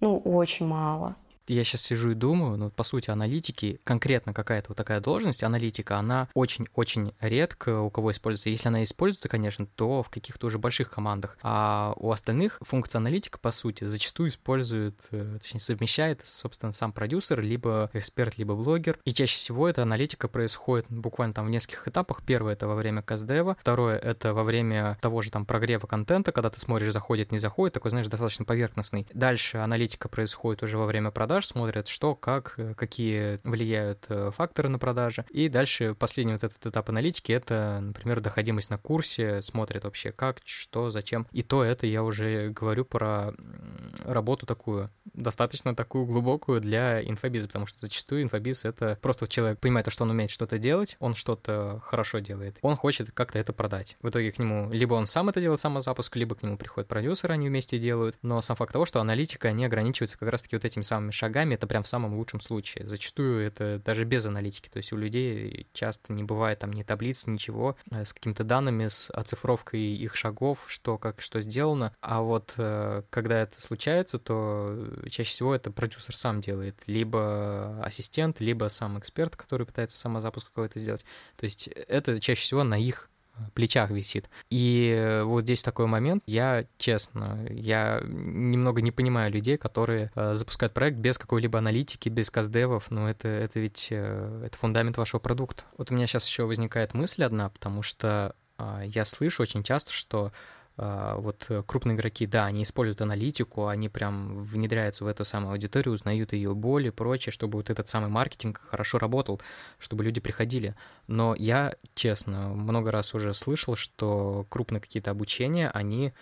Ну, 0.00 0.18
очень 0.18 0.66
мало 0.66 1.16
я 1.54 1.64
сейчас 1.64 1.82
сижу 1.82 2.10
и 2.10 2.14
думаю, 2.14 2.56
ну, 2.56 2.70
по 2.70 2.84
сути, 2.84 3.10
аналитики, 3.10 3.80
конкретно 3.84 4.32
какая-то 4.32 4.70
вот 4.70 4.76
такая 4.76 5.00
должность, 5.00 5.42
аналитика, 5.42 5.98
она 5.98 6.28
очень-очень 6.34 7.12
редко 7.20 7.80
у 7.80 7.90
кого 7.90 8.10
используется. 8.10 8.50
Если 8.50 8.68
она 8.68 8.84
используется, 8.84 9.28
конечно, 9.28 9.66
то 9.66 10.02
в 10.02 10.10
каких-то 10.10 10.46
уже 10.46 10.58
больших 10.58 10.90
командах. 10.90 11.38
А 11.42 11.94
у 11.96 12.10
остальных 12.10 12.58
функция 12.62 12.98
аналитика, 12.98 13.38
по 13.38 13.50
сути, 13.50 13.84
зачастую 13.84 14.28
использует, 14.28 15.00
э, 15.10 15.38
точнее, 15.40 15.60
совмещает, 15.60 16.20
собственно, 16.24 16.72
сам 16.72 16.92
продюсер, 16.92 17.40
либо 17.40 17.90
эксперт, 17.92 18.38
либо 18.38 18.54
блогер. 18.54 18.98
И 19.04 19.12
чаще 19.12 19.36
всего 19.36 19.68
эта 19.68 19.82
аналитика 19.82 20.28
происходит 20.28 20.86
буквально 20.88 21.34
там 21.34 21.46
в 21.46 21.50
нескольких 21.50 21.88
этапах. 21.88 22.22
Первое— 22.24 22.52
это 22.54 22.68
во 22.68 22.74
время 22.74 23.02
каздева, 23.02 23.56
второе— 23.60 23.98
это 23.98 24.34
во 24.34 24.44
время 24.44 24.98
того 25.00 25.20
же 25.20 25.30
там 25.30 25.46
прогрева 25.46 25.86
контента, 25.86 26.32
когда 26.32 26.50
ты 26.50 26.60
смотришь, 26.60 26.92
заходит, 26.92 27.32
не 27.32 27.38
заходит, 27.38 27.74
такой, 27.74 27.90
знаешь, 27.90 28.06
достаточно 28.08 28.44
поверхностный. 28.44 29.06
Дальше 29.12 29.58
аналитика 29.58 30.08
происходит 30.08 30.62
уже 30.62 30.78
во 30.78 30.86
время 30.86 31.10
продаж, 31.10 31.39
продаж, 31.40 31.46
смотрят, 31.46 31.88
что, 31.88 32.14
как, 32.14 32.54
э, 32.56 32.74
какие 32.74 33.40
влияют 33.44 34.06
э, 34.08 34.30
факторы 34.32 34.68
на 34.68 34.78
продажи. 34.78 35.24
И 35.30 35.48
дальше 35.48 35.94
последний 35.94 36.32
вот 36.32 36.44
этот 36.44 36.66
этап 36.66 36.88
аналитики— 36.88 37.32
это, 37.34 37.78
например, 37.80 38.20
доходимость 38.20 38.70
на 38.70 38.78
курсе, 38.78 39.42
смотрят 39.42 39.84
вообще 39.84 40.12
как, 40.12 40.38
что, 40.44 40.90
зачем. 40.90 41.26
И 41.32 41.42
то 41.42 41.64
это 41.64 41.86
я 41.86 42.02
уже 42.02 42.50
говорю 42.50 42.84
про 42.84 43.32
работу 44.04 44.46
такую, 44.46 44.90
достаточно 45.14 45.74
такую 45.74 46.06
глубокую 46.06 46.60
для 46.60 47.02
инфобиза, 47.02 47.46
потому 47.46 47.66
что 47.66 47.80
зачастую 47.80 48.22
инфобиз— 48.22 48.64
это 48.66 48.98
просто 49.00 49.26
человек 49.26 49.58
понимает, 49.60 49.90
что 49.90 50.04
он 50.04 50.10
умеет 50.10 50.30
что-то 50.30 50.58
делать, 50.58 50.96
он 51.00 51.14
что-то 51.14 51.80
хорошо 51.84 52.18
делает, 52.18 52.58
он 52.62 52.76
хочет 52.76 53.12
как-то 53.12 53.38
это 53.38 53.52
продать. 53.52 53.96
В 54.02 54.08
итоге 54.08 54.32
к 54.32 54.38
нему 54.38 54.70
либо 54.72 54.94
он 54.94 55.06
сам 55.06 55.28
это 55.28 55.40
делает, 55.40 55.60
самозапуск, 55.60 56.16
либо 56.16 56.34
к 56.34 56.42
нему 56.42 56.56
приходит 56.56 56.88
продюсер, 56.88 57.32
они 57.32 57.48
вместе 57.48 57.78
делают. 57.78 58.16
Но 58.22 58.40
сам 58.40 58.56
факт 58.56 58.72
того, 58.72 58.86
что 58.86 59.00
аналитика 59.00 59.52
не 59.52 59.64
ограничивается 59.64 60.18
как 60.18 60.28
раз-таки 60.28 60.56
вот 60.56 60.64
этими 60.64 60.82
самыми 60.82 61.10
шагами, 61.20 61.54
это 61.54 61.66
прям 61.66 61.82
в 61.82 61.88
самом 61.88 62.14
лучшем 62.14 62.40
случае. 62.40 62.86
Зачастую 62.86 63.46
это 63.46 63.78
даже 63.84 64.04
без 64.04 64.24
аналитики, 64.24 64.68
то 64.68 64.78
есть 64.78 64.92
у 64.92 64.96
людей 64.96 65.66
часто 65.72 66.12
не 66.12 66.24
бывает 66.24 66.60
там 66.60 66.72
ни 66.72 66.82
таблиц, 66.82 67.26
ничего 67.26 67.76
э, 67.90 68.04
с 68.04 68.12
какими-то 68.14 68.42
данными, 68.42 68.88
с 68.88 69.10
оцифровкой 69.10 69.80
их 69.80 70.16
шагов, 70.16 70.64
что 70.68 70.96
как, 70.96 71.20
что 71.20 71.40
сделано. 71.42 71.94
А 72.00 72.22
вот 72.22 72.54
э, 72.56 73.02
когда 73.10 73.40
это 73.42 73.60
случается, 73.60 74.18
то 74.18 74.88
чаще 75.10 75.30
всего 75.30 75.54
это 75.54 75.70
продюсер 75.70 76.16
сам 76.16 76.40
делает, 76.40 76.76
либо 76.86 77.82
ассистент, 77.84 78.40
либо 78.40 78.68
сам 78.68 78.98
эксперт, 78.98 79.36
который 79.36 79.66
пытается 79.66 79.98
самозапуск 79.98 80.48
какой-то 80.48 80.78
сделать. 80.78 81.04
То 81.36 81.44
есть 81.44 81.68
это 81.68 82.18
чаще 82.18 82.40
всего 82.40 82.64
на 82.64 82.78
их 82.78 83.09
плечах 83.54 83.90
висит. 83.90 84.28
И 84.50 85.20
вот 85.24 85.42
здесь 85.44 85.62
такой 85.62 85.86
момент, 85.86 86.22
я, 86.26 86.64
честно, 86.78 87.46
я 87.50 88.00
немного 88.04 88.82
не 88.82 88.90
понимаю 88.90 89.32
людей, 89.32 89.56
которые 89.56 90.10
э, 90.14 90.34
запускают 90.34 90.72
проект 90.72 90.98
без 90.98 91.18
какой-либо 91.18 91.58
аналитики, 91.58 92.08
без 92.08 92.30
каздевов, 92.30 92.90
но 92.90 93.08
это, 93.08 93.28
это 93.28 93.60
ведь 93.60 93.88
э, 93.90 94.42
это 94.46 94.56
фундамент 94.56 94.96
вашего 94.96 95.20
продукта. 95.20 95.64
Вот 95.78 95.90
у 95.90 95.94
меня 95.94 96.06
сейчас 96.06 96.26
еще 96.26 96.44
возникает 96.44 96.94
мысль 96.94 97.24
одна, 97.24 97.48
потому 97.48 97.82
что 97.82 98.34
э, 98.58 98.82
я 98.86 99.04
слышу 99.04 99.42
очень 99.42 99.62
часто, 99.62 99.92
что 99.92 100.26
а, 100.26 100.32
вот 100.76 101.46
э, 101.48 101.62
крупные 101.66 101.96
игроки, 101.96 102.26
да, 102.26 102.46
они 102.46 102.62
используют 102.62 103.00
аналитику, 103.00 103.66
они 103.66 103.88
прям 103.88 104.42
внедряются 104.42 105.04
в 105.04 105.08
эту 105.08 105.24
самую 105.24 105.52
аудиторию, 105.52 105.92
узнают 105.92 106.32
ее 106.32 106.54
боли 106.54 106.88
и 106.88 106.90
прочее, 106.90 107.32
чтобы 107.32 107.58
вот 107.58 107.70
этот 107.70 107.88
самый 107.88 108.08
маркетинг 108.08 108.60
хорошо 108.70 108.98
работал, 108.98 109.40
чтобы 109.78 110.04
люди 110.04 110.20
приходили. 110.20 110.74
Но 111.06 111.34
я, 111.34 111.74
честно, 111.94 112.48
много 112.48 112.90
раз 112.90 113.14
уже 113.14 113.34
слышал, 113.34 113.76
что 113.76 114.46
крупные 114.48 114.80
какие-то 114.80 115.10
обучения, 115.10 115.70
они, 115.70 116.12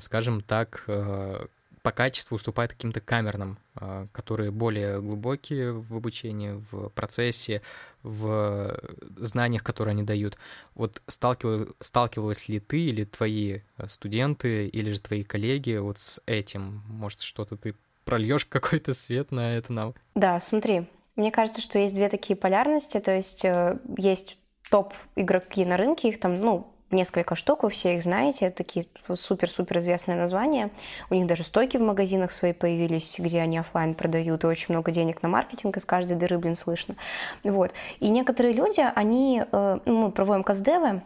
скажем 0.00 0.40
так, 0.40 0.84
э, 0.86 1.46
по 1.84 1.92
качеству 1.92 2.36
уступает 2.36 2.72
каким-то 2.72 3.02
камерным, 3.02 3.58
а, 3.76 4.06
которые 4.10 4.50
более 4.50 5.02
глубокие 5.02 5.72
в 5.72 5.94
обучении, 5.94 6.52
в 6.70 6.88
процессе, 6.88 7.60
в 8.02 8.74
знаниях, 9.16 9.62
которые 9.62 9.92
они 9.92 10.02
дают. 10.02 10.38
Вот 10.74 11.02
сталкивалась, 11.06 12.48
ли 12.48 12.58
ты 12.58 12.80
или 12.80 13.04
твои 13.04 13.58
э, 13.76 13.88
студенты, 13.88 14.66
или 14.66 14.92
же 14.92 15.02
твои 15.02 15.24
коллеги 15.24 15.76
вот 15.76 15.98
с 15.98 16.22
этим? 16.24 16.82
Может, 16.88 17.20
что-то 17.20 17.58
ты 17.58 17.74
прольешь 18.06 18.46
какой-то 18.48 18.94
свет 18.94 19.30
на 19.30 19.54
это 19.54 19.70
нам? 19.70 19.94
Да, 20.14 20.40
смотри, 20.40 20.88
Мне 21.16 21.30
кажется, 21.30 21.60
что 21.60 21.78
есть 21.78 21.94
две 21.94 22.08
такие 22.08 22.34
полярности, 22.34 22.98
то 22.98 23.14
есть 23.14 23.44
э, 23.44 23.78
есть 23.98 24.38
топ 24.70 24.94
игроки 25.16 25.66
на 25.66 25.76
рынке, 25.76 26.08
их 26.08 26.18
там, 26.18 26.32
ну, 26.32 26.73
несколько 26.94 27.34
штук, 27.34 27.62
вы 27.62 27.70
все 27.70 27.94
их 27.94 28.02
знаете, 28.02 28.50
такие 28.50 28.86
супер-супер 29.12 29.78
известные 29.78 30.16
названия. 30.16 30.70
У 31.10 31.14
них 31.14 31.26
даже 31.26 31.44
стойки 31.44 31.76
в 31.76 31.82
магазинах 31.82 32.32
свои 32.32 32.52
появились, 32.52 33.16
где 33.18 33.40
они 33.40 33.58
офлайн 33.58 33.94
продают, 33.94 34.44
и 34.44 34.46
очень 34.46 34.74
много 34.74 34.90
денег 34.90 35.22
на 35.22 35.28
маркетинг 35.28 35.76
из 35.76 35.84
каждой 35.84 36.16
дыры, 36.16 36.38
блин, 36.38 36.56
слышно. 36.56 36.94
Вот. 37.42 37.72
И 38.00 38.08
некоторые 38.08 38.54
люди, 38.54 38.84
они, 38.94 39.42
э, 39.50 39.78
ну, 39.84 39.96
мы 40.04 40.10
проводим 40.10 40.44
custdev 40.44 40.89
ы, 40.89 41.02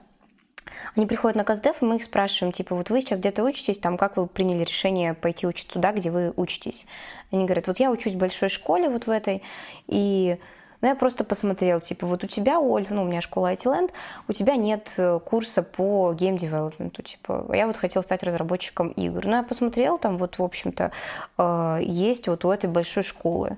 они 0.96 1.07
приходят 1.07 1.37
на 1.37 1.44
custdev, 1.44 1.83
и 1.83 1.85
мы 1.85 1.96
их 1.96 2.05
спрашиваем, 2.05 2.53
типа, 2.53 2.74
вот 2.74 2.90
вы 2.90 3.01
сейчас 3.01 3.18
где-то 3.18 3.42
учитесь, 3.42 3.79
там, 3.79 3.96
как 3.96 4.16
вы 4.16 4.27
приняли 4.27 4.64
решение 4.64 5.14
пойти 5.14 5.46
учиться 5.46 5.72
туда, 5.72 5.92
где 5.92 6.11
вы 6.11 6.33
учитесь? 6.37 6.87
Они 7.33 7.44
говорят, 7.44 7.66
вот 7.66 7.81
я 7.81 7.90
учусь 7.90 8.14
в 8.14 8.18
большой 8.18 8.48
школе 8.48 8.89
вот 8.89 9.07
в 9.07 9.11
этой, 9.11 9.43
и 9.86 10.39
ну, 10.81 10.89
я 10.89 10.95
просто 10.95 11.24
посмотрел, 11.24 11.81
типа, 11.81 12.07
вот 12.07 12.24
у 12.24 12.26
тебя, 12.26 12.61
Оль, 12.61 12.87
ну, 12.91 13.03
у 13.03 13.05
меня 13.05 13.20
школа 13.20 13.53
IT 13.53 13.64
Land, 13.64 13.91
у 14.29 14.33
тебя 14.33 14.57
нет 14.57 14.95
э, 14.97 15.18
курса 15.24 15.62
по 15.62 16.12
game 16.12 16.34
development 16.34 16.92
у, 16.92 17.03
типа, 17.03 17.47
я 17.53 17.66
вот 17.66 17.76
хотел 17.76 18.03
стать 18.03 18.22
разработчиком 18.22 18.89
игр. 18.89 19.26
Ну, 19.26 19.37
я 19.37 19.43
посмотрел, 19.43 19.99
там 19.99 20.16
вот, 20.18 20.39
в 20.39 20.43
общем-то, 20.43 20.93
э, 21.39 21.79
есть 21.83 22.29
вот 22.29 22.45
у 22.45 22.51
этой 22.51 22.70
большой 22.70 23.03
школы. 23.03 23.57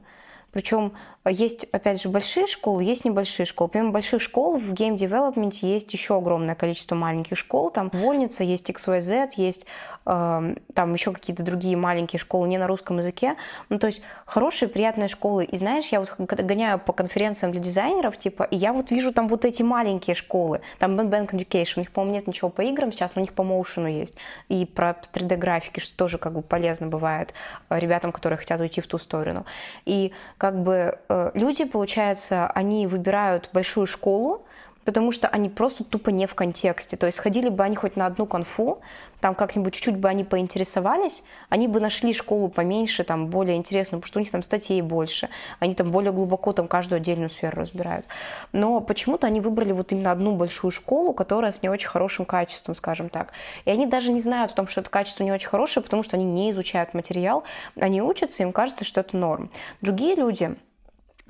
Причем 0.52 0.92
есть, 1.28 1.64
опять 1.64 2.00
же, 2.00 2.08
большие 2.08 2.46
школы, 2.46 2.82
есть 2.82 3.04
небольшие 3.04 3.44
школы. 3.44 3.68
Помимо 3.68 3.90
больших 3.90 4.22
школ 4.22 4.56
в 4.56 4.72
game 4.72 4.97
development 4.97 5.64
е 5.64 5.70
есть 5.70 5.92
еще 5.92 6.16
огромное 6.16 6.54
количество 6.54 6.94
маленьких 6.94 7.36
школ. 7.36 7.70
Там 7.70 7.90
вольница, 7.92 8.42
есть 8.42 8.70
XYZ, 8.70 9.32
есть 9.36 9.66
э, 10.06 10.54
там 10.74 10.94
еще 10.94 11.12
какие-то 11.12 11.42
другие 11.42 11.76
маленькие 11.76 12.18
школы 12.18 12.48
не 12.48 12.56
на 12.56 12.66
русском 12.66 12.98
языке. 12.98 13.36
Ну, 13.68 13.78
то 13.78 13.86
есть 13.86 14.00
хорошие, 14.24 14.70
приятные 14.70 15.08
школы. 15.08 15.44
И 15.44 15.58
знаешь, 15.58 15.88
я 15.88 16.00
вот 16.00 16.14
гоняю 16.18 16.78
по 16.78 16.94
конференциям 16.94 17.52
для 17.52 17.60
дизайнеров, 17.60 18.16
типа, 18.18 18.44
и 18.44 18.56
я 18.56 18.72
вот 18.72 18.90
вижу 18.90 19.12
там 19.12 19.28
вот 19.28 19.44
эти 19.44 19.62
маленькие 19.62 20.16
школы. 20.16 20.62
Там 20.78 20.98
Bang 20.98 21.15
Bang 21.15 21.32
Education, 21.32 21.74
у 21.76 21.80
них, 21.80 21.92
по-моему, 21.92 22.14
нет 22.14 22.26
ничего 22.28 22.48
по 22.48 22.62
играм 22.62 22.92
сейчас, 22.92 23.14
но 23.14 23.20
у 23.20 23.24
них 23.24 23.34
по 23.34 23.42
motion 23.42 23.82
у 23.82 23.88
есть. 23.88 24.16
И 24.48 24.64
про 24.64 24.96
3D-графики, 25.12 25.80
что 25.80 25.94
тоже 25.96 26.16
как 26.16 26.32
бы 26.32 26.40
полезно 26.40 26.86
бывает 26.86 27.34
э, 27.68 27.78
ребятам, 27.78 28.10
которые 28.10 28.38
хотят 28.38 28.58
уйти 28.58 28.80
в 28.80 28.86
ту 28.86 28.96
сторону. 28.96 29.44
И 29.84 30.12
как 30.38 30.62
бы 30.62 30.98
люди, 31.34 31.64
получается, 31.64 32.46
они 32.54 32.86
выбирают 32.86 33.50
большую 33.52 33.86
школу, 33.86 34.42
потому 34.84 35.12
что 35.12 35.28
они 35.28 35.48
просто 35.48 35.84
тупо 35.84 36.10
не 36.10 36.26
в 36.26 36.34
контексте. 36.34 36.96
То 36.96 37.06
есть 37.06 37.18
ходили 37.18 37.48
бы 37.48 37.62
они 37.62 37.76
хоть 37.76 37.96
на 37.96 38.06
одну 38.06 38.26
конфу, 38.26 38.80
там 39.20 39.34
как-нибудь 39.34 39.74
чуть-чуть 39.74 39.96
бы 39.96 40.08
они 40.08 40.24
поинтересовались, 40.24 41.22
они 41.48 41.68
бы 41.68 41.78
нашли 41.78 42.14
школу 42.14 42.48
поменьше, 42.48 43.04
там 43.04 43.26
более 43.26 43.56
интересную, 43.56 44.00
потому 44.00 44.08
что 44.08 44.18
у 44.18 44.22
них 44.22 44.30
там 44.30 44.42
статей 44.42 44.80
больше, 44.80 45.28
они 45.58 45.74
там 45.74 45.90
более 45.90 46.12
глубоко 46.12 46.52
там 46.52 46.66
каждую 46.66 46.96
отдельную 46.96 47.28
сферу 47.28 47.60
разбирают. 47.60 48.06
Но 48.52 48.80
почему-то 48.80 49.26
они 49.26 49.40
выбрали 49.40 49.72
вот 49.72 49.92
именно 49.92 50.10
одну 50.10 50.34
большую 50.34 50.70
школу, 50.70 51.12
которая 51.12 51.52
с 51.52 51.62
не 51.62 51.68
очень 51.68 51.88
хорошим 51.88 52.24
качеством, 52.24 52.74
скажем 52.74 53.10
так. 53.10 53.32
И 53.66 53.70
они 53.70 53.86
даже 53.86 54.10
не 54.10 54.20
знают 54.20 54.52
о 54.52 54.54
том, 54.54 54.68
что 54.68 54.80
это 54.80 54.90
качество 54.90 55.22
не 55.22 55.32
очень 55.32 55.48
хорошее, 55.48 55.84
потому 55.84 56.02
что 56.02 56.16
они 56.16 56.24
не 56.24 56.50
изучают 56.50 56.94
материал, 56.94 57.44
они 57.78 58.00
учатся, 58.00 58.42
им 58.42 58.52
кажется, 58.52 58.84
что 58.84 59.00
это 59.00 59.16
норм. 59.16 59.50
Другие 59.82 60.14
люди, 60.14 60.56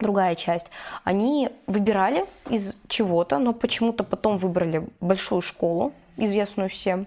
другая 0.00 0.34
часть, 0.34 0.66
они 1.04 1.50
выбирали 1.66 2.24
из 2.48 2.76
чего-то, 2.88 3.38
но 3.38 3.52
почему-то 3.52 4.04
потом 4.04 4.38
выбрали 4.38 4.86
большую 5.00 5.42
школу, 5.42 5.92
известную 6.16 6.68
всем. 6.68 7.06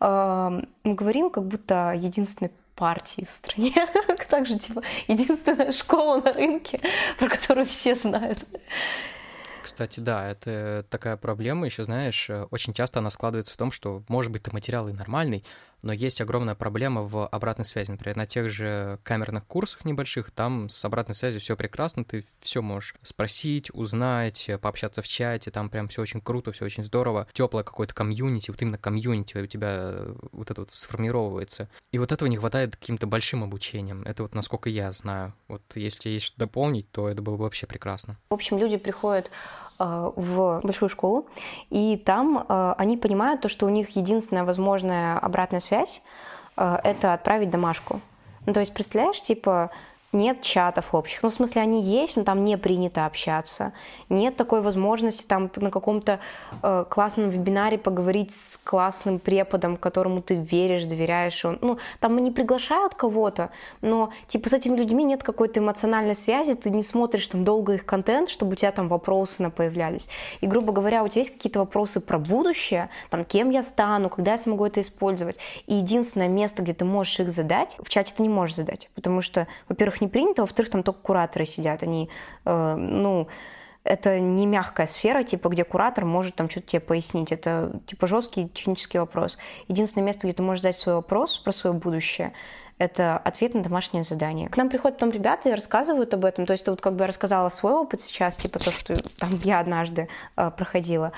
Мы 0.00 0.64
говорим, 0.84 1.30
как 1.30 1.44
будто 1.44 1.92
единственной 1.92 2.50
партии 2.74 3.24
в 3.24 3.30
стране. 3.30 3.72
Также, 4.28 4.58
типа, 4.58 4.82
единственная 5.06 5.72
школа 5.72 6.20
на 6.20 6.32
рынке, 6.32 6.80
про 7.18 7.28
которую 7.28 7.66
все 7.66 7.94
знают. 7.94 8.38
Кстати, 9.62 10.00
да, 10.00 10.28
это 10.28 10.84
такая 10.90 11.16
проблема, 11.16 11.66
еще 11.66 11.84
знаешь, 11.84 12.28
очень 12.50 12.72
часто 12.72 12.98
она 12.98 13.10
складывается 13.10 13.54
в 13.54 13.56
том, 13.56 13.70
что, 13.70 14.02
может 14.08 14.32
быть, 14.32 14.42
ты 14.42 14.52
материал 14.52 14.88
и 14.88 14.92
нормальный, 14.92 15.44
но 15.82 15.92
есть 15.92 16.20
огромная 16.20 16.54
проблема 16.54 17.02
в 17.02 17.26
обратной 17.26 17.64
связи. 17.64 17.90
Например, 17.90 18.16
на 18.16 18.26
тех 18.26 18.48
же 18.48 18.98
камерных 19.02 19.44
курсах 19.46 19.84
небольших, 19.84 20.30
там 20.30 20.68
с 20.68 20.84
обратной 20.84 21.14
связью 21.14 21.40
все 21.40 21.56
прекрасно, 21.56 22.04
ты 22.04 22.24
все 22.40 22.62
можешь 22.62 22.94
спросить, 23.02 23.70
узнать, 23.74 24.50
пообщаться 24.60 25.02
в 25.02 25.08
чате, 25.08 25.50
там 25.50 25.68
прям 25.68 25.88
все 25.88 26.02
очень 26.02 26.20
круто, 26.20 26.52
все 26.52 26.64
очень 26.64 26.84
здорово, 26.84 27.26
теплое 27.32 27.64
какое-то 27.64 27.94
комьюнити, 27.94 28.50
вот 28.50 28.62
именно 28.62 28.78
комьюнити 28.78 29.38
у 29.38 29.46
тебя 29.46 29.68
э, 29.72 30.14
вот 30.32 30.50
это 30.50 30.60
вот 30.62 30.70
сформировывается. 30.70 31.68
И 31.90 31.98
вот 31.98 32.12
этого 32.12 32.28
не 32.28 32.36
хватает 32.36 32.76
каким-то 32.76 33.06
большим 33.06 33.44
обучением. 33.44 34.02
Это 34.02 34.22
вот 34.22 34.34
насколько 34.34 34.70
я 34.70 34.92
знаю. 34.92 35.34
Вот 35.48 35.62
если 35.74 36.10
есть 36.10 36.26
что 36.26 36.38
дополнить, 36.38 36.90
то 36.90 37.08
это 37.08 37.22
было 37.22 37.36
бы 37.36 37.44
вообще 37.44 37.66
прекрасно. 37.66 38.18
В 38.30 38.34
общем, 38.34 38.58
люди 38.58 38.76
приходят 38.76 39.30
в 40.16 40.60
большую 40.62 40.88
школу, 40.88 41.26
и 41.70 41.96
там 41.96 42.44
э, 42.48 42.74
они 42.78 42.96
понимают 42.96 43.40
то, 43.40 43.48
что 43.48 43.66
у 43.66 43.68
них 43.68 43.90
единственная 43.96 44.44
возможная 44.44 45.18
обратная 45.18 45.60
связь 45.60 46.02
э,— 46.56 46.78
это 46.84 47.14
отправить 47.14 47.50
домашку. 47.50 48.00
Ну, 48.46 48.52
то 48.52 48.60
есть, 48.60 48.74
представляешь, 48.74 49.22
типа, 49.22 49.70
нет 50.12 50.42
чатов 50.42 50.94
общих. 50.94 51.22
Ну, 51.22 51.30
в 51.30 51.34
смысле, 51.34 51.62
они 51.62 51.82
есть, 51.82 52.16
но 52.16 52.24
там 52.24 52.44
не 52.44 52.58
принято 52.58 53.06
общаться. 53.06 53.72
Нет 54.08 54.36
такой 54.36 54.60
возможности 54.60 55.26
там 55.26 55.50
на 55.56 55.70
каком-то 55.70 56.20
э, 56.62 56.84
классном 56.88 57.30
вебинаре 57.30 57.78
поговорить 57.78 58.34
с 58.34 58.58
классным 58.62 59.18
преподом, 59.18 59.76
которому 59.76 60.20
ты 60.20 60.34
веришь, 60.34 60.84
доверяешь. 60.84 61.44
Он, 61.44 61.58
ну, 61.62 61.78
там 61.98 62.16
не 62.18 62.30
приглашают 62.30 62.94
кого-то, 62.94 63.50
но 63.80 64.12
типа 64.28 64.50
с 64.50 64.52
этими 64.52 64.76
людьми 64.76 65.04
нет 65.04 65.22
какой-то 65.22 65.60
эмоциональной 65.60 66.14
связи, 66.14 66.54
ты 66.54 66.70
не 66.70 66.84
смотришь 66.84 67.26
там 67.28 67.44
долго 67.44 67.74
их 67.74 67.86
контент, 67.86 68.28
чтобы 68.28 68.52
у 68.52 68.54
тебя 68.54 68.72
там 68.72 68.88
вопросы 68.88 69.42
на 69.42 69.50
появлялись. 69.50 70.08
И, 70.40 70.46
грубо 70.46 70.72
говоря, 70.72 71.02
у 71.02 71.08
тебя 71.08 71.20
есть 71.20 71.32
какие-то 71.32 71.60
вопросы 71.60 72.00
про 72.00 72.18
будущее, 72.18 72.90
там, 73.10 73.24
кем 73.24 73.50
я 73.50 73.62
стану, 73.62 74.10
когда 74.10 74.32
я 74.32 74.38
смогу 74.38 74.66
это 74.66 74.80
использовать. 74.80 75.38
И 75.66 75.74
единственное 75.74 76.28
место, 76.28 76.62
где 76.62 76.74
ты 76.74 76.84
можешь 76.84 77.18
их 77.20 77.30
задать, 77.30 77.76
в 77.82 77.88
чате 77.88 78.12
ты 78.16 78.22
не 78.22 78.28
можешь 78.28 78.56
задать, 78.56 78.90
потому 78.94 79.22
что, 79.22 79.46
во-первых, 79.68 80.01
не 80.02 80.08
принято, 80.08 80.42
во-вторых, 80.42 80.70
там 80.70 80.82
только 80.82 81.00
кураторы 81.00 81.46
сидят, 81.46 81.82
они, 81.82 82.10
э, 82.44 82.74
ну, 82.76 83.28
это 83.84 84.20
не 84.20 84.46
мягкая 84.46 84.86
сфера, 84.86 85.24
типа, 85.24 85.48
где 85.48 85.64
куратор 85.64 86.04
может 86.04 86.36
там 86.36 86.48
что-то 86.48 86.68
тебе 86.68 86.80
пояснить. 86.80 87.32
Это, 87.32 87.80
типа, 87.86 88.06
жесткий 88.06 88.48
технический 88.48 88.98
вопрос. 88.98 89.38
Единственное 89.68 90.06
место, 90.06 90.26
где 90.26 90.36
ты 90.36 90.42
можешь 90.42 90.62
задать 90.62 90.76
свой 90.76 90.96
вопрос 90.96 91.38
про 91.38 91.52
свое 91.52 91.74
будущее, 91.74 92.32
это 92.78 93.16
ответ 93.16 93.54
на 93.54 93.62
домашнее 93.62 94.04
задание. 94.04 94.48
К 94.48 94.56
нам 94.56 94.68
приходят 94.68 94.98
потом 94.98 95.10
ребята 95.10 95.48
и 95.48 95.52
рассказывают 95.52 96.12
об 96.14 96.24
этом. 96.24 96.46
То 96.46 96.52
есть 96.52 96.66
вот 96.66 96.80
как 96.80 96.94
бы 96.94 97.06
рассказала 97.06 97.48
свой 97.48 97.74
опыт 97.74 98.00
сейчас, 98.00 98.36
типа 98.36 98.58
то, 98.58 98.72
что 98.72 98.96
там 99.18 99.38
я 99.44 99.60
однажды 99.60 100.08
э, 100.36 100.50
проходила. 100.50 101.12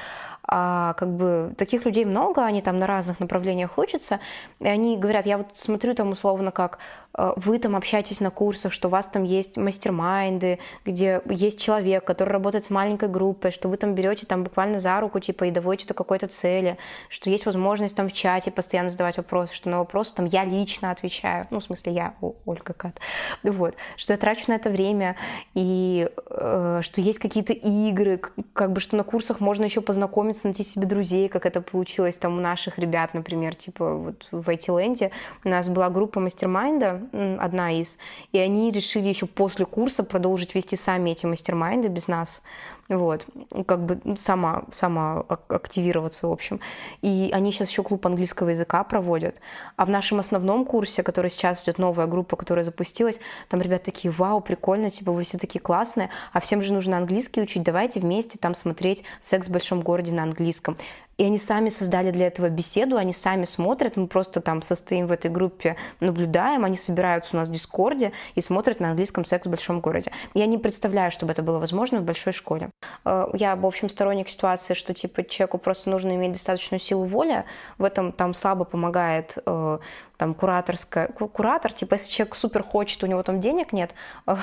А 0.46 0.92
как 0.94 1.08
бы 1.08 1.54
таких 1.56 1.86
людей 1.86 2.04
много, 2.04 2.44
они 2.44 2.60
там 2.60 2.78
на 2.78 2.86
разных 2.86 3.18
направлениях 3.18 3.78
учатся, 3.78 4.20
и 4.60 4.68
они 4.68 4.98
говорят, 4.98 5.24
я 5.24 5.38
вот 5.38 5.48
смотрю 5.54 5.94
там 5.94 6.10
условно 6.10 6.50
как 6.50 6.78
э, 7.16 7.32
вы 7.36 7.58
там 7.58 7.74
общаетесь 7.76 8.20
на 8.20 8.30
курсах, 8.30 8.70
что 8.70 8.88
у 8.88 8.90
вас 8.90 9.06
там 9.06 9.24
есть 9.24 9.56
мастер-майнды, 9.56 10.58
где 10.84 11.22
есть 11.30 11.58
человек, 11.58 12.04
который 12.04 12.30
работает 12.30 12.66
с 12.66 12.70
маленькой 12.70 13.08
группой, 13.08 13.52
что 13.52 13.70
вы 13.70 13.78
там 13.78 13.94
берете 13.94 14.26
там 14.26 14.44
буквально 14.44 14.80
за 14.80 15.00
руку, 15.00 15.18
типа, 15.18 15.44
и 15.44 15.50
доводите 15.50 15.88
до 15.88 15.94
какой-то 15.94 16.26
цели, 16.26 16.76
что 17.08 17.30
есть 17.30 17.46
возможность 17.46 17.96
там 17.96 18.08
в 18.08 18.12
чате 18.12 18.50
постоянно 18.50 18.90
задавать 18.90 19.16
вопросы, 19.16 19.54
что 19.54 19.70
на 19.70 19.78
вопросы 19.78 20.14
там 20.14 20.26
я 20.26 20.44
лично 20.44 20.90
отвечаю, 20.90 21.43
ну, 21.50 21.60
в 21.60 21.64
смысле, 21.64 21.92
я, 21.92 22.14
Ольга 22.44 22.72
Кат, 22.72 23.00
вот, 23.42 23.74
что 23.96 24.12
я 24.12 24.16
трачу 24.16 24.44
на 24.48 24.54
это 24.54 24.70
время, 24.70 25.16
и 25.54 26.08
э, 26.30 26.80
что 26.82 27.00
есть 27.00 27.18
какие-то 27.18 27.52
игры, 27.52 28.20
как 28.52 28.72
бы, 28.72 28.80
что 28.80 28.96
на 28.96 29.04
курсах 29.04 29.40
можно 29.40 29.64
еще 29.64 29.80
познакомиться 29.80 30.46
найти 30.46 30.64
себе 30.64 30.86
друзей, 30.86 31.28
как 31.28 31.46
это 31.46 31.60
получилось 31.60 32.16
там 32.16 32.36
у 32.36 32.40
наших 32.40 32.78
ребят, 32.78 33.14
например, 33.14 33.54
типа 33.54 33.94
вот 33.94 34.26
в 34.30 34.48
IT-ленде 34.48 35.10
у 35.44 35.48
нас 35.48 35.68
была 35.68 35.90
группа 35.90 36.20
мастер-майнда, 36.20 37.02
одна 37.38 37.72
из, 37.72 37.98
и 38.32 38.38
они 38.38 38.70
решили 38.70 39.08
еще 39.08 39.26
после 39.26 39.66
курса 39.66 40.04
продолжить 40.04 40.54
вести 40.54 40.76
сами 40.76 41.10
эти 41.10 41.26
мастер-майнды 41.26 41.88
без 41.88 42.08
нас 42.08 42.42
вот, 42.88 43.26
как 43.66 43.84
бы 43.84 44.16
сама, 44.16 44.64
сама 44.70 45.24
активироваться, 45.48 46.28
в 46.28 46.32
общем. 46.32 46.60
И 47.02 47.30
они 47.32 47.52
сейчас 47.52 47.70
еще 47.70 47.82
клуб 47.82 48.06
английского 48.06 48.50
языка 48.50 48.84
проводят. 48.84 49.40
А 49.76 49.86
в 49.86 49.90
нашем 49.90 50.20
основном 50.20 50.64
курсе, 50.64 51.02
который 51.02 51.30
сейчас 51.30 51.64
идет 51.64 51.78
новая 51.78 52.06
группа, 52.06 52.36
которая 52.36 52.64
запустилась, 52.64 53.20
там 53.48 53.60
ребята 53.60 53.86
такие, 53.86 54.12
вау, 54.12 54.40
прикольно, 54.40 54.90
типа 54.90 55.12
вы 55.12 55.24
все 55.24 55.38
такие 55.38 55.60
классные, 55.60 56.10
а 56.32 56.40
всем 56.40 56.60
же 56.60 56.72
нужно 56.72 56.98
английский 56.98 57.40
учить, 57.40 57.62
давайте 57.62 58.00
вместе 58.00 58.38
там 58.38 58.54
смотреть 58.54 59.04
«Секс 59.20 59.48
в 59.48 59.50
большом 59.50 59.80
городе» 59.80 60.12
на 60.12 60.22
английском 60.22 60.76
и 61.16 61.24
они 61.24 61.38
сами 61.38 61.68
создали 61.68 62.10
для 62.10 62.26
этого 62.26 62.48
беседу, 62.48 62.96
они 62.96 63.12
сами 63.12 63.44
смотрят, 63.44 63.96
мы 63.96 64.06
просто 64.06 64.40
там 64.40 64.62
состоим 64.62 65.06
в 65.06 65.12
этой 65.12 65.30
группе, 65.30 65.76
наблюдаем, 66.00 66.64
они 66.64 66.76
собираются 66.76 67.36
у 67.36 67.40
нас 67.40 67.48
в 67.48 67.52
Дискорде 67.52 68.12
и 68.34 68.40
смотрят 68.40 68.80
на 68.80 68.90
английском 68.90 69.24
секс 69.24 69.46
в 69.46 69.50
большом 69.50 69.80
городе. 69.80 70.10
Я 70.34 70.46
не 70.46 70.58
представляю, 70.58 71.10
чтобы 71.10 71.32
это 71.32 71.42
было 71.42 71.58
возможно 71.58 72.00
в 72.00 72.04
большой 72.04 72.32
школе. 72.32 72.70
Э, 73.04 73.28
я, 73.34 73.56
в 73.56 73.66
общем, 73.66 73.88
сторонник 73.88 74.28
ситуации, 74.28 74.74
что 74.74 74.94
типа 74.94 75.24
человеку 75.24 75.58
просто 75.58 75.90
нужно 75.90 76.14
иметь 76.14 76.32
достаточную 76.32 76.80
силу 76.80 77.04
воли, 77.04 77.44
в 77.78 77.84
этом 77.84 78.12
там 78.12 78.34
слабо 78.34 78.64
помогает 78.64 79.38
э, 79.46 79.78
там 80.16 80.34
кураторская, 80.34 81.08
куратор, 81.08 81.72
типа 81.72 81.94
если 81.94 82.10
человек 82.10 82.34
супер 82.34 82.62
хочет, 82.62 83.02
у 83.02 83.06
него 83.06 83.22
там 83.22 83.40
денег 83.40 83.72
нет, 83.72 83.94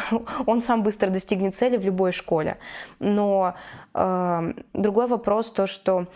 он 0.46 0.62
сам 0.62 0.84
быстро 0.84 1.10
достигнет 1.10 1.56
цели 1.56 1.78
в 1.78 1.86
любой 1.86 2.12
школе. 2.12 2.58
Но 3.00 3.56
э, 3.94 4.54
другой 4.74 5.08
вопрос 5.08 5.52
то, 5.52 5.68
что 5.68 6.08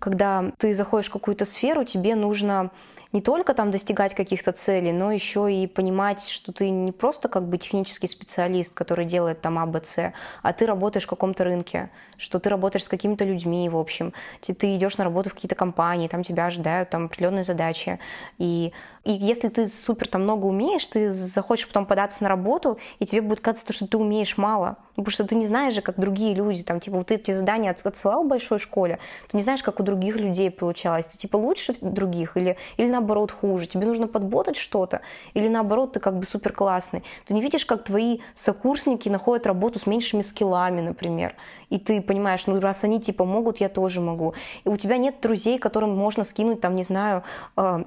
когда 0.00 0.52
ты 0.58 0.74
заходишь 0.74 1.08
в 1.08 1.12
какую-то 1.12 1.44
сферу, 1.44 1.84
тебе 1.84 2.14
нужно 2.14 2.70
не 3.12 3.20
только 3.20 3.54
там 3.54 3.70
достигать 3.70 4.14
каких-то 4.14 4.52
целей, 4.52 4.92
но 4.92 5.12
еще 5.12 5.52
и 5.52 5.66
понимать, 5.66 6.28
что 6.28 6.52
ты 6.52 6.68
не 6.68 6.92
просто 6.92 7.28
как 7.28 7.48
бы 7.48 7.56
технический 7.56 8.06
специалист, 8.06 8.74
который 8.74 9.06
делает 9.06 9.40
там 9.40 9.58
А, 9.58 9.66
Б, 9.66 9.80
С, 9.82 10.12
а 10.42 10.52
ты 10.52 10.66
работаешь 10.66 11.06
в 11.06 11.08
каком-то 11.08 11.44
рынке, 11.44 11.90
что 12.18 12.38
ты 12.38 12.50
работаешь 12.50 12.84
с 12.84 12.88
какими-то 12.88 13.24
людьми, 13.24 13.68
в 13.68 13.76
общем. 13.76 14.12
Ты, 14.40 14.52
ты 14.54 14.76
идешь 14.76 14.98
на 14.98 15.04
работу 15.04 15.30
в 15.30 15.34
какие-то 15.34 15.54
компании, 15.54 16.08
там 16.08 16.22
тебя 16.22 16.46
ожидают 16.46 16.90
там 16.90 17.06
определенные 17.06 17.44
задачи. 17.44 17.98
И, 18.38 18.72
и 19.04 19.12
если 19.12 19.48
ты 19.48 19.68
супер 19.68 20.08
там 20.08 20.24
много 20.24 20.46
умеешь, 20.46 20.86
ты 20.86 21.10
захочешь 21.10 21.68
потом 21.68 21.86
податься 21.86 22.22
на 22.22 22.28
работу, 22.28 22.78
и 22.98 23.06
тебе 23.06 23.22
будет 23.22 23.40
казаться, 23.40 23.72
что 23.72 23.86
ты 23.86 23.96
умеешь 23.96 24.36
мало. 24.36 24.76
Ну, 24.98 25.04
потому 25.04 25.12
что 25.12 25.24
ты 25.24 25.36
не 25.36 25.46
знаешь 25.46 25.74
же, 25.74 25.80
как 25.80 25.98
другие 25.98 26.34
люди, 26.34 26.64
там, 26.64 26.80
типа, 26.80 26.96
вот 26.96 27.12
эти 27.12 27.30
задания 27.30 27.70
отсылал 27.70 28.24
в 28.24 28.28
большой 28.28 28.58
школе, 28.58 28.98
ты 29.28 29.36
не 29.36 29.44
знаешь, 29.44 29.62
как 29.62 29.78
у 29.78 29.84
других 29.84 30.16
людей 30.16 30.50
получалось. 30.50 31.06
Ты, 31.06 31.16
типа, 31.16 31.36
лучше 31.36 31.74
других 31.80 32.36
или, 32.36 32.56
или 32.78 32.88
наоборот 32.88 33.30
хуже. 33.30 33.68
Тебе 33.68 33.86
нужно 33.86 34.08
подботать 34.08 34.56
что-то, 34.56 35.00
или 35.34 35.46
наоборот, 35.46 35.92
ты 35.92 36.00
как 36.00 36.18
бы 36.18 36.26
супер 36.26 36.52
классный. 36.52 37.04
Ты 37.26 37.34
не 37.34 37.40
видишь, 37.40 37.64
как 37.64 37.84
твои 37.84 38.18
сокурсники 38.34 39.08
находят 39.08 39.46
работу 39.46 39.78
с 39.78 39.86
меньшими 39.86 40.22
скиллами, 40.22 40.80
например. 40.80 41.34
И 41.70 41.78
ты 41.78 42.02
понимаешь, 42.08 42.46
ну 42.46 42.58
раз 42.58 42.82
они 42.82 43.00
типа 43.00 43.24
могут, 43.24 43.58
я 43.58 43.68
тоже 43.68 44.00
могу. 44.00 44.34
И 44.64 44.68
у 44.68 44.76
тебя 44.76 44.96
нет 44.96 45.16
друзей, 45.22 45.58
которым 45.58 45.96
можно 45.96 46.24
скинуть, 46.24 46.60
там, 46.60 46.74
не 46.74 46.82
знаю, 46.82 47.22
э, 47.56 47.84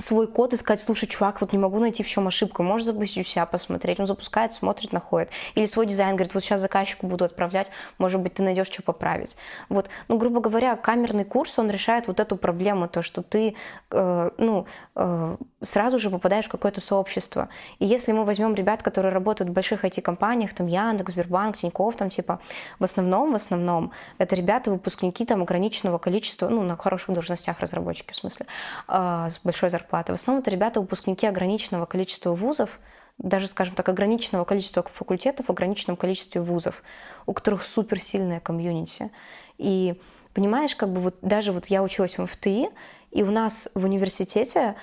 свой 0.00 0.26
код 0.26 0.54
и 0.54 0.56
сказать, 0.56 0.80
слушай, 0.80 1.06
чувак, 1.06 1.40
вот 1.40 1.52
не 1.52 1.58
могу 1.58 1.78
найти 1.78 2.02
в 2.02 2.08
чем 2.08 2.26
ошибку, 2.26 2.62
можешь 2.62 2.86
запустить 2.86 3.26
у 3.26 3.30
себя 3.30 3.46
посмотреть. 3.46 4.00
Он 4.00 4.06
запускает, 4.06 4.52
смотрит, 4.52 4.92
находит. 4.92 5.30
Или 5.54 5.66
свой 5.66 5.86
дизайн 5.86 6.16
говорит, 6.16 6.34
вот 6.34 6.42
сейчас 6.42 6.60
заказчику 6.60 7.06
буду 7.06 7.24
отправлять, 7.24 7.70
может 7.98 8.20
быть, 8.20 8.34
ты 8.34 8.42
найдешь, 8.42 8.68
что 8.68 8.82
поправить. 8.82 9.36
Вот, 9.68 9.88
ну, 10.08 10.16
грубо 10.16 10.40
говоря, 10.40 10.76
камерный 10.76 11.24
курс, 11.24 11.58
он 11.58 11.70
решает 11.70 12.06
вот 12.06 12.20
эту 12.20 12.36
проблему, 12.36 12.88
то, 12.88 13.02
что 13.02 13.22
ты, 13.22 13.54
э, 13.90 14.30
ну, 14.38 14.66
э, 14.96 15.36
сразу 15.62 15.98
же 15.98 16.10
попадаешь 16.10 16.46
в 16.46 16.50
какое-то 16.50 16.80
сообщество. 16.80 17.48
И 17.78 17.86
если 17.86 18.12
мы 18.12 18.24
возьмем 18.24 18.54
ребят, 18.54 18.82
которые 18.82 19.12
работают 19.12 19.50
в 19.50 19.52
больших 19.52 19.84
IT-компаниях, 19.84 20.54
там 20.54 20.66
Яндекс, 20.66 21.12
Сбербанк, 21.12 21.56
Тинькофф, 21.56 21.96
там 21.96 22.10
типа, 22.10 22.40
в 22.78 22.84
основном, 22.84 23.32
в 23.32 23.36
основном, 23.36 23.92
это 24.18 24.34
ребята, 24.34 24.70
выпускники 24.70 25.24
там 25.24 25.42
ограниченного 25.42 25.98
количества, 25.98 26.48
ну, 26.48 26.62
на 26.62 26.76
хороших 26.76 27.14
должностях 27.14 27.60
разработчики, 27.60 28.12
в 28.12 28.16
смысле, 28.16 28.46
э, 28.88 29.28
с 29.30 29.38
большой 29.44 29.70
зарплатой 29.70 29.89
зарплаты. 29.90 30.12
В 30.12 30.14
основном 30.14 30.42
это 30.42 30.50
ребята, 30.50 30.80
выпускники 30.80 31.26
ограниченного 31.26 31.86
количества 31.86 32.32
вузов, 32.32 32.78
даже, 33.18 33.48
скажем 33.48 33.74
так, 33.74 33.88
ограниченного 33.88 34.44
количества 34.44 34.82
факультетов, 34.82 35.50
ограниченном 35.50 35.96
количестве 35.96 36.40
вузов, 36.40 36.82
у 37.26 37.32
которых 37.32 37.64
суперсильная 37.64 38.40
комьюнити. 38.40 39.10
И 39.58 40.00
понимаешь, 40.32 40.74
как 40.74 40.90
бы 40.90 41.00
вот 41.00 41.16
даже 41.20 41.52
вот 41.52 41.66
я 41.66 41.82
училась 41.82 42.16
в 42.16 42.22
МФТИ, 42.22 42.68
и 43.10 43.22
у 43.22 43.30
нас 43.30 43.68
в 43.74 43.84
университете 43.84 44.76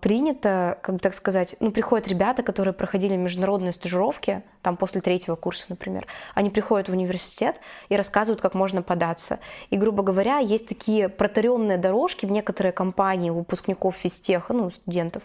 принято, 0.00 0.78
как 0.82 0.94
бы 0.94 0.98
так 0.98 1.12
сказать, 1.12 1.56
ну, 1.60 1.70
приходят 1.70 2.08
ребята, 2.08 2.42
которые 2.42 2.72
проходили 2.72 3.16
международные 3.16 3.72
стажировки, 3.72 4.42
там 4.62 4.78
после 4.78 5.02
третьего 5.02 5.36
курса, 5.36 5.66
например, 5.68 6.06
они 6.34 6.48
приходят 6.48 6.88
в 6.88 6.92
университет 6.92 7.60
и 7.90 7.96
рассказывают, 7.96 8.40
как 8.40 8.54
можно 8.54 8.80
податься. 8.80 9.40
И, 9.68 9.76
грубо 9.76 10.02
говоря, 10.02 10.38
есть 10.38 10.66
такие 10.66 11.10
протаренные 11.10 11.76
дорожки 11.76 12.24
в 12.24 12.30
некоторые 12.30 12.72
компании 12.72 13.28
выпускников 13.28 13.96
физтеха, 13.96 14.54
ну, 14.54 14.70
студентов. 14.70 15.24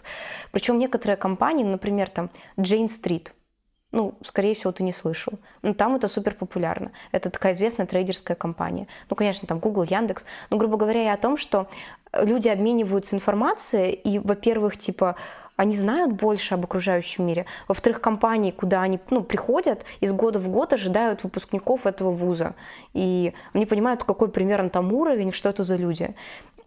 Причем 0.50 0.78
некоторые 0.78 1.16
компании, 1.16 1.64
например, 1.64 2.10
там, 2.10 2.28
Джейн 2.60 2.90
Стрит, 2.90 3.32
ну, 3.92 4.18
скорее 4.24 4.54
всего, 4.56 4.72
ты 4.72 4.82
не 4.82 4.92
слышал. 4.92 5.34
Но 5.62 5.72
там 5.72 5.94
это 5.94 6.08
супер 6.08 6.34
популярно. 6.34 6.90
Это 7.12 7.30
такая 7.30 7.52
известная 7.52 7.86
трейдерская 7.86 8.36
компания. 8.36 8.88
Ну, 9.08 9.14
конечно, 9.14 9.46
там 9.46 9.60
Google, 9.60 9.84
Яндекс. 9.84 10.26
Но, 10.50 10.56
грубо 10.56 10.76
говоря, 10.76 11.04
и 11.04 11.06
о 11.06 11.16
том, 11.16 11.36
что 11.36 11.68
люди 12.22 12.48
обмениваются 12.48 13.16
информацией, 13.16 13.92
и, 13.92 14.18
во-первых, 14.18 14.76
типа, 14.76 15.16
они 15.56 15.74
знают 15.74 16.12
больше 16.12 16.54
об 16.54 16.64
окружающем 16.64 17.26
мире. 17.26 17.46
Во-вторых, 17.68 18.00
компании, 18.00 18.50
куда 18.50 18.82
они 18.82 18.98
ну, 19.10 19.22
приходят, 19.22 19.84
из 20.00 20.12
года 20.12 20.38
в 20.38 20.48
год 20.48 20.72
ожидают 20.72 21.22
выпускников 21.22 21.86
этого 21.86 22.10
вуза. 22.10 22.54
И 22.92 23.32
они 23.52 23.66
понимают, 23.66 24.02
какой 24.02 24.28
примерно 24.28 24.68
там 24.68 24.92
уровень, 24.92 25.32
что 25.32 25.48
это 25.48 25.62
за 25.62 25.76
люди. 25.76 26.14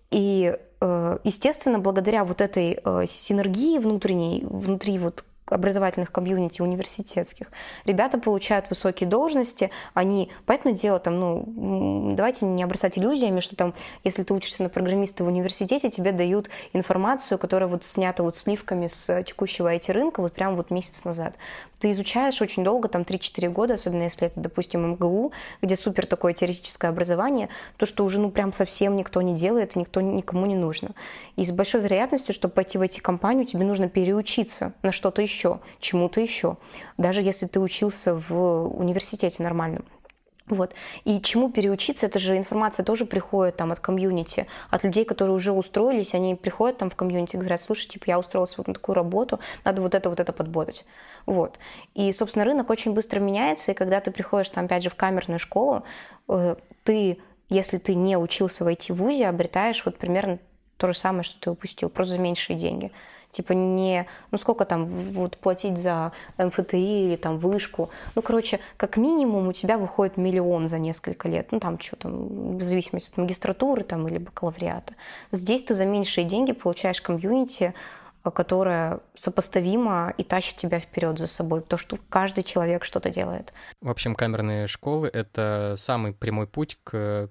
И, 0.10 0.58
э, 0.80 1.18
естественно, 1.24 1.80
благодаря 1.80 2.24
вот 2.24 2.40
этой 2.40 2.80
э, 2.84 3.06
синергии 3.08 3.78
внутренней, 3.78 4.46
внутри 4.50 5.00
вот 5.00 5.26
образовательных 5.48 6.12
комьюнити 6.12 6.62
университетских. 6.62 7.48
Ребята 7.86 8.18
получают 8.18 8.70
высокие 8.70 9.08
должности, 9.08 9.72
они, 9.94 10.30
понятное 10.46 10.74
дело, 10.74 11.00
там, 11.00 11.20
ну, 11.20 12.14
давайте 12.16 12.46
не 12.46 12.64
обрастать 12.64 12.98
иллюзиями, 12.98 13.40
что 13.40 13.56
там, 13.56 13.74
если 14.04 14.24
ты 14.24 14.34
учишься 14.34 14.64
на 14.64 14.70
программиста 14.70 15.24
в 15.24 15.28
университете, 15.28 15.90
тебе 15.90 16.12
дают 16.12 16.50
информацию, 16.74 17.38
которая 17.38 17.70
вот 17.70 17.84
снята 17.84 18.24
вот 18.24 18.38
сливками 18.38 18.88
с 18.88 19.24
текущего 19.24 19.74
IT-рынка 19.74 20.22
вот 20.22 20.34
прямо 20.34 20.56
вот 20.56 20.72
месяц 20.72 21.04
назад. 21.04 21.36
Ты 21.80 21.92
изучаешь 21.92 22.42
очень 22.42 22.64
долго, 22.64 22.88
там 22.88 23.04
3-4 23.04 23.50
года, 23.50 23.76
особенно 23.76 24.04
если 24.04 24.28
это, 24.28 24.40
допустим, 24.40 24.92
МГУ, 24.92 25.32
где 25.62 25.78
супер 25.78 26.08
такое 26.08 26.34
теоретическое 26.34 26.88
образование, 26.88 27.50
то, 27.78 27.86
что 27.86 28.04
уже, 28.04 28.20
ну, 28.20 28.32
прям 28.32 28.52
совсем 28.52 28.96
никто 28.96 29.22
не 29.22 29.36
делает, 29.36 29.76
никто 29.76 30.02
никому 30.02 30.48
не 30.48 30.56
нужно. 30.56 30.92
И 31.36 31.46
с 31.46 31.52
большой 31.52 31.82
вероятностью, 31.82 32.34
чтобы 32.34 32.56
пойти 32.56 32.80
в 32.80 32.82
IT-компанию, 32.82 33.46
тебе 33.46 33.64
нужно 33.64 33.90
переучиться 33.90 34.74
на 34.82 34.92
что-то 34.92 35.22
еще 35.22 35.37
еще, 35.38 35.60
чему-то 35.80 36.20
еще, 36.20 36.58
даже 36.98 37.22
если 37.22 37.46
ты 37.46 37.60
учился 37.60 38.16
в 38.16 38.68
университете 38.80 39.44
нормальном. 39.44 39.86
Вот. 40.48 40.74
И 41.04 41.20
чему 41.22 41.52
переучиться, 41.52 42.06
это 42.06 42.20
же 42.20 42.38
информация 42.38 42.86
тоже 42.86 43.06
приходит 43.06 43.58
там 43.58 43.74
от 43.74 43.80
комьюнити, 43.82 44.48
от 44.70 44.84
людей, 44.84 45.04
которые 45.04 45.36
уже 45.36 45.52
устроились, 45.52 46.14
они 46.14 46.36
приходят 46.36 46.78
там 46.78 46.90
в 46.90 46.96
комьюнити 46.96 47.36
и 47.36 47.40
говорят, 47.40 47.62
слушай, 47.62 47.88
типа, 47.88 48.06
я 48.08 48.20
устроился 48.20 48.56
вот 48.58 48.68
на 48.68 48.74
такую 48.74 48.96
работу, 48.96 49.42
надо 49.66 49.82
вот 49.82 49.94
это, 49.94 50.10
вот 50.10 50.22
это 50.22 50.32
подботать. 50.32 50.86
Вот. 51.26 51.60
И, 51.96 52.12
собственно, 52.14 52.46
рынок 52.46 52.70
очень 52.70 52.94
быстро 52.94 53.20
меняется, 53.20 53.72
и 53.72 53.76
когда 53.76 54.00
ты 54.00 54.12
приходишь 54.12 54.50
там, 54.50 54.66
опять 54.66 54.84
же, 54.84 54.90
в 54.90 54.96
камерную 54.96 55.40
школу, 55.40 55.84
э, 56.30 56.56
ты, 56.86 57.18
если 57.50 57.78
ты 57.78 57.94
не 57.94 58.18
учился 58.18 58.64
в 58.64 58.70
IT-вузе, 58.70 59.28
обретаешь 59.28 59.84
вот 59.86 59.98
примерно 59.98 60.40
то 60.78 60.88
же 60.88 60.98
самое, 60.98 61.24
что 61.24 61.40
ты 61.42 61.50
упустил, 61.52 61.90
просто 61.90 62.14
за 62.14 62.20
меньшие 62.22 62.58
деньги. 62.58 62.92
Типа 63.38 63.54
не, 63.54 64.08
ну 64.32 64.40
сколько 64.40 64.66
там 64.66 64.86
вот 65.12 65.38
платить 65.38 65.78
за 65.78 66.12
МФТИ 66.40 67.06
или 67.06 67.18
там 67.18 67.38
вышку. 67.38 67.92
Ну, 68.16 68.24
короче, 68.24 68.60
как 68.78 68.98
минимум 68.98 69.48
у 69.48 69.54
тебя 69.54 69.78
выходит 69.78 70.18
миллион 70.18 70.68
за 70.68 70.80
несколько 70.80 71.30
лет. 71.30 71.52
Ну, 71.52 71.60
там 71.60 71.80
что 71.80 71.98
там, 71.98 72.58
в 72.58 72.64
зависимости 72.64 73.12
от 73.12 73.18
магистратуры 73.18 73.84
там 73.84 74.08
или 74.08 74.18
бакалавриата. 74.18 74.96
Здесь 75.32 75.64
ты 75.66 75.76
за 75.76 75.86
меньшие 75.86 76.26
деньги 76.26 76.52
получаешь 76.52 77.00
комьюнити, 77.00 77.76
которая 78.24 79.02
сопоставима 79.16 80.16
и 80.18 80.24
тащит 80.24 80.58
тебя 80.58 80.80
вперед 80.80 81.20
за 81.20 81.28
собой, 81.28 81.62
то, 81.62 81.78
что 81.78 82.00
каждый 82.10 82.44
человек 82.44 82.86
что-то 82.86 83.12
делает. 83.12 83.54
В 83.82 83.90
общем, 83.92 84.16
камерные 84.16 84.66
школы— 84.66 85.12
это 85.14 85.76
самый 85.78 86.12
прямой 86.12 86.48
путь 86.48 86.80
к 86.84 87.30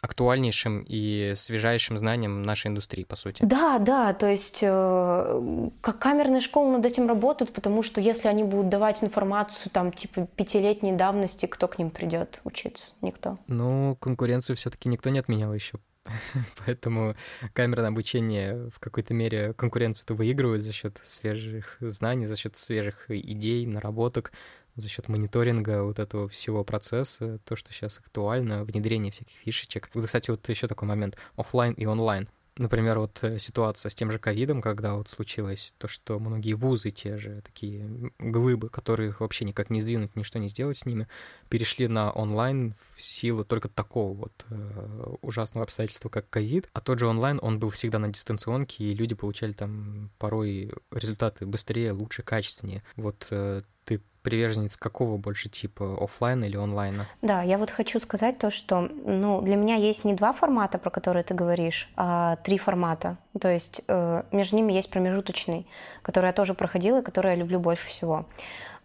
актуальнейшим 0.00 0.84
и 0.86 1.32
свежайшим 1.34 1.98
знанием 1.98 2.42
нашей 2.42 2.68
индустрии, 2.68 3.04
по 3.04 3.16
сути. 3.16 3.42
Да, 3.44 3.78
да, 3.78 4.14
то 4.14 4.28
есть 4.28 4.60
э, 4.62 5.70
как 5.80 5.98
камерные 5.98 6.40
школы 6.40 6.76
над 6.76 6.86
этим 6.86 7.08
работают, 7.08 7.52
потому 7.52 7.82
что 7.82 8.00
если 8.00 8.28
они 8.28 8.44
будут 8.44 8.68
давать 8.68 9.02
информацию 9.02 9.70
там 9.72 9.92
типа 9.92 10.28
пятилетней 10.36 10.92
давности, 10.92 11.46
кто 11.46 11.66
к 11.66 11.78
ним 11.78 11.90
придет 11.90 12.40
учиться? 12.44 12.92
Никто. 13.00 13.38
Ну, 13.48 13.96
конкуренцию 14.00 14.56
все-таки 14.56 14.88
никто 14.88 15.10
не 15.10 15.18
отменял 15.18 15.52
еще. 15.52 15.78
Поэтому 16.64 17.14
камерное 17.52 17.88
обучение 17.88 18.70
в 18.70 18.78
какой-то 18.78 19.14
мере 19.14 19.52
конкуренцию-то 19.54 20.14
выигрывает 20.14 20.62
за 20.62 20.72
счет 20.72 20.98
свежих 21.02 21.76
знаний, 21.80 22.26
за 22.26 22.36
счет 22.36 22.56
свежих 22.56 23.10
идей, 23.10 23.66
наработок 23.66 24.32
за 24.80 24.88
счет 24.88 25.08
мониторинга 25.08 25.82
вот 25.84 25.98
этого 25.98 26.28
всего 26.28 26.64
процесса, 26.64 27.38
то, 27.44 27.56
что 27.56 27.72
сейчас 27.72 27.98
актуально, 27.98 28.64
внедрение 28.64 29.12
всяких 29.12 29.36
фишечек. 29.36 29.90
Вот, 29.94 30.06
кстати, 30.06 30.30
вот 30.30 30.48
еще 30.48 30.66
такой 30.68 30.88
момент, 30.88 31.16
офлайн 31.36 31.72
и 31.74 31.86
онлайн. 31.86 32.28
Например, 32.58 32.98
вот 32.98 33.22
э, 33.22 33.38
ситуация 33.38 33.88
с 33.88 33.94
тем 33.94 34.10
же 34.10 34.18
ковидом, 34.18 34.60
когда 34.60 34.96
вот 34.96 35.08
случилось 35.08 35.72
то, 35.78 35.86
что 35.86 36.18
многие 36.18 36.54
вузы, 36.54 36.90
те 36.90 37.16
же 37.16 37.40
такие 37.42 37.88
глыбы, 38.18 38.68
которые 38.68 39.14
вообще 39.18 39.44
никак 39.44 39.70
не 39.70 39.80
сдвинуть, 39.80 40.16
ничто 40.16 40.40
не 40.40 40.48
сделать 40.48 40.76
с 40.76 40.84
ними, 40.84 41.06
перешли 41.48 41.86
на 41.86 42.10
онлайн 42.10 42.74
в 42.96 43.00
силу 43.00 43.44
только 43.44 43.68
такого 43.68 44.12
вот 44.12 44.44
э, 44.50 45.14
ужасного 45.22 45.64
обстоятельства, 45.64 46.08
как 46.08 46.28
ковид. 46.28 46.68
А 46.72 46.80
тот 46.80 46.98
же 46.98 47.06
онлайн, 47.06 47.38
он 47.40 47.60
был 47.60 47.70
всегда 47.70 48.00
на 48.00 48.08
дистанционке, 48.08 48.84
и 48.84 48.94
люди 48.94 49.14
получали 49.14 49.52
там 49.52 50.10
порой 50.18 50.72
результаты 50.90 51.46
быстрее, 51.46 51.92
лучше, 51.92 52.24
качественнее. 52.24 52.82
Вот 52.96 53.28
э, 53.30 53.62
ты 53.84 54.02
приверженец 54.28 54.76
какого 54.76 55.16
больше 55.16 55.48
типа, 55.48 55.96
офлайн 56.04 56.44
или 56.44 56.56
онлайна? 56.56 57.06
Да, 57.22 57.42
я 57.42 57.56
вот 57.56 57.70
хочу 57.70 57.98
сказать 58.00 58.38
то, 58.38 58.50
что 58.50 58.80
ну, 58.80 59.40
для 59.40 59.56
меня 59.56 59.76
есть 59.76 60.04
не 60.04 60.14
два 60.14 60.32
формата, 60.32 60.78
про 60.78 60.90
которые 60.90 61.22
ты 61.22 61.34
говоришь, 61.34 61.88
а 61.96 62.36
три 62.36 62.58
формата. 62.58 63.16
То 63.40 63.48
есть 63.48 63.80
э, 63.88 64.22
между 64.32 64.56
ними 64.56 64.72
есть 64.72 64.90
промежуточный, 64.90 65.66
который 66.02 66.26
я 66.26 66.32
тоже 66.32 66.54
проходила 66.54 67.00
и 67.00 67.02
который 67.02 67.30
я 67.30 67.36
люблю 67.36 67.58
больше 67.58 67.88
всего. 67.88 68.26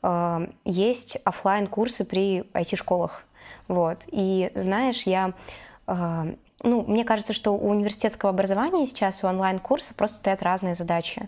Э, 0.01 0.47
есть 0.63 1.17
офлайн 1.25 1.67
курсы 1.67 2.05
при 2.05 2.43
IT-школах. 2.53 3.23
Вот. 3.67 4.03
И 4.07 4.51
знаешь, 4.55 5.03
я 5.03 5.33
э, 5.87 6.35
ну, 6.63 6.83
мне 6.87 7.03
кажется, 7.03 7.33
что 7.33 7.51
у 7.51 7.69
университетского 7.69 8.29
образования 8.29 8.87
сейчас, 8.87 9.23
у 9.23 9.27
онлайн-курса 9.27 9.93
просто 9.93 10.17
стоят 10.17 10.41
разные 10.41 10.75
задачи. 10.75 11.27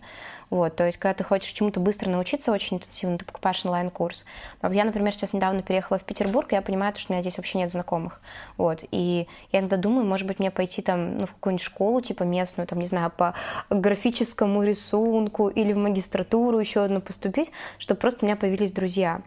Вот, 0.50 0.76
то 0.76 0.86
есть, 0.86 0.98
когда 0.98 1.14
ты 1.14 1.24
хочешь 1.24 1.52
чему-то 1.52 1.80
быстро 1.80 2.10
научиться 2.10 2.52
очень 2.52 2.78
интенсивно, 2.78 3.18
ты 3.18 3.26
покупаешь 3.26 3.66
онлайн-курс. 3.66 4.26
Вот 4.62 4.74
я, 4.74 4.86
например, 4.86 5.14
сейчас 5.14 5.34
недавно 5.34 5.62
переехала 5.62 6.00
в 6.00 6.04
Петербург, 6.04 6.52
и 6.52 6.56
я 6.56 6.62
понимаю, 6.62 6.94
что 6.96 7.12
у 7.12 7.14
меня 7.14 7.22
здесь 7.22 7.38
вообще 7.38 7.58
нет 7.58 7.70
знакомых. 7.70 8.22
Вот, 8.58 8.84
и 8.92 9.28
я 9.52 9.60
иногда 9.60 9.78
думаю, 9.78 10.06
может 10.06 10.28
быть, 10.28 10.40
мне 10.40 10.52
пойти 10.52 10.82
там, 10.82 11.18
ну, 11.20 11.26
в 11.26 11.34
какую-нибудь 11.34 11.66
школу, 11.66 12.00
типа 12.00 12.24
местную, 12.24 12.68
там, 12.68 12.80
не 12.80 12.86
знаю, 12.86 13.12
по 13.12 13.34
графическому 13.70 14.64
рисунку 14.64 15.50
или 15.50 15.74
в 15.74 15.78
магистратуру 15.78 16.60
еще 16.60 16.84
одну 16.84 17.02
поступить, 17.02 17.52
чтобы 17.78 18.00
просто 18.00 18.20
у 18.22 18.26
меня 18.26 18.38
появились 18.38 18.72
друзья. 18.72 19.22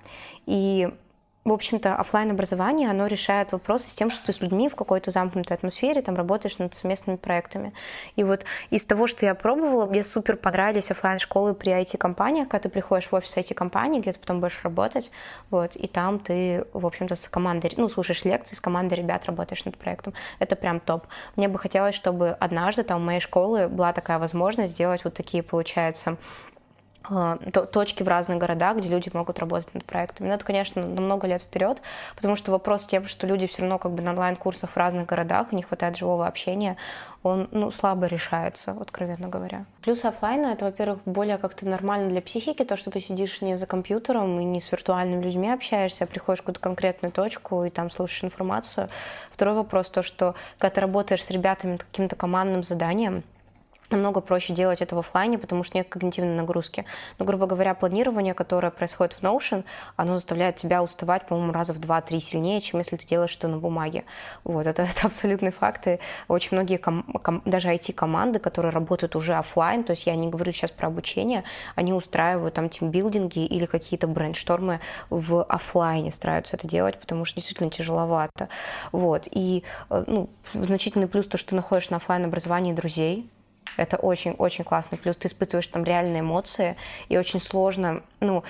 И 0.46 0.88
в 1.44 1.52
общем-то, 1.52 1.94
офлайн 1.94 2.30
образование 2.30 2.90
оно 2.90 3.06
решает 3.06 3.52
вопросы 3.52 3.88
с 3.88 3.94
тем, 3.94 4.10
что 4.10 4.26
ты 4.26 4.32
с 4.32 4.40
людьми 4.40 4.68
в 4.68 4.76
какой-то 4.76 5.10
замкнутой 5.10 5.56
атмосфере 5.56 6.02
там 6.02 6.14
работаешь 6.14 6.58
над 6.58 6.74
совместными 6.74 7.16
проектами. 7.16 7.72
И 8.16 8.24
вот 8.24 8.44
из 8.70 8.84
того, 8.84 9.06
что 9.06 9.24
я 9.24 9.34
пробовала, 9.34 9.86
мне 9.86 10.04
супер 10.04 10.36
понравились 10.36 10.90
офлайн 10.90 11.18
школы 11.18 11.54
при 11.54 11.72
IT-компаниях, 11.72 12.48
когда 12.48 12.64
ты 12.64 12.68
приходишь 12.68 13.08
в 13.08 13.14
офис 13.14 13.36
IT-компании, 13.36 14.00
где 14.00 14.12
ты 14.12 14.18
потом 14.18 14.40
будешь 14.40 14.60
работать, 14.62 15.10
вот, 15.50 15.74
и 15.76 15.86
там 15.86 16.18
ты, 16.18 16.66
в 16.72 16.84
общем-то, 16.84 17.14
с 17.14 17.28
командой, 17.28 17.72
ну, 17.76 17.88
слушаешь 17.88 18.24
лекции, 18.24 18.54
с 18.54 18.60
командой 18.60 18.94
ребят 18.94 19.24
работаешь 19.24 19.64
над 19.64 19.78
проектом. 19.78 20.12
Это 20.38 20.54
прям 20.54 20.80
топ. 20.80 21.06
Мне 21.36 21.48
бы 21.48 21.58
хотелось, 21.58 21.94
чтобы 21.94 22.30
однажды 22.30 22.82
там 22.82 23.00
в 23.00 23.04
моей 23.04 23.20
школы 23.20 23.68
была 23.68 23.92
такая 23.92 24.18
возможность 24.18 24.72
сделать 24.72 25.04
вот 25.04 25.14
такие, 25.14 25.42
получается, 25.42 26.18
точки 27.70 28.02
в 28.02 28.08
разных 28.08 28.38
городах, 28.38 28.76
где 28.76 28.88
люди 28.88 29.10
могут 29.12 29.38
работать 29.38 29.72
над 29.72 29.84
проектами. 29.84 30.28
Но 30.28 30.34
это, 30.34 30.44
конечно, 30.44 30.82
на 30.82 31.00
много 31.00 31.26
лет 31.26 31.42
вперед, 31.42 31.80
потому 32.14 32.36
что 32.36 32.50
вопрос 32.50 32.86
тем, 32.86 33.06
что 33.06 33.26
люди 33.26 33.46
все 33.46 33.62
равно 33.62 33.78
как 33.78 33.92
бы 33.92 34.02
на 34.02 34.10
онлайн-курсах 34.10 34.70
в 34.70 34.76
разных 34.76 35.06
городах, 35.06 35.52
не 35.52 35.62
хватает 35.62 35.96
живого 35.96 36.26
общения, 36.26 36.76
он 37.22 37.48
ну, 37.50 37.70
слабо 37.70 38.06
решается, 38.06 38.76
откровенно 38.78 39.28
говоря. 39.28 39.64
Плюс 39.82 40.04
офлайна 40.04 40.48
это, 40.48 40.66
во-первых, 40.66 41.00
более 41.04 41.38
как-то 41.38 41.66
нормально 41.66 42.08
для 42.08 42.22
психики, 42.22 42.64
то, 42.64 42.76
что 42.76 42.90
ты 42.90 43.00
сидишь 43.00 43.40
не 43.40 43.56
за 43.56 43.66
компьютером 43.66 44.38
и 44.40 44.44
не 44.44 44.60
с 44.60 44.70
виртуальными 44.70 45.22
людьми 45.22 45.50
общаешься, 45.50 46.04
а 46.04 46.06
приходишь 46.06 46.40
в 46.40 46.42
какую-то 46.42 46.60
конкретную 46.60 47.12
точку 47.12 47.64
и 47.64 47.70
там 47.70 47.90
слушаешь 47.90 48.24
информацию. 48.24 48.88
Второй 49.32 49.54
вопрос, 49.54 49.90
то, 49.90 50.02
что 50.02 50.34
когда 50.58 50.74
ты 50.74 50.80
работаешь 50.80 51.24
с 51.24 51.30
ребятами 51.30 51.76
каким-то 51.76 52.16
командным 52.16 52.62
заданием, 52.62 53.24
намного 53.90 54.20
проще 54.20 54.52
делать 54.52 54.82
это 54.82 54.94
в 54.94 54.98
офлайне, 54.98 55.38
потому 55.38 55.64
что 55.64 55.76
нет 55.76 55.88
когнитивной 55.88 56.34
нагрузки. 56.34 56.84
Но, 57.18 57.24
грубо 57.24 57.46
говоря, 57.46 57.74
планирование, 57.74 58.34
которое 58.34 58.70
происходит 58.70 59.14
в 59.14 59.22
Notion, 59.22 59.64
оно 59.96 60.14
заставляет 60.14 60.56
тебя 60.56 60.82
уставать, 60.82 61.26
по-моему, 61.26 61.52
раза 61.52 61.72
в 61.72 61.80
2-3 61.80 62.20
сильнее, 62.20 62.60
чем 62.60 62.80
если 62.80 62.96
ты 62.96 63.06
делаешь 63.06 63.36
это 63.36 63.48
на 63.48 63.58
бумаге. 63.58 64.04
Вот, 64.44 64.66
это, 64.66 64.82
это 64.96 65.06
абсолютные 65.06 65.52
факты. 65.52 66.00
Очень 66.28 66.50
многие, 66.52 66.76
ком, 66.76 67.02
ком, 67.02 67.42
даже 67.44 67.68
IT-команды, 67.68 68.38
которые 68.38 68.72
работают 68.72 69.16
уже 69.16 69.34
офлайн, 69.34 69.84
то 69.84 69.92
есть 69.92 70.06
я 70.06 70.16
не 70.16 70.28
говорю 70.28 70.52
сейчас 70.52 70.70
про 70.70 70.88
обучение, 70.88 71.44
они 71.74 71.92
устраивают 71.92 72.54
там 72.54 72.68
тимбилдинги 72.68 73.44
или 73.44 73.66
какие-то 73.66 74.06
брейнштормы 74.06 74.80
в 75.10 75.42
офлайне 75.44 76.12
стараются 76.12 76.56
это 76.56 76.66
делать, 76.66 76.98
потому 76.98 77.24
что 77.24 77.36
действительно 77.36 77.70
тяжеловато. 77.70 78.48
Вот, 78.92 79.28
и 79.30 79.64
э, 79.90 80.04
ну, 80.06 80.28
значительный 80.54 81.08
плюс 81.08 81.26
то, 81.26 81.38
что 81.38 81.50
ты 81.50 81.56
находишь 81.56 81.90
на 81.90 81.96
офлайн 81.96 82.24
образовании 82.24 82.72
друзей, 82.72 83.28
это 83.76 83.96
очень-очень 83.96 84.64
классно. 84.64 84.96
Плюс 84.96 85.16
ты 85.16 85.28
испытываешь 85.28 85.66
там 85.66 85.84
реальные 85.84 86.20
эмоции, 86.20 86.76
и 87.08 87.16
очень 87.16 87.40
сложно, 87.40 88.02
ну, 88.20 88.44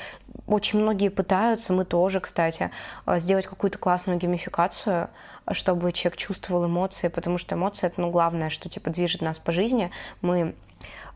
очень 0.47 0.81
многие 0.81 1.09
пытаются, 1.09 1.73
мы 1.73 1.85
тоже, 1.85 2.21
кстати, 2.21 2.71
э, 3.07 3.19
сделать 3.19 3.47
какую-то 3.47 3.79
классную 3.79 4.19
геймификацию, 4.19 5.11
чтобы 5.53 5.93
человек 5.93 6.19
чувствовал 6.19 6.67
эмоции, 6.67 7.09
потому 7.09 7.39
что 7.39 7.55
эмоции— 7.55 7.87
это, 7.89 8.01
ну, 8.01 8.11
главное, 8.11 8.51
что, 8.51 8.69
типа, 8.69 8.91
движет 8.91 9.23
нас 9.23 9.39
по 9.39 9.53
жизни. 9.53 9.91
Мы 10.21 10.55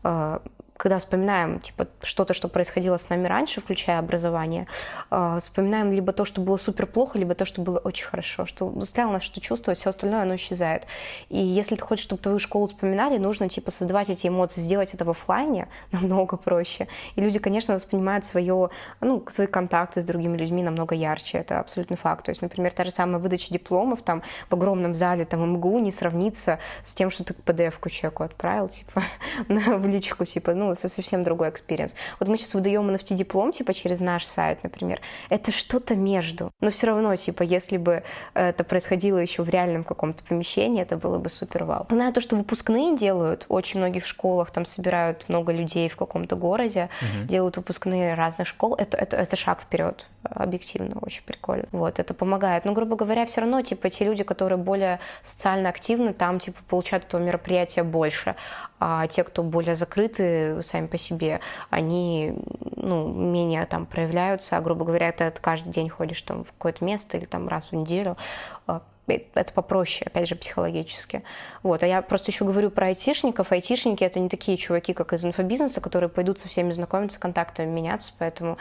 э, 0.03 0.39
когда 0.83 0.97
вспоминаем 0.97 1.61
типа 1.61 1.87
что-то, 2.01 2.33
что 2.33 2.49
происходило 2.49 2.97
с 2.97 3.07
нами 3.07 3.25
раньше, 3.25 3.61
включая 3.61 3.99
образование, 3.99 4.67
э, 5.11 5.37
вспоминаем 5.39 5.93
либо 5.93 6.11
то, 6.11 6.25
что 6.25 6.41
было 6.41 6.57
супер 6.57 6.87
плохо, 6.87 7.17
либо 7.17 7.35
то, 7.35 7.45
что 7.45 7.61
было 7.61 7.77
очень 7.77 8.05
хорошо, 8.05 8.45
что 8.45 8.69
заставило 8.81 9.13
нас 9.13 9.23
что 9.23 9.39
чувствовать, 9.39 9.79
все 9.79 9.91
остальное 9.91 10.23
оно 10.23 10.35
исчезает. 10.35 10.85
И 11.29 11.37
если 11.37 11.77
ты 11.77 11.85
хочешь, 11.85 12.03
чтобы 12.03 12.21
твою 12.21 12.37
школу 12.37 12.67
вспоминали, 12.67 13.17
нужно 13.17 13.47
типа 13.47 13.71
создавать 13.71 14.09
эти 14.09 14.27
эмоции, 14.27 14.59
сделать 14.59 14.93
это 14.93 15.05
в 15.05 15.09
офлайне 15.09 15.69
намного 15.93 16.35
проще. 16.35 16.89
И 17.15 17.21
люди, 17.21 17.39
конечно, 17.39 17.75
воспринимают 17.75 18.25
свое, 18.25 18.69
ну, 18.99 19.23
свои 19.29 19.47
контакты 19.47 20.01
с 20.01 20.05
другими 20.05 20.35
людьми 20.35 20.63
намного 20.63 20.95
ярче, 20.95 21.37
это 21.37 21.61
абсолютный 21.61 21.95
факт. 21.95 22.25
То 22.25 22.31
есть, 22.31 22.41
например, 22.41 22.73
та 22.73 22.83
же 22.83 22.91
самая 22.91 23.19
выдача 23.19 23.53
дипломов 23.53 24.01
там 24.01 24.21
в 24.49 24.53
огромном 24.53 24.95
зале, 24.95 25.23
там 25.23 25.49
МГУ 25.49 25.79
не 25.79 25.93
сравнится 25.93 26.59
с 26.83 26.93
тем, 26.93 27.09
что 27.09 27.23
ты 27.23 27.33
PDF-ку 27.33 27.87
человеку 27.87 28.23
отправил, 28.23 28.67
типа, 28.67 29.01
в 29.47 29.87
личку, 29.87 30.25
типа, 30.25 30.53
ну, 30.53 30.72
совсем 30.75 31.23
другой 31.23 31.49
experience. 31.49 31.93
Вот 32.19 32.29
мы 32.29 32.37
сейчас 32.37 32.53
выдаем 32.53 32.89
NFT-диплом, 32.89 33.51
типа, 33.51 33.73
через 33.73 33.99
наш 33.99 34.25
сайт, 34.25 34.63
например. 34.63 35.01
Это 35.29 35.51
что-то 35.51 35.95
между. 35.95 36.51
Но 36.61 36.71
все 36.71 36.87
равно, 36.87 37.15
типа, 37.15 37.43
если 37.43 37.77
бы 37.77 38.03
это 38.33 38.63
происходило 38.63 39.17
еще 39.17 39.43
в 39.43 39.49
реальном 39.49 39.83
каком-то 39.83 40.23
помещении, 40.23 40.81
это 40.81 40.97
было 40.97 41.17
бы 41.17 41.29
супер 41.29 41.63
вау. 41.63 41.85
Знаю 41.89 42.13
то, 42.13 42.21
что 42.21 42.35
выпускные 42.35 42.97
делают, 42.97 43.45
очень 43.49 43.79
многих 43.79 44.05
школах 44.05 44.51
там 44.51 44.65
собирают 44.65 45.27
много 45.29 45.51
людей 45.51 45.89
в 45.89 45.95
каком-то 45.95 46.35
городе, 46.35 46.89
угу. 47.01 47.27
делают 47.27 47.57
выпускные 47.57 48.15
разных 48.15 48.47
школ. 48.47 48.75
Это, 48.75 48.97
это, 48.97 49.15
это 49.15 49.35
шаг 49.35 49.61
вперед, 49.61 50.07
объективно, 50.23 50.97
очень 51.01 51.23
прикольно. 51.23 51.65
Вот, 51.71 51.99
это 51.99 52.13
помогает. 52.13 52.65
Но, 52.65 52.73
грубо 52.73 52.95
говоря, 52.95 53.25
все 53.25 53.41
равно, 53.41 53.61
типа, 53.61 53.89
те 53.89 54.05
люди, 54.05 54.23
которые 54.23 54.57
более 54.57 54.99
социально 55.23 55.69
активны, 55.69 56.13
там, 56.13 56.39
типа, 56.39 56.59
получают 56.67 57.05
этого 57.05 57.21
мероприятия 57.21 57.83
больше. 57.83 58.35
А 58.79 59.07
те, 59.07 59.23
кто 59.23 59.43
более 59.43 59.75
закрыты 59.75 60.61
сами 60.61 60.87
по 60.87 60.97
себе, 60.97 61.39
они 61.69 62.33
ну, 62.75 63.07
менее 63.07 63.65
там 63.65 63.85
проявляются, 63.85 64.57
а, 64.57 64.61
грубо 64.61 64.85
говоря, 64.85 65.11
ты 65.11 65.31
каждый 65.31 65.69
день 65.69 65.89
ходишь 65.89 66.21
там 66.21 66.43
в 66.43 66.51
какое-то 66.51 66.83
место 66.83 67.17
или 67.17 67.25
там 67.25 67.47
раз 67.47 67.65
в 67.71 67.73
неделю, 67.73 68.17
а, 68.67 68.81
это 69.07 69.53
попроще, 69.53 70.03
опять 70.05 70.27
же, 70.27 70.35
психологически. 70.35 71.23
Вот. 71.61 71.83
А 71.83 71.87
я 71.87 72.01
просто 72.01 72.31
еще 72.31 72.45
говорю 72.45 72.71
про 72.71 72.87
айтишников. 72.87 73.51
Айтишники— 73.51 74.03
это 74.05 74.19
не 74.19 74.29
такие 74.29 74.57
чуваки, 74.57 74.93
как 74.93 75.13
из 75.13 75.25
инфобизнеса, 75.25 75.81
которые 75.81 76.09
пойдут 76.09 76.39
со 76.39 76.47
всеми 76.47 76.71
знакомиться, 76.71 77.19
контактами 77.19 77.69
меняться. 77.69 78.13
Поэтому 78.17 78.57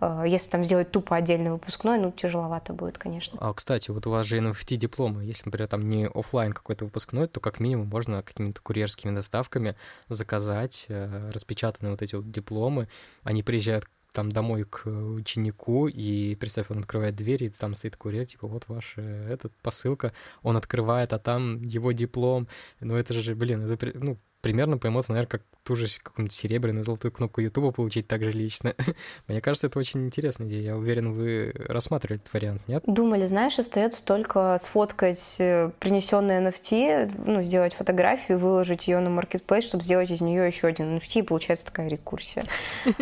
э, 0.00 0.24
если 0.26 0.50
там 0.50 0.64
сделать 0.64 0.90
тупо 0.90 1.16
отдельный 1.16 1.50
выпускной, 1.50 1.98
ну, 1.98 2.10
тяжеловато 2.10 2.72
будет, 2.72 2.98
конечно. 2.98 3.38
А, 3.40 3.52
кстати, 3.54 3.90
вот 3.90 4.06
у 4.06 4.10
вас 4.10 4.26
же 4.26 4.38
NFT-дипломы. 4.38 5.24
Если, 5.24 5.44
например, 5.46 5.68
там 5.68 5.88
не 5.88 6.06
офлайн 6.06 6.52
какой-то 6.52 6.84
выпускной, 6.84 7.28
то 7.28 7.40
как 7.40 7.60
минимум 7.60 7.88
можно 7.88 8.22
какими-то 8.22 8.60
курьерскими 8.62 9.14
доставками 9.14 9.76
заказать 10.08 10.86
э, 10.88 11.30
распечатанные 11.32 11.92
вот 11.92 12.02
эти 12.02 12.16
вот 12.16 12.30
дипломы. 12.30 12.88
Они 13.22 13.42
приезжают 13.42 13.86
там 14.14 14.30
домой 14.32 14.64
к 14.64 14.86
ученику, 14.86 15.88
и 15.88 16.36
представь, 16.36 16.70
он 16.70 16.78
открывает 16.78 17.16
дверь, 17.16 17.44
и 17.44 17.48
там 17.50 17.74
стоит 17.74 17.96
курьер, 17.96 18.24
типа, 18.26 18.46
вот 18.46 18.68
ваша 18.68 19.02
этот 19.02 19.52
посылка, 19.56 20.12
он 20.42 20.56
открывает, 20.56 21.12
а 21.12 21.18
там 21.18 21.60
его 21.60 21.92
диплом. 21.92 22.48
Ну, 22.80 22.94
это 22.94 23.12
же, 23.12 23.34
блин, 23.34 23.68
это, 23.68 23.92
ну, 23.98 24.18
примерно 24.44 24.76
по 24.76 24.88
эмоциям, 24.88 25.14
наверное, 25.14 25.30
как 25.30 25.42
ту 25.62 25.74
же 25.74 25.86
какую-нибудь 26.02 26.32
серебряную 26.32 26.84
золотую 26.84 27.10
кнопку 27.10 27.40
Ютуба 27.40 27.72
получить 27.72 28.06
так 28.06 28.22
же 28.22 28.30
лично. 28.30 28.74
Мне 29.26 29.40
кажется, 29.40 29.68
это 29.68 29.78
очень 29.78 30.04
интересная 30.04 30.46
идея. 30.46 30.60
Я 30.60 30.76
уверен, 30.76 31.14
вы 31.14 31.50
рассматривали 31.66 32.20
этот 32.20 32.30
вариант, 32.34 32.68
нет? 32.68 32.84
Думали, 32.86 33.24
знаешь, 33.24 33.58
остается 33.58 34.04
только 34.04 34.58
сфоткать 34.60 35.36
э, 35.38 35.70
принесенные 35.80 36.42
NFT, 36.42 37.24
ну, 37.24 37.42
сделать 37.42 37.72
фотографию, 37.72 38.38
выложить 38.38 38.86
ее 38.86 39.00
на 39.00 39.08
маркетплейс, 39.08 39.64
чтобы 39.64 39.82
сделать 39.82 40.10
из 40.10 40.20
нее 40.20 40.46
еще 40.46 40.66
один 40.66 40.98
NFT, 40.98 41.20
и 41.20 41.22
получается 41.22 41.64
такая 41.64 41.88
рекурсия. 41.88 42.44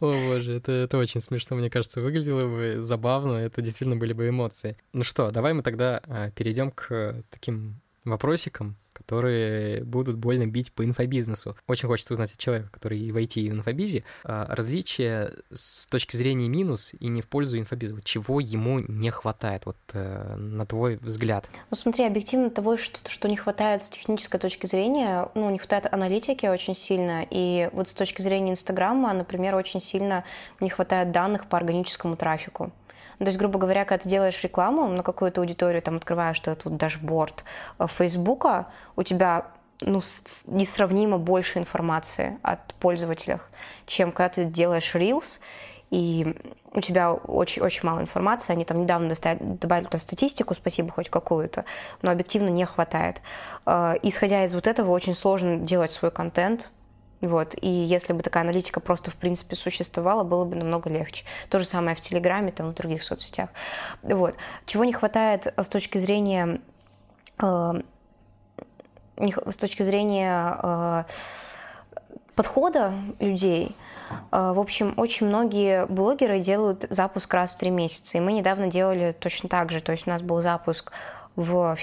О 0.00 0.12
боже, 0.28 0.52
это, 0.52 0.70
это 0.70 0.98
очень 0.98 1.22
смешно, 1.22 1.56
мне 1.56 1.70
кажется, 1.70 2.02
выглядело 2.02 2.46
бы 2.46 2.82
забавно, 2.82 3.36
это 3.38 3.62
действительно 3.62 3.96
были 3.96 4.12
бы 4.12 4.28
эмоции. 4.28 4.76
Ну 4.92 5.02
что, 5.02 5.30
давай 5.30 5.54
мы 5.54 5.62
тогда 5.62 6.02
а, 6.06 6.30
перейдем 6.32 6.70
к 6.70 7.22
таким 7.30 7.80
вопросикам, 8.04 8.76
которые 8.96 9.84
будут 9.84 10.16
больно 10.16 10.46
бить 10.46 10.72
по 10.72 10.84
инфобизнесу. 10.84 11.56
Очень 11.66 11.88
хочется 11.88 12.14
узнать 12.14 12.32
от 12.32 12.38
человека, 12.38 12.70
который 12.70 13.10
в 13.10 13.16
IT, 13.16 13.40
и 13.40 13.50
в 13.50 13.54
инфобизе, 13.54 14.04
а, 14.24 14.46
различия 14.54 15.32
с 15.52 15.86
точки 15.86 16.16
зрения 16.16 16.48
минус 16.48 16.94
и 16.98 17.08
не 17.08 17.22
в 17.22 17.28
пользу 17.28 17.58
инфобиза. 17.58 17.96
Чего 18.02 18.40
ему 18.40 18.80
не 18.80 19.10
хватает, 19.10 19.66
вот 19.66 19.76
э, 19.92 20.36
на 20.36 20.66
твой 20.66 20.96
взгляд? 20.96 21.48
Ну 21.70 21.76
смотри, 21.76 22.04
объективно 22.04 22.50
того, 22.50 22.76
что, 22.76 22.98
что 23.10 23.28
не 23.28 23.36
хватает 23.36 23.82
с 23.82 23.90
технической 23.90 24.40
точки 24.40 24.66
зрения, 24.66 25.28
ну, 25.34 25.50
не 25.50 25.58
хватает 25.58 25.92
аналитики 25.92 26.46
очень 26.46 26.74
сильно, 26.74 27.26
и 27.30 27.68
вот 27.72 27.88
с 27.88 27.94
точки 27.94 28.22
зрения 28.22 28.52
Инстаграма, 28.52 29.12
например, 29.12 29.54
очень 29.54 29.80
сильно 29.80 30.24
не 30.60 30.70
хватает 30.70 31.12
данных 31.12 31.48
по 31.48 31.56
органическому 31.56 32.16
трафику. 32.16 32.72
Ну, 33.18 33.24
то 33.24 33.28
есть, 33.28 33.38
грубо 33.38 33.58
говоря, 33.58 33.84
когда 33.84 34.02
ты 34.02 34.08
делаешь 34.08 34.42
рекламу 34.42 34.88
на 34.88 35.02
какую-то 35.02 35.40
аудиторию, 35.40 35.82
там 35.82 35.96
открываешь 35.96 36.40
этот 36.40 36.64
вот 36.64 36.76
дашборд 36.76 37.44
э, 37.78 37.86
Фейсбука, 37.88 38.66
у 38.94 39.02
тебя 39.02 39.46
ну, 39.80 40.02
несравнимо 40.46 41.18
больше 41.18 41.58
информации 41.58 42.38
от 42.42 42.74
пользователей, 42.74 43.38
чем 43.86 44.12
когда 44.12 44.28
ты 44.28 44.44
делаешь 44.44 44.94
Reels, 44.94 45.40
и 45.90 46.36
у 46.72 46.80
тебя 46.80 47.12
очень, 47.12 47.62
очень 47.62 47.86
мало 47.86 48.00
информации. 48.00 48.52
Они 48.52 48.64
там 48.64 48.82
недавно 48.82 49.14
добавили 49.40 49.84
туда 49.86 49.98
статистику, 49.98 50.54
спасибо, 50.54 50.90
хоть 50.90 51.08
какую-то, 51.08 51.64
но 52.02 52.10
объективно 52.10 52.48
не 52.48 52.66
хватает. 52.66 53.22
Э, 53.64 53.94
исходя 54.02 54.44
из 54.44 54.52
вот 54.52 54.66
этого, 54.66 54.90
очень 54.90 55.14
сложно 55.14 55.56
делать 55.56 55.92
свой 55.92 56.10
контент, 56.10 56.68
вот. 57.20 57.54
И 57.60 57.68
если 57.68 58.12
бы 58.12 58.22
такая 58.22 58.44
аналитика 58.44 58.80
просто, 58.80 59.10
в 59.10 59.16
принципе, 59.16 59.56
существовала, 59.56 60.22
было 60.22 60.44
бы 60.44 60.56
намного 60.56 60.90
легче. 60.90 61.24
То 61.48 61.58
же 61.58 61.64
самое 61.64 61.96
в 61.96 62.00
Телеграме, 62.00 62.52
там, 62.52 62.70
в 62.70 62.74
других 62.74 63.02
соцсетях. 63.02 63.50
Вот. 64.02 64.36
Чего 64.66 64.84
не 64.84 64.92
хватает 64.92 65.52
с 65.56 65.68
точки 65.68 65.98
зрения... 65.98 66.60
Э, 67.42 67.72
с 69.18 69.56
точки 69.56 69.82
зрения 69.82 70.58
э, 70.62 71.04
подхода 72.34 72.92
людей, 73.18 73.74
э, 74.30 74.52
в 74.52 74.60
общем, 74.60 74.92
очень 74.98 75.26
многие 75.26 75.86
блогеры 75.86 76.38
делают 76.40 76.84
запуск 76.90 77.32
раз 77.32 77.52
в 77.52 77.56
три 77.56 77.70
месяца. 77.70 78.18
И 78.18 78.20
мы 78.20 78.32
недавно 78.32 78.66
делали 78.66 79.16
точно 79.18 79.48
так 79.48 79.72
же. 79.72 79.80
То 79.80 79.92
есть 79.92 80.06
у 80.06 80.10
нас 80.10 80.20
был 80.20 80.42
запуск 80.42 80.92
в, 81.34 81.78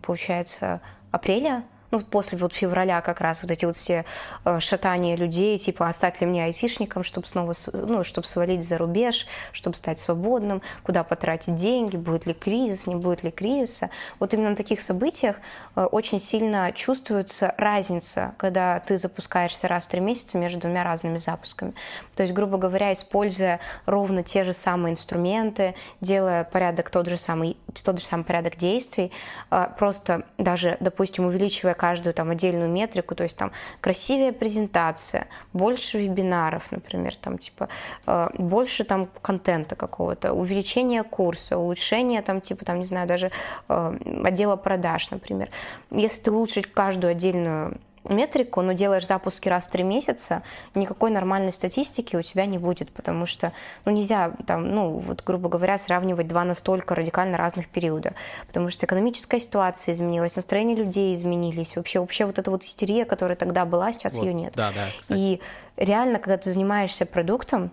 получается, 0.00 0.80
апреля 1.10 1.62
ну, 1.92 2.00
после 2.00 2.38
вот 2.38 2.54
февраля 2.54 3.02
как 3.02 3.20
раз 3.20 3.42
вот 3.42 3.50
эти 3.50 3.66
вот 3.66 3.76
все 3.76 4.06
э, 4.46 4.60
шатания 4.60 5.14
людей, 5.14 5.58
типа, 5.58 5.88
оставь 5.88 6.20
ли 6.22 6.26
мне 6.26 6.44
айтишником, 6.44 7.04
чтобы 7.04 7.26
снова, 7.26 7.52
ну, 7.72 8.02
чтобы 8.02 8.26
свалить 8.26 8.66
за 8.66 8.78
рубеж, 8.78 9.26
чтобы 9.52 9.76
стать 9.76 10.00
свободным, 10.00 10.62
куда 10.82 11.04
потратить 11.04 11.54
деньги, 11.54 11.98
будет 11.98 12.24
ли 12.24 12.32
кризис, 12.32 12.86
не 12.86 12.94
будет 12.94 13.22
ли 13.22 13.30
кризиса. 13.30 13.90
Вот 14.18 14.32
именно 14.32 14.50
на 14.50 14.56
таких 14.56 14.80
событиях 14.80 15.36
э, 15.76 15.84
очень 15.84 16.18
сильно 16.18 16.72
чувствуется 16.72 17.54
разница, 17.58 18.34
когда 18.38 18.80
ты 18.80 18.96
запускаешься 18.96 19.68
раз 19.68 19.84
в 19.84 19.88
три 19.88 20.00
месяца 20.00 20.38
между 20.38 20.60
двумя 20.60 20.84
разными 20.84 21.18
запусками. 21.18 21.74
То 22.16 22.22
есть, 22.22 22.34
грубо 22.34 22.56
говоря, 22.56 22.94
используя 22.94 23.60
ровно 23.84 24.22
те 24.22 24.44
же 24.44 24.54
самые 24.54 24.92
инструменты, 24.92 25.74
делая 26.00 26.44
порядок 26.44 26.88
тот 26.88 27.06
же 27.06 27.18
самый, 27.18 27.58
тот 27.84 28.00
же 28.00 28.06
самый 28.06 28.24
порядок 28.24 28.56
действий, 28.56 29.12
э, 29.50 29.66
просто 29.78 30.22
даже, 30.38 30.78
допустим, 30.80 31.26
увеличивая 31.26 31.74
каждую 31.82 32.14
там 32.14 32.30
отдельную 32.30 32.70
метрику, 32.70 33.16
то 33.16 33.24
есть 33.24 33.36
там 33.36 33.50
красивее 33.80 34.32
презентация, 34.32 35.26
больше 35.52 35.98
вебинаров, 35.98 36.70
например, 36.70 37.16
там 37.16 37.38
типа 37.38 37.68
э, 38.06 38.28
больше 38.38 38.84
там 38.84 39.08
контента 39.20 39.74
какого-то, 39.74 40.32
увеличение 40.32 41.02
курса, 41.02 41.58
улучшение 41.58 42.22
там 42.22 42.40
типа 42.40 42.64
там 42.64 42.78
не 42.78 42.84
знаю 42.84 43.08
даже 43.08 43.32
э, 43.68 43.98
отдела 44.24 44.54
продаж, 44.54 45.10
например. 45.10 45.50
Если 45.90 46.22
ты 46.22 46.30
улучшить 46.30 46.72
каждую 46.72 47.10
отдельную 47.10 47.76
метрику, 48.04 48.62
но 48.62 48.72
делаешь 48.72 49.06
запуски 49.06 49.48
раз 49.48 49.66
в 49.66 49.70
три 49.70 49.84
месяца, 49.84 50.42
никакой 50.74 51.10
нормальной 51.10 51.52
статистики 51.52 52.16
у 52.16 52.22
тебя 52.22 52.46
не 52.46 52.58
будет, 52.58 52.92
потому 52.92 53.26
что 53.26 53.52
ну, 53.84 53.92
нельзя, 53.92 54.32
там, 54.46 54.74
ну, 54.74 54.90
вот, 54.98 55.22
грубо 55.24 55.48
говоря, 55.48 55.78
сравнивать 55.78 56.28
два 56.28 56.44
настолько 56.44 56.94
радикально 56.94 57.36
разных 57.38 57.68
периода, 57.68 58.14
потому 58.46 58.70
что 58.70 58.86
экономическая 58.86 59.40
ситуация 59.40 59.94
изменилась, 59.94 60.36
настроение 60.36 60.76
людей 60.76 61.14
изменились, 61.14 61.76
вообще, 61.76 62.00
вообще 62.00 62.24
вот 62.24 62.38
эта 62.38 62.50
вот 62.50 62.64
истерия, 62.64 63.04
которая 63.04 63.36
тогда 63.36 63.64
была, 63.64 63.92
сейчас 63.92 64.14
вот, 64.14 64.24
ее 64.24 64.34
нет. 64.34 64.52
Да, 64.56 64.70
да, 64.72 64.86
кстати. 64.98 65.18
И 65.18 65.40
реально, 65.76 66.18
когда 66.18 66.36
ты 66.36 66.52
занимаешься 66.52 67.06
продуктом, 67.06 67.70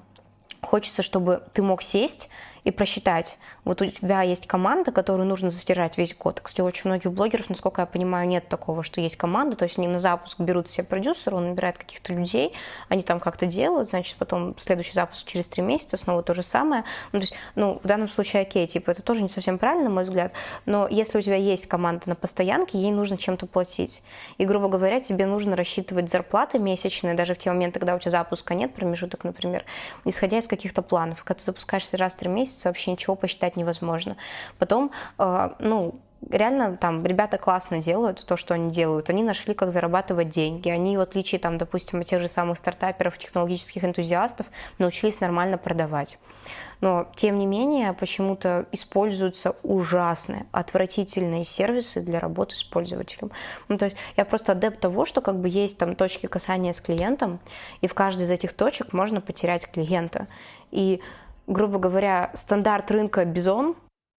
хочется, 0.61 1.01
чтобы 1.01 1.43
ты 1.53 1.61
мог 1.61 1.81
сесть 1.81 2.29
и 2.63 2.71
просчитать. 2.71 3.37
Вот 3.65 3.81
у 3.81 3.85
тебя 3.85 4.21
есть 4.21 4.47
команда, 4.47 4.91
которую 4.91 5.27
нужно 5.27 5.49
застирать 5.49 5.97
весь 5.97 6.15
год. 6.15 6.39
Кстати, 6.41 6.61
очень 6.61 6.89
многих 6.89 7.11
блогеров, 7.11 7.49
насколько 7.49 7.81
я 7.81 7.85
понимаю, 7.85 8.27
нет 8.27 8.47
такого, 8.47 8.83
что 8.83 9.01
есть 9.01 9.15
команда, 9.15 9.55
то 9.55 9.65
есть 9.65 9.77
они 9.77 9.87
на 9.87 9.99
запуск 9.99 10.39
берут 10.39 10.71
себе 10.71 10.85
продюсера, 10.85 11.35
он 11.35 11.49
набирает 11.49 11.77
каких-то 11.77 12.13
людей, 12.13 12.53
они 12.87 13.03
там 13.03 13.19
как-то 13.19 13.45
делают, 13.45 13.89
значит, 13.89 14.15
потом 14.17 14.57
следующий 14.59 14.93
запуск 14.93 15.27
через 15.27 15.47
три 15.47 15.61
месяца, 15.63 15.97
снова 15.97 16.23
то 16.23 16.33
же 16.33 16.43
самое. 16.43 16.83
Ну, 17.11 17.19
то 17.19 17.23
есть, 17.23 17.33
ну, 17.55 17.79
в 17.83 17.87
данном 17.87 18.09
случае 18.09 18.43
окей, 18.43 18.65
типа, 18.67 18.91
это 18.91 19.01
тоже 19.01 19.21
не 19.21 19.29
совсем 19.29 19.57
правильно, 19.57 19.85
на 19.85 19.95
мой 19.95 20.03
взгляд, 20.03 20.31
но 20.65 20.87
если 20.89 21.17
у 21.17 21.21
тебя 21.21 21.35
есть 21.35 21.67
команда 21.67 22.09
на 22.09 22.15
постоянке, 22.15 22.77
ей 22.77 22.91
нужно 22.91 23.17
чем-то 23.17 23.45
платить. 23.45 24.03
И, 24.37 24.45
грубо 24.45 24.67
говоря, 24.67 24.99
тебе 24.99 25.25
нужно 25.25 25.55
рассчитывать 25.55 26.09
зарплаты 26.09 26.59
месячные, 26.59 27.13
даже 27.13 27.35
в 27.35 27.37
те 27.37 27.51
моменты, 27.51 27.79
когда 27.79 27.95
у 27.95 27.99
тебя 27.99 28.11
запуска 28.11 28.53
нет, 28.53 28.73
промежуток, 28.73 29.23
например, 29.23 29.65
исходя 30.05 30.37
из 30.37 30.47
каких-то 30.47 30.81
планов. 30.81 31.23
Когда 31.23 31.39
ты 31.39 31.45
запускаешься 31.45 31.97
раз 31.97 32.13
в 32.13 32.17
три 32.17 32.29
месяца 32.29 32.69
вообще 32.69 32.91
ничего 32.91 33.15
посчитать 33.15 33.48
невозможно. 33.55 34.17
Потом, 34.57 34.91
э, 35.17 35.49
ну, 35.59 35.95
реально 36.29 36.77
там 36.77 37.05
ребята 37.05 37.37
классно 37.37 37.81
делают 37.81 38.25
то, 38.25 38.37
что 38.37 38.53
они 38.53 38.71
делают. 38.71 39.09
Они 39.09 39.23
нашли, 39.23 39.53
как 39.53 39.71
зарабатывать 39.71 40.29
деньги. 40.29 40.69
Они, 40.69 40.97
в 40.97 41.01
отличие, 41.01 41.39
там, 41.39 41.57
допустим, 41.57 41.99
от 41.99 42.07
тех 42.07 42.21
же 42.21 42.27
самых 42.27 42.57
стартаперов, 42.57 43.17
технологических 43.17 43.83
энтузиастов, 43.83 44.47
научились 44.77 45.21
нормально 45.21 45.57
продавать. 45.57 46.17
Но, 46.81 47.11
тем 47.15 47.37
не 47.37 47.45
менее, 47.45 47.91
почему-то 47.91 48.65
используются 48.71 49.55
ужасные, 49.63 50.45
отвратительные 50.51 51.43
сервисы 51.43 52.01
для 52.01 52.19
работы 52.19 52.55
с 52.55 52.63
пользователем. 52.63 53.31
Ну, 53.67 53.77
то 53.77 53.85
есть 53.85 53.97
я 54.15 54.23
просто 54.23 54.53
адепт 54.53 54.79
того, 54.79 55.05
что 55.05 55.19
как 55.21 55.37
бы 55.39 55.49
есть 55.49 55.77
там 55.77 55.95
точки 55.95 56.27
касания 56.27 56.71
с 56.71 56.79
клиентом, 56.79 57.39
и 57.81 57.87
в 57.87 57.93
каждой 57.93 58.23
из 58.23 58.31
этих 58.31 58.53
точек 58.53 58.93
можно 58.93 59.19
потерять 59.19 59.69
клиента. 59.69 60.27
И 60.71 61.01
грубо 61.49 61.79
говоря, 61.79 62.31
стандарт 62.33 62.89
рынка 62.91 63.25
бизон, 63.25 63.75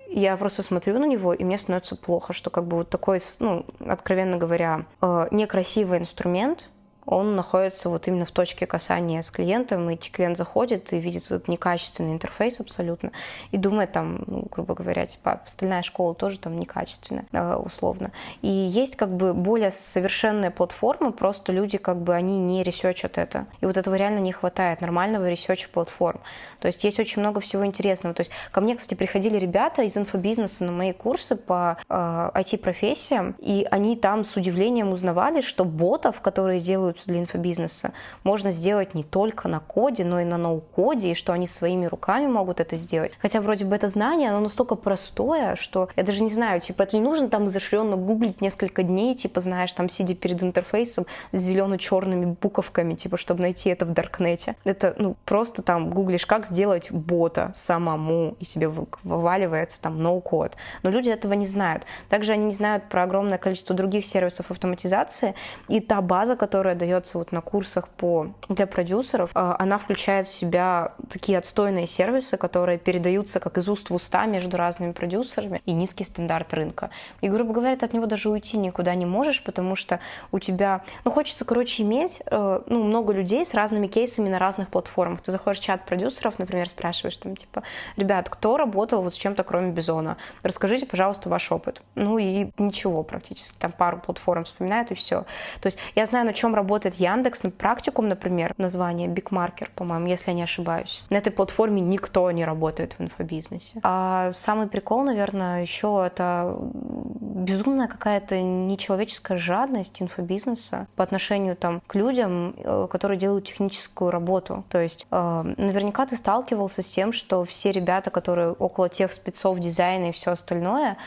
я 0.09 0.37
просто 0.37 0.63
смотрю 0.63 0.99
на 0.99 1.07
него, 1.07 1.33
и 1.33 1.45
мне 1.45 1.57
становится 1.57 1.97
плохо, 1.97 2.33
что 2.33 2.51
как 2.51 2.67
бы 2.67 2.79
вот 2.79 2.91
такой, 2.91 3.21
ну, 3.39 3.65
откровенно 3.87 4.37
говоря, 4.37 4.85
э, 5.01 5.29
некрасивый 5.31 5.99
инструмент– 5.99 6.69
он 7.11 7.35
находится 7.35 7.89
вот 7.89 8.07
именно 8.07 8.25
в 8.25 8.31
точке 8.31 8.67
касания 8.67 9.23
с 9.23 9.31
клиентом, 9.31 9.91
и 9.91 9.97
клиент 9.97 10.37
заходит 10.37 10.93
и 10.93 10.99
видит 10.99 11.29
вот 11.29 11.49
некачественный 11.49 12.13
интерфейс 12.13 12.61
абсолютно, 12.61 13.11
и 13.51 13.57
думает 13.57 13.93
там, 13.93 14.23
ну, 14.27 14.47
грубо 14.51 14.75
говоря, 14.75 15.07
типа, 15.07 15.41
остальная 15.45 15.83
школа 15.83 16.15
тоже 16.15 16.39
там 16.39 16.59
некачественная, 16.59 17.27
э, 17.33 17.57
условно. 17.57 18.13
И 18.43 18.49
есть 18.49 18.95
как 18.97 19.11
бы 19.11 19.35
более 19.35 19.73
совершенные 19.73 20.53
платформы, 20.53 21.13
просто 21.13 21.53
люди 21.53 21.79
как 21.79 22.01
бы, 22.01 22.15
они 22.15 22.39
не 22.39 22.63
ресечат 22.63 23.19
это. 23.19 23.47
И 23.61 23.67
вот 23.67 23.77
этого 23.77 23.97
реально 23.97 24.21
не 24.21 24.33
хватает, 24.33 24.81
нормального 24.81 25.29
ресеча 25.29 25.69
платформ. 25.69 26.21
То 26.61 26.69
есть 26.69 26.85
есть 26.85 27.01
очень 27.01 27.21
много 27.21 27.41
всего 27.41 27.67
интересного. 27.67 28.15
То 28.15 28.21
есть 28.21 28.31
ко 28.53 28.61
мне, 28.61 28.77
кстати, 28.77 28.97
приходили 28.97 29.37
ребята 29.37 29.83
из 29.83 29.97
инфобизнеса 29.97 30.65
на 30.65 30.73
мои 30.73 30.93
курсы 30.93 31.35
по 31.35 31.77
э, 31.89 32.31
IT-профессиям, 32.35 33.35
и 33.41 33.67
они 33.71 33.97
там 33.97 34.25
с 34.25 34.37
удивлением 34.37 34.93
узнавали, 34.93 35.41
что 35.41 35.65
ботов, 35.65 36.21
которые 36.21 36.61
делают 36.61 37.00
делаются 37.01 37.11
для 37.11 37.21
инфобизнеса, 37.21 37.93
можно 38.25 38.51
сделать 38.51 38.95
не 38.95 39.05
только 39.05 39.49
на 39.49 39.61
коде, 39.61 40.05
но 40.05 40.21
и 40.21 40.25
на 40.25 40.39
ноу-коде, 40.39 41.13
и 41.13 41.15
что 41.15 41.33
они 41.33 41.47
своими 41.47 41.87
руками 41.87 42.27
могут 42.27 42.61
это 42.61 42.77
сделать. 42.77 43.13
Хотя 43.21 43.41
вроде 43.41 43.65
бы 43.65 43.75
это 43.77 43.89
знание, 43.89 44.31
оно 44.31 44.41
настолько 44.41 44.75
простое, 44.75 45.57
что 45.57 45.89
я 45.97 46.03
даже 46.03 46.23
не 46.23 46.31
знаю, 46.31 46.61
типа 46.61 46.83
это 46.83 46.97
не 46.97 47.03
нужно 47.03 47.29
там 47.29 47.47
изощренно 47.47 47.97
гуглить 47.97 48.41
несколько 48.41 48.83
дней, 48.83 49.15
типа 49.15 49.41
знаешь, 49.41 49.73
там 49.73 49.89
сидя 49.89 50.15
перед 50.15 50.43
интерфейсом 50.43 51.07
с 51.33 51.41
зелено-черными 51.41 52.37
буковками, 52.41 52.95
типа 52.95 53.17
чтобы 53.17 53.43
найти 53.43 53.71
это 53.71 53.85
в 53.85 53.93
Даркнете. 53.93 54.57
Это 54.65 54.95
ну 54.99 55.17
просто 55.25 55.63
там 55.63 55.91
гуглишь, 55.91 56.27
как 56.27 56.47
сделать 56.47 56.91
бота 56.91 57.53
самому, 57.55 58.37
и 58.41 58.45
себе 58.45 58.69
вываливается 59.03 59.81
там 59.83 60.03
ноу-код. 60.03 60.53
Но 60.83 60.91
люди 60.91 61.11
этого 61.11 61.35
не 61.35 61.47
знают. 61.47 61.85
Также 62.09 62.33
они 62.33 62.45
не 62.45 62.53
знают 62.53 62.85
про 62.89 63.03
огромное 63.03 63.39
количество 63.39 63.75
других 63.75 64.05
сервисов 64.05 64.51
автоматизации, 64.51 65.35
и 65.69 65.81
та 65.81 66.01
база, 66.01 66.37
которая 66.37 66.75
дает 66.75 66.90
дается 66.91 67.19
вот 67.19 67.33
на 67.33 67.41
курсах 67.41 67.89
по 67.89 68.29
для 68.49 68.67
продюсеров, 68.67 69.31
а, 69.35 69.57
она 69.59 69.79
включает 69.79 70.27
в 70.27 70.35
себя 70.35 70.93
такие 71.09 71.39
отстойные 71.39 71.87
сервисы, 71.87 72.37
которые 72.37 72.79
передаются 72.79 73.41
как 73.41 73.59
из 73.59 73.69
уст 73.69 73.91
в 73.91 73.95
уста 73.95 74.27
между 74.27 74.57
разными 74.57 74.93
продюсерами 74.93 75.63
и 75.67 75.73
низкий 75.73 76.05
стандарт 76.05 76.53
рынка. 76.55 76.91
И, 77.21 77.29
грубо 77.29 77.53
говоря, 77.53 77.77
ты 77.77 77.85
от 77.87 77.93
него 77.93 78.07
даже 78.07 78.29
уйти 78.29 78.59
никуда 78.59 78.95
не 78.95 79.07
можешь, 79.07 79.43
потому 79.43 79.77
что 79.77 80.01
у 80.33 80.39
тебя, 80.39 80.83
ну, 81.05 81.11
хочется, 81.11 81.45
короче, 81.45 81.83
иметь, 81.83 82.21
э, 82.27 82.61
ну, 82.67 82.85
много 82.85 83.13
людей 83.13 83.45
с 83.45 83.55
разными 83.55 83.87
кейсами 83.87 84.29
на 84.29 84.39
разных 84.39 84.69
платформах. 84.69 85.21
Ты 85.23 85.33
заходишь 85.33 85.61
в 85.61 85.65
чат 85.65 85.87
продюсеров, 85.87 86.39
например, 86.39 86.69
спрашиваешь 86.69 87.17
там, 87.17 87.37
типа, 87.37 87.63
ребят, 87.97 88.29
кто 88.29 88.57
работал 88.57 89.03
вот 89.03 89.15
с 89.15 89.17
чем-то 89.17 89.45
кроме 89.45 89.71
Бизона? 89.71 90.17
Расскажите, 90.43 90.87
пожалуйста, 90.87 91.29
ваш 91.29 91.53
опыт. 91.53 91.83
Ну 91.95 92.19
и 92.19 92.51
ничего 92.59 93.03
практически, 93.03 93.57
там 93.59 93.73
пару 93.73 93.99
платформ 93.99 94.45
вспоминают 94.45 94.91
и 94.91 94.95
все. 94.95 95.25
То 95.61 95.67
есть 95.67 95.79
я 95.95 96.07
знаю, 96.07 96.27
на 96.27 96.33
чем 96.33 96.55
работает 96.71 96.95
Яндекс, 96.95 97.43
на 97.43 97.51
практикум, 97.51 98.09
например, 98.09 98.55
название 98.57 99.09
BigMarker, 99.09 99.73
по-моему, 99.75 100.07
если 100.07 100.31
я 100.31 100.37
не 100.37 100.45
ошибаюсь. 100.45 101.03
На 101.11 101.17
этой 101.17 101.33
платформе 101.33 101.81
никто 101.81 102.31
не 102.31 102.45
работает 102.45 102.95
в 102.97 103.03
инфобизнесе. 103.03 103.81
А 103.83 104.31
самый 104.37 104.69
прикол, 104.69 105.03
наверное, 105.03 105.63
еще 105.63 106.05
это 106.07 106.57
безумная 106.61 107.89
какая-то 107.89 108.41
нечеловеческая 108.41 109.37
жадность 109.37 110.01
инфобизнеса 110.01 110.87
по 110.95 111.03
отношению 111.03 111.57
там 111.57 111.83
к 111.89 111.97
людям, 111.97 112.55
э, 112.57 112.87
которые 112.89 113.19
делают 113.19 113.47
техническую 113.47 114.13
работу. 114.13 114.65
То 114.69 114.79
есть 114.79 115.09
э, 115.11 115.55
наверняка 115.57 116.07
ты 116.07 116.17
сталкивался 116.17 116.83
с 116.83 116.89
тем, 116.89 117.13
что 117.13 117.45
все 117.45 117.73
ребята, 117.73 118.11
которые 118.11 118.53
около 118.53 118.89
тех 118.89 119.13
спецов 119.13 119.59
дизайна 119.59 120.11
и 120.11 120.13
все 120.13 120.31
остальное, 120.31 120.99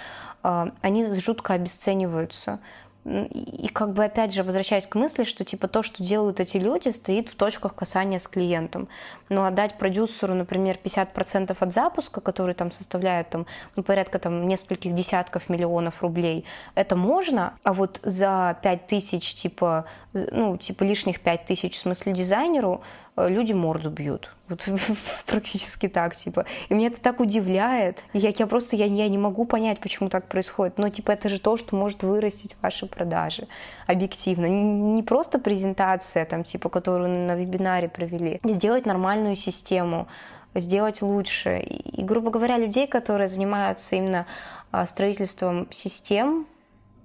э, 0.44 0.66
они 0.82 1.06
жутко 1.22 1.54
обесцениваются 1.54 2.60
и 3.06 3.68
как 3.68 3.92
бы 3.92 4.06
опять 4.06 4.34
же 4.34 4.44
возвращаясь 4.44 4.88
к 4.88 4.96
мысли, 4.96 5.26
что 5.26 5.44
типа 5.44 5.68
то, 5.68 5.84
что 5.84 6.02
делают 6.04 6.40
эти 6.40 6.58
люди, 6.58 6.90
стоит 6.90 7.28
в 7.30 7.36
точках 7.36 7.76
касания 7.76 8.18
с 8.18 8.28
клиентом. 8.28 8.88
Но 9.30 9.46
отдать 9.46 9.78
продюсеру, 9.78 10.34
например, 10.34 10.80
50% 10.82 11.56
от 11.60 11.74
запуска, 11.74 12.22
который 12.22 12.56
там 12.56 12.72
составляет 12.72 13.30
там, 13.30 13.46
ну, 13.76 13.84
порядка 13.84 14.20
там 14.20 14.48
нескольких 14.48 14.96
десятков 14.96 15.50
миллионов 15.50 16.02
рублей, 16.02 16.46
это 16.76 16.96
можно, 16.96 17.56
а 17.64 17.74
вот 17.74 18.00
за 18.04 18.58
5 18.62 18.88
тысяч, 18.88 19.36
типа, 19.36 19.86
ну, 20.14 20.58
типа 20.58 20.84
лишних 20.84 21.20
5 21.20 21.46
тысяч, 21.46 21.76
в 21.76 21.80
смысле 21.80 22.14
дизайнеру, 22.14 22.82
Э, 23.16 23.30
люди 23.30 23.54
морду 23.54 23.90
бьют. 23.90 24.30
Вот, 24.54 24.80
практически 25.26 25.88
так, 25.88 26.16
типа. 26.16 26.46
И 26.70 26.74
меня 26.74 26.88
это 26.88 27.02
так 27.02 27.20
удивляет. 27.20 28.04
Я, 28.14 28.34
я 28.38 28.48
просто 28.48 28.76
я, 28.76 28.86
я 28.86 29.08
не 29.10 29.18
могу 29.18 29.46
понять, 29.46 29.80
почему 29.80 30.10
так 30.10 30.28
происходит. 30.28 30.78
Но, 30.78 30.90
типа, 30.90 31.12
это 31.12 31.30
же 31.30 31.40
то, 31.40 31.58
что 31.58 31.76
может 31.76 32.04
вырастить 32.04 32.56
ваши 32.62 32.86
продажи 32.86 33.48
объективно. 33.88 34.46
Не, 34.46 34.62
не 34.62 35.04
просто 35.04 35.40
презентация, 35.40 36.26
там, 36.26 36.44
типа, 36.44 36.70
которую 36.70 37.28
на 37.28 37.36
вебинаре 37.36 37.90
провели. 37.90 38.40
Сделать 38.44 38.86
нормальную 38.86 39.36
систему, 39.36 40.08
сделать 40.54 41.02
лучше. 41.02 41.60
И, 41.60 42.02
и 42.02 42.04
грубо 42.04 42.30
говоря, 42.30 42.58
людей, 42.58 42.88
которые 42.88 43.28
занимаются 43.28 43.96
именно 43.96 44.28
а, 44.72 44.86
строительством 44.86 45.68
систем, 45.72 46.46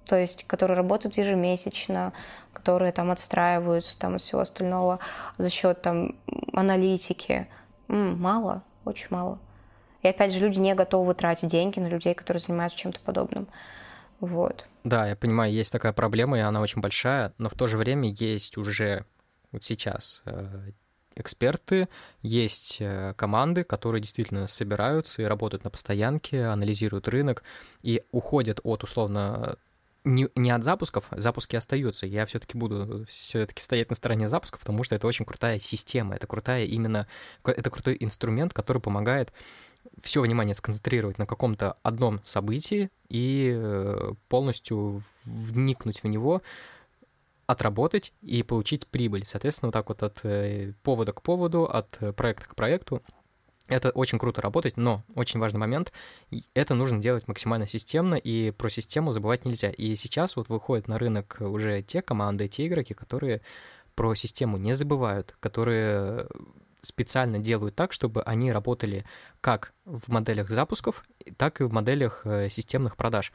то 0.07 0.17
есть 0.17 0.45
которые 0.47 0.77
работают 0.77 1.19
ежемесячно, 1.19 2.13
которые 2.53 2.93
там 2.93 3.11
отстраиваются 3.11 3.99
там 3.99 4.17
от 4.17 4.21
всего 4.21 4.41
остального 4.41 4.99
за 5.39 5.51
счет 5.51 5.83
там 5.83 6.17
аналитики. 6.53 7.49
М, 7.89 8.21
мало, 8.21 8.63
очень 8.85 9.09
мало. 9.11 9.39
И 10.03 10.09
опять 10.09 10.33
же, 10.33 10.41
люди 10.41 10.59
не 10.59 10.75
готовы 10.75 11.15
тратить 11.15 11.51
деньги 11.51 11.81
на 11.81 11.89
людей, 11.89 12.15
которые 12.15 12.41
занимаются 12.41 12.79
чем-то 12.79 13.01
подобным. 13.01 13.49
Вот. 14.21 14.67
Да, 14.85 15.07
я 15.07 15.17
понимаю, 15.17 15.53
есть 15.53 15.73
такая 15.73 15.93
проблема, 15.93 16.39
и 16.39 16.41
она 16.41 16.61
очень 16.61 16.81
большая, 16.81 17.33
но 17.39 17.49
в 17.49 17.55
то 17.55 17.67
же 17.67 17.77
время 17.77 18.11
есть 18.11 18.57
уже 18.57 19.05
вот 19.53 19.63
сейчас 19.63 20.23
э, 20.25 20.71
эксперты, 21.15 21.89
есть 22.23 22.79
э, 22.81 23.15
команды, 23.17 23.65
которые 23.65 24.01
действительно 24.01 24.47
собираются 24.47 25.23
и 25.23 25.25
работают 25.25 25.65
на 25.65 25.71
постоянке, 25.71 26.47
анализируют 26.47 27.09
рынок 27.09 27.43
и 27.83 28.03
уходят 28.11 28.61
от 28.63 28.85
условно 28.85 29.57
не, 30.09 30.29
не 30.35 30.51
от 30.51 30.65
запусков, 30.65 31.07
запуски 31.13 31.57
остаются. 31.57 32.07
Я 32.07 32.27
все-таки 32.27 32.57
буду 32.57 33.05
все-таки 33.09 33.61
стоять 33.61 33.91
на 33.91 33.97
стороне 33.97 34.29
запусков, 34.29 34.61
потому 34.61 34.83
что 34.83 34.95
это 34.95 35.07
очень 35.07 35.25
крутая 35.25 35.59
система, 35.59 36.17
это 36.17 36.27
крутая 36.27 36.65
именно, 36.65 37.07
это 37.45 37.71
крутой 37.71 37.97
инструмент, 38.01 38.53
который 38.53 38.81
помогает 38.81 39.33
все 40.03 40.21
внимание 40.23 40.55
сконцентрировать 40.55 41.19
на 41.19 41.27
каком-то 41.27 41.77
одном 41.83 42.21
событии 42.23 42.91
и 43.09 43.55
э, 43.57 44.13
полностью 44.29 45.03
вникнуть 45.25 46.03
в 46.03 46.09
него, 46.09 46.43
отработать 47.47 48.13
и 48.23 48.43
получить 48.43 48.87
прибыль. 48.87 49.25
Соответственно, 49.25 49.69
вот 49.69 49.73
так 49.73 49.89
вот 49.89 50.03
от 50.03 50.25
э, 50.25 50.73
повода 50.83 51.13
к 51.13 51.23
поводу, 51.23 51.65
от 51.65 51.99
проекта 52.17 52.49
к 52.49 52.55
проекту 52.55 53.03
это 53.69 53.91
очень 53.91 54.19
круто 54.19 54.41
работать, 54.41 54.77
но 54.77 55.05
очень 55.15 55.41
важный 55.41 55.61
момент, 55.61 55.93
это 56.55 56.75
нужно 56.75 56.99
делать 57.01 57.29
максимально 57.29 57.69
системно, 57.69 58.15
и 58.15 58.51
про 58.51 58.71
систему 58.71 59.13
забывать 59.13 59.45
нельзя. 59.45 59.71
И 59.71 59.95
сейчас 59.97 60.37
вот 60.37 60.49
выходят 60.49 60.89
на 60.89 60.99
рынок 60.99 61.37
уже 61.41 61.83
те 61.83 62.03
команды, 62.03 62.49
те 62.49 62.67
игроки, 62.67 62.95
которые 62.95 63.43
про 63.95 64.15
систему 64.15 64.57
не 64.57 64.75
забывают, 64.75 65.37
которые 65.41 66.29
специально 66.81 67.39
делают 67.39 67.75
так, 67.75 67.93
чтобы 67.93 68.23
они 68.23 68.53
работали 68.53 69.05
как 69.41 69.73
в 69.85 70.11
моделях 70.11 70.49
запусков, 70.51 71.05
так 71.37 71.61
и 71.61 71.65
в 71.65 71.73
моделях 71.73 72.23
э, 72.25 72.49
системных 72.49 72.97
продаж. 72.97 73.33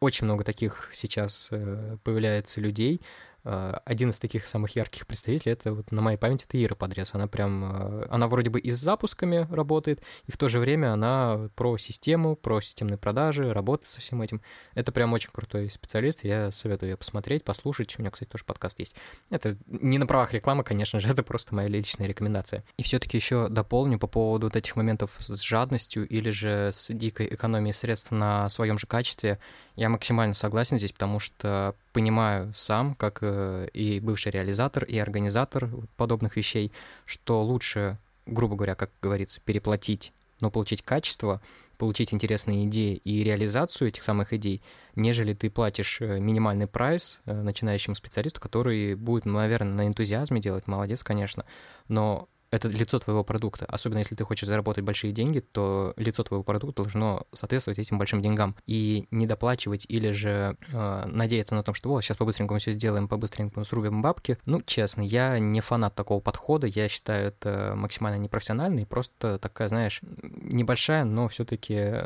Очень 0.00 0.26
много 0.26 0.44
таких 0.44 0.90
сейчас 0.92 1.48
э, 1.52 1.96
появляется 2.04 2.60
людей, 2.60 3.00
один 3.44 4.10
из 4.10 4.20
таких 4.20 4.46
самых 4.46 4.76
ярких 4.76 5.06
представителей, 5.06 5.52
это 5.52 5.72
вот 5.72 5.90
на 5.90 6.00
моей 6.00 6.16
памяти, 6.16 6.46
это 6.48 6.62
Ира 6.62 6.76
Подрез. 6.76 7.14
Она 7.14 7.26
прям, 7.26 7.64
э, 7.64 8.06
она 8.08 8.28
вроде 8.28 8.50
бы 8.50 8.60
и 8.60 8.70
с 8.70 8.78
запусками 8.78 9.48
работает, 9.50 10.00
и 10.26 10.32
в 10.32 10.36
то 10.36 10.48
же 10.48 10.60
время 10.60 10.92
она 10.92 11.48
про 11.56 11.76
систему, 11.76 12.36
про 12.36 12.60
системные 12.60 12.98
продажи, 12.98 13.52
работает 13.52 13.88
со 13.88 14.00
всем 14.00 14.22
этим. 14.22 14.40
Это 14.74 14.92
прям 14.92 15.12
очень 15.12 15.30
крутой 15.32 15.70
специалист, 15.70 16.22
я 16.24 16.52
советую 16.52 16.90
ее 16.90 16.96
посмотреть, 16.96 17.42
послушать. 17.42 17.94
У 17.98 18.02
меня, 18.02 18.12
кстати, 18.12 18.30
тоже 18.30 18.44
подкаст 18.44 18.78
есть. 18.78 18.94
Это 19.28 19.56
не 19.66 19.98
на 19.98 20.06
правах 20.06 20.32
рекламы, 20.32 20.62
конечно 20.62 21.00
же, 21.00 21.08
это 21.12 21.24
просто 21.24 21.54
моя 21.54 21.68
личная 21.68 22.06
рекомендация. 22.06 22.64
И 22.76 22.82
все-таки 22.82 23.16
еще 23.16 23.48
дополню 23.48 23.98
по 23.98 24.06
поводу 24.06 24.46
вот 24.46 24.56
этих 24.56 24.76
моментов 24.76 25.16
с 25.18 25.40
жадностью 25.40 26.06
или 26.06 26.30
же 26.30 26.70
с 26.72 26.92
дикой 26.92 27.26
экономией 27.26 27.74
средств 27.74 28.12
на 28.12 28.48
своем 28.48 28.78
же 28.78 28.86
качестве. 28.86 29.40
Я 29.74 29.88
максимально 29.88 30.34
согласен 30.34 30.78
здесь, 30.78 30.92
потому 30.92 31.18
что 31.18 31.74
понимаю 31.92 32.52
сам, 32.54 32.94
как 32.94 33.18
э, 33.22 33.68
и 33.72 34.00
бывший 34.00 34.32
реализатор, 34.32 34.84
и 34.84 34.98
организатор 34.98 35.70
подобных 35.96 36.36
вещей, 36.36 36.72
что 37.04 37.42
лучше, 37.42 37.98
грубо 38.26 38.56
говоря, 38.56 38.74
как 38.74 38.90
говорится, 39.00 39.40
переплатить, 39.44 40.12
но 40.40 40.50
получить 40.50 40.82
качество, 40.82 41.40
получить 41.78 42.14
интересные 42.14 42.64
идеи 42.64 43.00
и 43.04 43.24
реализацию 43.24 43.88
этих 43.88 44.02
самых 44.02 44.32
идей, 44.32 44.62
нежели 44.94 45.34
ты 45.34 45.50
платишь 45.50 46.00
э, 46.00 46.18
минимальный 46.18 46.66
прайс 46.66 47.20
э, 47.24 47.32
начинающему 47.32 47.94
специалисту, 47.94 48.40
который 48.40 48.94
будет, 48.94 49.24
наверное, 49.24 49.74
на 49.74 49.86
энтузиазме 49.86 50.40
делать, 50.40 50.66
молодец, 50.66 51.02
конечно, 51.02 51.44
но 51.88 52.28
это 52.52 52.68
лицо 52.68 52.98
твоего 52.98 53.24
продукта. 53.24 53.64
Особенно 53.64 53.98
если 53.98 54.14
ты 54.14 54.24
хочешь 54.24 54.46
заработать 54.46 54.84
большие 54.84 55.12
деньги, 55.12 55.40
то 55.40 55.94
лицо 55.96 56.22
твоего 56.22 56.44
продукта 56.44 56.82
должно 56.82 57.26
соответствовать 57.32 57.78
этим 57.78 57.98
большим 57.98 58.20
деньгам. 58.20 58.54
И 58.66 59.06
не 59.10 59.26
доплачивать 59.26 59.86
или 59.88 60.10
же 60.10 60.56
э, 60.70 61.04
надеяться 61.06 61.54
на 61.54 61.62
том, 61.62 61.74
что 61.74 61.88
вот 61.88 62.02
сейчас 62.02 62.18
по-быстренькому 62.18 62.60
все 62.60 62.72
сделаем, 62.72 63.08
по-быстренькому 63.08 63.64
срубим 63.64 64.02
бабки. 64.02 64.36
Ну, 64.44 64.60
честно, 64.60 65.00
я 65.00 65.38
не 65.38 65.60
фанат 65.62 65.94
такого 65.94 66.20
подхода. 66.20 66.66
Я 66.66 66.88
считаю 66.88 67.28
это 67.28 67.72
максимально 67.74 68.18
непрофессионально 68.18 68.80
и 68.80 68.84
просто 68.84 69.38
такая, 69.38 69.68
знаешь, 69.68 70.00
небольшая, 70.02 71.04
но 71.04 71.28
все-таки 71.28 72.02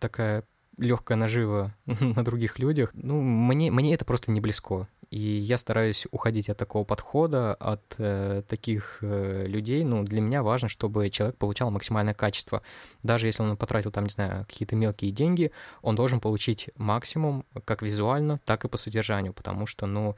такая 0.00 0.44
легкая 0.78 1.16
нажива 1.16 1.74
на 1.86 2.24
других 2.24 2.58
людях, 2.58 2.90
ну, 2.94 3.20
мне, 3.20 3.70
мне 3.70 3.94
это 3.94 4.04
просто 4.04 4.30
не 4.30 4.40
близко. 4.40 4.88
И 5.10 5.20
я 5.20 5.58
стараюсь 5.58 6.06
уходить 6.10 6.48
от 6.48 6.56
такого 6.56 6.84
подхода, 6.84 7.54
от 7.54 7.82
э, 7.98 8.42
таких 8.48 8.98
э, 9.02 9.46
людей. 9.46 9.84
Ну, 9.84 10.02
для 10.02 10.20
меня 10.20 10.42
важно, 10.42 10.68
чтобы 10.68 11.10
человек 11.10 11.36
получал 11.36 11.70
максимальное 11.70 12.14
качество. 12.14 12.62
Даже 13.02 13.26
если 13.26 13.42
он 13.42 13.56
потратил 13.56 13.90
там, 13.90 14.04
не 14.04 14.10
знаю, 14.10 14.44
какие-то 14.46 14.76
мелкие 14.76 15.10
деньги, 15.10 15.52
он 15.82 15.96
должен 15.96 16.20
получить 16.20 16.70
максимум 16.76 17.44
как 17.64 17.82
визуально, 17.82 18.38
так 18.44 18.64
и 18.64 18.68
по 18.68 18.76
содержанию, 18.76 19.32
потому 19.32 19.66
что, 19.66 19.86
ну, 19.86 20.16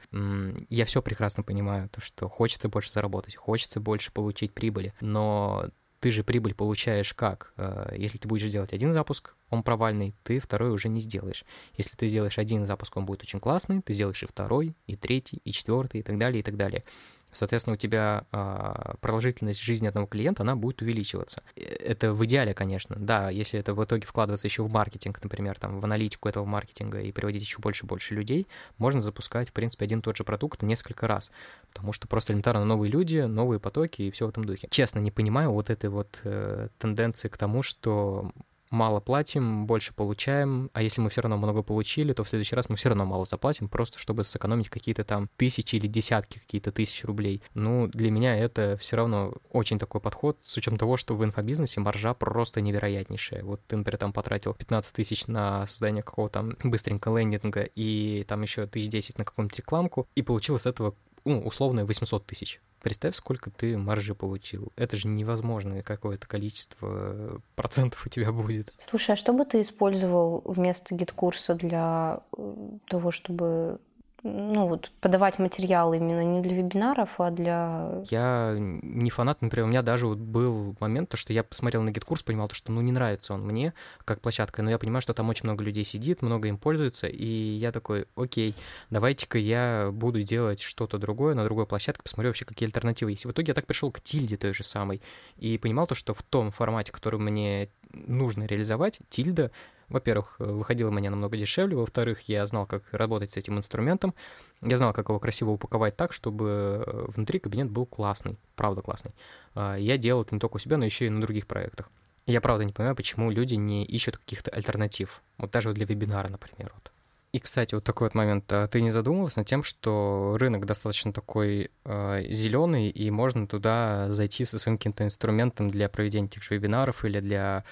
я 0.69 0.85
все 0.85 1.01
прекрасно 1.01 1.43
понимаю, 1.43 1.89
то, 1.89 2.01
что 2.01 2.27
хочется 2.29 2.69
больше 2.69 2.91
заработать, 2.91 3.35
хочется 3.35 3.79
больше 3.79 4.11
получить 4.11 4.53
прибыли, 4.53 4.93
но 5.01 5.65
ты 5.99 6.11
же 6.11 6.23
прибыль 6.23 6.53
получаешь 6.53 7.13
как? 7.13 7.53
Э, 7.57 7.93
если 7.97 8.17
ты 8.17 8.27
будешь 8.27 8.49
делать 8.49 8.73
один 8.73 8.93
запуск, 8.93 9.35
он 9.49 9.63
провальный, 9.63 10.15
ты 10.23 10.39
второй 10.39 10.71
уже 10.71 10.89
не 10.89 11.01
сделаешь. 11.01 11.45
Если 11.77 11.95
ты 11.95 12.07
сделаешь 12.07 12.37
один 12.37 12.65
запуск, 12.65 12.95
он 12.97 13.05
будет 13.05 13.21
очень 13.23 13.39
классный, 13.39 13.81
ты 13.81 13.93
сделаешь 13.93 14.23
и 14.23 14.27
второй, 14.27 14.75
и 14.87 14.95
третий, 14.95 15.41
и 15.43 15.51
четвертый, 15.51 16.01
и 16.01 16.03
так 16.03 16.17
далее, 16.17 16.39
и 16.39 16.43
так 16.43 16.57
далее. 16.57 16.83
Соответственно, 17.31 17.75
у 17.75 17.77
тебя 17.77 18.25
а, 18.31 18.95
продолжительность 19.01 19.61
жизни 19.61 19.87
одного 19.87 20.07
клиента, 20.07 20.43
она 20.43 20.55
будет 20.55 20.81
увеличиваться. 20.81 21.43
Э, 21.55 21.61
это 21.61 22.13
в 22.13 22.25
идеале, 22.25 22.53
конечно, 22.53 22.95
да, 22.97 23.29
если 23.29 23.59
это 23.59 23.73
в 23.73 23.83
итоге 23.83 24.05
вкладываться 24.05 24.47
еще 24.47 24.63
в 24.63 24.69
маркетинг, 24.69 25.19
например, 25.23 25.57
там, 25.59 25.79
в 25.79 25.85
аналитику 25.85 26.29
этого 26.29 26.45
маркетинга 26.45 27.01
и 27.01 27.11
приводить 27.11 27.43
еще 27.43 27.59
больше 27.59 27.85
и 27.85 27.87
больше 27.87 28.15
людей, 28.15 28.47
можно 28.77 29.01
запускать, 29.01 29.49
в 29.49 29.53
принципе, 29.53 29.85
один 29.85 29.99
и 29.99 30.01
тот 30.01 30.17
же 30.17 30.23
продукт 30.23 30.61
несколько 30.61 31.07
раз, 31.07 31.31
потому 31.71 31.93
что 31.93 32.07
просто 32.07 32.33
элементарно 32.33 32.65
новые 32.65 32.91
люди, 32.91 33.19
новые 33.19 33.59
потоки 33.59 34.03
и 34.03 34.11
все 34.11 34.25
в 34.25 34.29
этом 34.29 34.45
духе. 34.45 34.67
Честно, 34.69 34.99
не 34.99 35.11
понимаю 35.11 35.51
вот 35.51 35.69
этой 35.69 35.89
вот 35.89 36.19
э, 36.23 36.69
тенденции 36.77 37.27
к 37.27 37.37
тому, 37.37 37.61
что 37.61 38.31
мало 38.69 38.99
платим, 38.99 39.65
больше 39.65 39.93
получаем, 39.93 40.69
а 40.73 40.81
если 40.81 41.01
мы 41.01 41.09
все 41.09 41.21
равно 41.21 41.37
много 41.37 41.63
получили, 41.63 42.13
то 42.13 42.23
в 42.23 42.29
следующий 42.29 42.55
раз 42.55 42.69
мы 42.69 42.75
все 42.75 42.89
равно 42.89 43.05
мало 43.05 43.25
заплатим, 43.25 43.69
просто 43.69 43.99
чтобы 43.99 44.23
сэкономить 44.23 44.69
какие-то 44.69 45.03
там 45.03 45.29
тысячи 45.37 45.75
или 45.75 45.87
десятки 45.87 46.39
какие-то 46.39 46.71
тысяч 46.71 47.03
рублей. 47.05 47.41
Ну, 47.53 47.87
для 47.87 48.11
меня 48.11 48.35
это 48.35 48.77
все 48.79 48.95
равно 48.95 49.33
очень 49.51 49.79
такой 49.79 50.01
подход, 50.01 50.37
с 50.45 50.57
учетом 50.57 50.77
того, 50.77 50.97
что 50.97 51.15
в 51.15 51.23
инфобизнесе 51.23 51.79
маржа 51.79 52.13
просто 52.13 52.61
невероятнейшая. 52.61 53.43
Вот 53.43 53.61
ты, 53.67 53.77
например, 53.77 53.97
там 53.97 54.13
потратил 54.13 54.53
15 54.53 54.95
тысяч 54.95 55.27
на 55.27 55.65
создание 55.65 56.03
какого-то 56.03 56.39
там 56.39 56.55
быстренького 56.63 57.17
лендинга 57.17 57.61
и 57.75 58.23
там 58.27 58.41
еще 58.41 58.65
тысяч 58.67 58.87
десять 58.87 59.17
на 59.17 59.25
какую-нибудь 59.25 59.57
рекламку, 59.57 60.07
и 60.15 60.21
получилось 60.21 60.63
с 60.63 60.67
этого 60.67 60.95
ну, 61.25 61.41
условно 61.41 61.85
800 61.85 62.25
тысяч. 62.25 62.61
Представь, 62.81 63.15
сколько 63.15 63.51
ты 63.51 63.77
маржи 63.77 64.15
получил. 64.15 64.71
Это 64.77 64.95
же 64.95 65.07
невозможное 65.07 65.83
какое-то 65.83 66.27
количество 66.27 67.41
процентов 67.55 68.05
у 68.05 68.09
тебя 68.09 68.31
будет. 68.31 68.73
Слушай, 68.79 69.11
а 69.11 69.15
что 69.15 69.33
бы 69.33 69.45
ты 69.45 69.61
использовал 69.61 70.41
вместо 70.45 70.95
GetCourse 70.95 71.49
а 71.49 71.55
для 71.55 72.21
э, 72.37 72.55
того, 72.87 73.11
чтобы 73.11 73.79
ну, 74.23 74.67
вот, 74.67 74.91
подавать 74.99 75.39
материал 75.39 75.93
именно 75.93 76.23
не 76.23 76.41
для 76.41 76.55
вебинаров, 76.55 77.09
а 77.19 77.31
для... 77.31 78.01
Я 78.09 78.55
не 78.57 79.09
фанат, 79.09 79.41
например, 79.41 79.65
у 79.65 79.69
меня 79.69 79.81
даже 79.81 80.07
вот 80.07 80.17
был 80.17 80.75
момент, 80.79 81.09
то, 81.09 81.17
что 81.17 81.31
я 81.31 81.43
посмотрел 81.43 81.81
на 81.83 81.91
GetCourse, 81.91 82.23
понимал, 82.23 82.49
то, 82.49 82.55
что 82.55 82.71
ну 82.71 82.81
не 82.81 82.91
нравится 82.91 83.33
он 83.33 83.45
мне 83.45 83.73
как 84.03 84.19
площадка, 84.21 84.61
но 84.61 84.69
я 84.69 84.77
понимаю, 84.77 85.01
что 85.01 85.13
там 85.13 85.29
очень 85.29 85.45
много 85.45 85.63
людей 85.63 85.85
сидит, 85.85 86.21
много 86.21 86.49
им 86.49 86.57
пользуется, 86.57 87.07
и 87.07 87.25
я 87.25 87.71
такой, 87.71 88.07
окей, 88.15 88.55
давайте-ка 88.89 89.37
я 89.37 89.89
буду 89.91 90.21
делать 90.23 90.59
что-то 90.61 90.97
другое 90.97 91.33
на 91.33 91.45
другой 91.45 91.65
площадке, 91.65 92.03
посмотрю 92.03 92.29
вообще, 92.29 92.45
какие 92.45 92.67
альтернативы 92.67 93.11
есть. 93.11 93.25
В 93.25 93.31
итоге 93.31 93.51
я 93.51 93.53
так 93.53 93.67
пришел 93.67 93.91
к 93.91 94.01
тильде 94.01 94.35
той 94.35 94.53
же 94.53 94.63
самой, 94.63 95.01
и 95.37 95.57
понимал 95.57 95.87
то, 95.87 95.95
что 95.95 96.13
в 96.13 96.23
том 96.23 96.51
формате, 96.51 96.91
который 96.91 97.19
мне 97.19 97.69
нужно 97.93 98.43
реализовать, 98.43 98.99
тильда 99.09 99.51
во-первых, 99.89 100.35
э, 100.39 100.45
выходило 100.45 100.91
мне 100.91 101.09
намного 101.09 101.37
дешевле, 101.37 101.75
во-вторых, 101.75 102.21
я 102.27 102.45
знал, 102.45 102.65
как 102.65 102.83
работать 102.91 103.31
с 103.31 103.37
этим 103.37 103.57
инструментом, 103.57 104.13
я 104.61 104.77
знал, 104.77 104.93
как 104.93 105.09
его 105.09 105.19
красиво 105.19 105.51
упаковать 105.51 105.95
так, 105.95 106.13
чтобы 106.13 106.83
э, 106.85 107.05
внутри 107.15 107.39
кабинет 107.39 107.69
был 107.69 107.85
классный, 107.85 108.37
правда 108.55 108.81
классный. 108.81 109.13
А, 109.55 109.75
я 109.75 109.97
делал 109.97 110.21
это 110.23 110.35
не 110.35 110.39
только 110.39 110.57
у 110.57 110.59
себя, 110.59 110.77
но 110.77 110.85
еще 110.85 111.07
и 111.07 111.09
на 111.09 111.21
других 111.21 111.47
проектах. 111.47 111.89
Я 112.25 112.41
правда 112.41 112.63
не 112.63 112.71
понимаю, 112.71 112.95
почему 112.95 113.31
люди 113.31 113.55
не 113.55 113.83
ищут 113.85 114.17
каких-то 114.17 114.51
альтернатив. 114.51 115.23
Вот 115.37 115.49
даже 115.51 115.73
для 115.73 115.85
вебинара, 115.85 116.29
например. 116.29 116.71
Вот. 116.75 116.91
И, 117.31 117.39
кстати, 117.39 117.75
вот 117.75 117.83
такой 117.83 118.07
вот 118.07 118.15
момент. 118.15 118.51
А 118.51 118.67
ты 118.67 118.81
не 118.81 118.89
задумывалась 118.89 119.35
над 119.35 119.47
тем, 119.47 119.63
что 119.63 120.35
рынок 120.39 120.65
достаточно 120.65 121.13
такой 121.13 121.61
э, 121.61 121.69
а, 121.85 122.21
зеленый, 122.29 122.89
и 122.89 123.11
можно 123.11 123.47
туда 123.47 124.11
зайти 124.11 124.45
со 124.45 124.57
своим 124.57 124.77
каким-то 124.77 125.03
инструментом 125.03 125.67
для 125.67 125.89
проведения 125.89 126.27
тех 126.27 126.43
же 126.43 126.55
вебинаров 126.55 127.05
или 127.05 127.19
для 127.19 127.65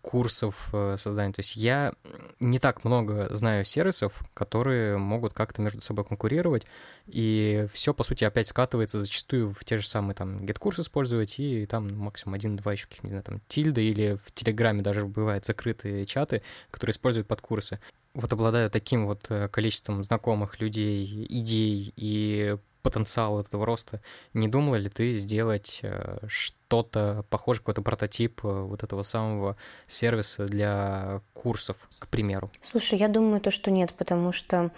курсов 0.00 0.70
э, 0.72 0.96
создания. 0.98 1.32
То 1.32 1.40
есть 1.40 1.56
я 1.56 1.92
не 2.40 2.58
так 2.58 2.84
много 2.84 3.28
знаю 3.34 3.64
сервисов, 3.64 4.22
которые 4.34 4.98
могут 4.98 5.32
как-то 5.34 5.62
между 5.62 5.80
собой 5.80 6.04
конкурировать, 6.04 6.66
и 7.06 7.66
все, 7.72 7.92
по 7.92 8.04
сути, 8.04 8.24
опять 8.24 8.46
скатывается 8.46 8.98
зачастую 8.98 9.52
в 9.52 9.64
те 9.64 9.76
же 9.76 9.86
самые 9.86 10.14
там 10.14 10.44
get-курс 10.44 10.80
использовать, 10.80 11.38
и 11.38 11.66
там 11.66 11.88
максимум 11.96 12.34
один-два 12.34 12.72
еще 12.72 12.86
каких-нибудь, 12.86 13.10
не 13.10 13.10
знаю, 13.10 13.24
там, 13.24 13.40
тильда, 13.48 13.80
или 13.80 14.18
в 14.24 14.32
Телеграме 14.32 14.82
даже 14.82 15.04
бывают 15.04 15.44
закрытые 15.44 16.06
чаты, 16.06 16.42
которые 16.70 16.92
используют 16.92 17.28
подкурсы 17.28 17.80
вот 18.14 18.32
обладая 18.32 18.68
таким 18.68 19.06
вот 19.06 19.26
э, 19.30 19.48
количеством 19.48 20.04
знакомых 20.04 20.60
людей, 20.60 21.26
идей 21.28 21.92
и 21.96 22.56
потенциал 22.82 23.40
этого 23.40 23.64
роста, 23.64 24.00
не 24.34 24.48
думала 24.48 24.76
ли 24.76 24.88
ты 24.88 25.18
сделать 25.18 25.80
э, 25.82 26.18
что-то 26.26 27.24
похожее, 27.30 27.60
какой-то 27.60 27.82
прототип 27.82 28.44
э, 28.44 28.62
вот 28.62 28.82
этого 28.82 29.02
самого 29.02 29.56
сервиса 29.86 30.46
для 30.46 31.20
курсов, 31.32 31.76
к 31.98 32.08
примеру? 32.08 32.50
Слушай, 32.60 32.98
я 32.98 33.08
думаю 33.08 33.40
то, 33.40 33.50
что 33.50 33.70
нет, 33.70 33.92
потому 33.94 34.32
что, 34.32 34.70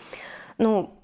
ну, 0.59 0.99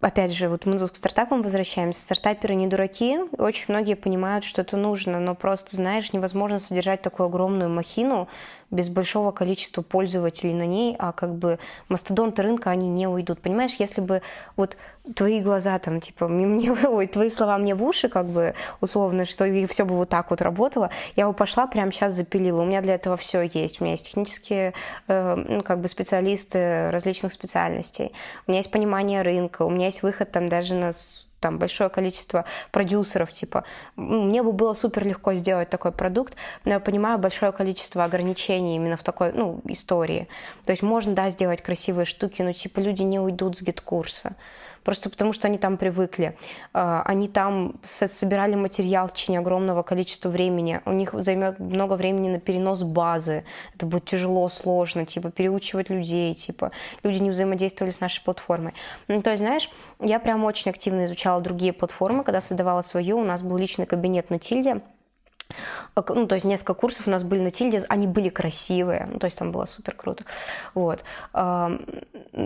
опять 0.00 0.32
же, 0.32 0.48
вот 0.48 0.66
мы 0.66 0.78
тут 0.78 0.92
к 0.92 0.96
стартапам 0.96 1.42
возвращаемся. 1.42 2.02
Стартаперы 2.02 2.54
не 2.54 2.66
дураки, 2.66 3.18
очень 3.38 3.66
многие 3.68 3.94
понимают, 3.94 4.44
что 4.44 4.62
это 4.62 4.76
нужно, 4.76 5.20
но 5.20 5.34
просто, 5.34 5.76
знаешь, 5.76 6.12
невозможно 6.12 6.58
содержать 6.58 7.02
такую 7.02 7.26
огромную 7.26 7.70
махину 7.70 8.28
без 8.70 8.88
большого 8.88 9.32
количества 9.32 9.82
пользователей 9.82 10.54
на 10.54 10.66
ней, 10.66 10.96
а 10.98 11.12
как 11.12 11.34
бы 11.34 11.58
мастодонты 11.88 12.42
рынка, 12.42 12.70
они 12.70 12.88
не 12.88 13.06
уйдут. 13.06 13.40
Понимаешь, 13.40 13.74
если 13.78 14.00
бы 14.00 14.22
вот 14.56 14.76
твои 15.14 15.40
глаза 15.40 15.78
там, 15.78 16.00
типа, 16.00 16.28
мне, 16.28 16.72
ой, 16.88 17.06
твои 17.06 17.30
слова 17.30 17.58
мне 17.58 17.74
в 17.74 17.82
уши, 17.82 18.08
как 18.08 18.26
бы, 18.26 18.54
условно, 18.80 19.26
что 19.26 19.44
и 19.44 19.66
все 19.66 19.84
бы 19.84 19.96
вот 19.96 20.08
так 20.08 20.30
вот 20.30 20.40
работало, 20.40 20.90
я 21.16 21.26
бы 21.26 21.32
пошла 21.32 21.66
прямо 21.66 21.92
сейчас 21.92 22.12
запилила. 22.12 22.62
У 22.62 22.66
меня 22.66 22.80
для 22.80 22.94
этого 22.94 23.16
все 23.16 23.42
есть. 23.42 23.80
У 23.80 23.84
меня 23.84 23.94
есть 23.94 24.06
технические, 24.06 24.74
э, 25.08 25.34
ну, 25.34 25.62
как 25.62 25.80
бы 25.80 25.88
специалисты 25.88 26.90
различных 26.90 27.32
специальностей. 27.32 28.12
У 28.46 28.50
меня 28.50 28.60
есть 28.60 28.70
понимание 28.70 29.22
рынка, 29.22 29.62
у 29.62 29.70
меня 29.70 29.86
есть 29.86 30.02
выход 30.02 30.30
там 30.30 30.48
даже 30.48 30.74
на 30.74 30.92
там 31.40 31.58
большое 31.58 31.90
количество 31.90 32.44
продюсеров, 32.70 33.32
типа, 33.32 33.64
мне 33.96 34.42
бы 34.42 34.52
было 34.52 34.74
супер 34.74 35.06
легко 35.06 35.34
сделать 35.34 35.70
такой 35.70 35.92
продукт, 35.92 36.36
но 36.64 36.72
я 36.72 36.80
понимаю 36.80 37.18
большое 37.18 37.52
количество 37.52 38.04
ограничений 38.04 38.76
именно 38.76 38.96
в 38.96 39.02
такой, 39.02 39.32
ну, 39.32 39.60
истории. 39.64 40.28
То 40.64 40.72
есть 40.72 40.82
можно, 40.82 41.14
да, 41.14 41.30
сделать 41.30 41.62
красивые 41.62 42.04
штуки, 42.04 42.42
но, 42.42 42.52
типа, 42.52 42.80
люди 42.80 43.02
не 43.02 43.18
уйдут 43.18 43.56
с 43.58 43.62
GetCourse 43.62 44.29
а 44.29 44.36
просто 44.84 45.10
потому 45.10 45.32
что 45.32 45.48
они 45.48 45.58
там 45.58 45.76
привыкли. 45.76 46.36
А, 46.72 47.02
они 47.04 47.28
там 47.28 47.74
собирали 47.84 48.54
материал 48.54 49.08
в 49.08 49.14
течение 49.14 49.40
огромного 49.40 49.82
количества 49.82 50.28
времени. 50.28 50.80
У 50.84 50.92
них 50.92 51.14
займет 51.14 51.58
много 51.58 51.94
времени 51.94 52.28
на 52.28 52.40
перенос 52.40 52.82
базы. 52.82 53.44
Это 53.74 53.86
будет 53.86 54.06
тяжело, 54.06 54.48
сложно, 54.48 55.06
типа 55.06 55.30
переучивать 55.30 55.90
людей, 55.90 56.34
типа 56.34 56.72
люди 57.02 57.18
не 57.18 57.30
взаимодействовали 57.30 57.92
с 57.92 58.00
нашей 58.00 58.22
платформой. 58.24 58.74
Ну, 59.08 59.20
то 59.22 59.30
есть, 59.30 59.42
знаешь, 59.42 59.70
я 60.00 60.18
прям 60.18 60.44
очень 60.44 60.70
активно 60.70 61.06
изучала 61.06 61.40
другие 61.40 61.72
платформы, 61.72 62.24
когда 62.24 62.40
создавала 62.40 62.82
свою. 62.82 63.18
У 63.18 63.24
нас 63.24 63.42
был 63.42 63.56
личный 63.56 63.86
кабинет 63.86 64.30
на 64.30 64.38
Тильде, 64.38 64.80
ну, 65.96 66.26
то 66.26 66.34
есть 66.34 66.44
несколько 66.44 66.74
курсов 66.74 67.06
у 67.08 67.10
нас 67.10 67.22
были 67.22 67.40
на 67.40 67.50
Тильде, 67.50 67.84
они 67.88 68.06
были 68.06 68.28
красивые, 68.28 69.08
ну, 69.12 69.18
то 69.18 69.26
есть 69.26 69.38
там 69.38 69.52
было 69.52 69.66
супер 69.66 69.94
круто, 69.94 70.24
вот. 70.74 71.02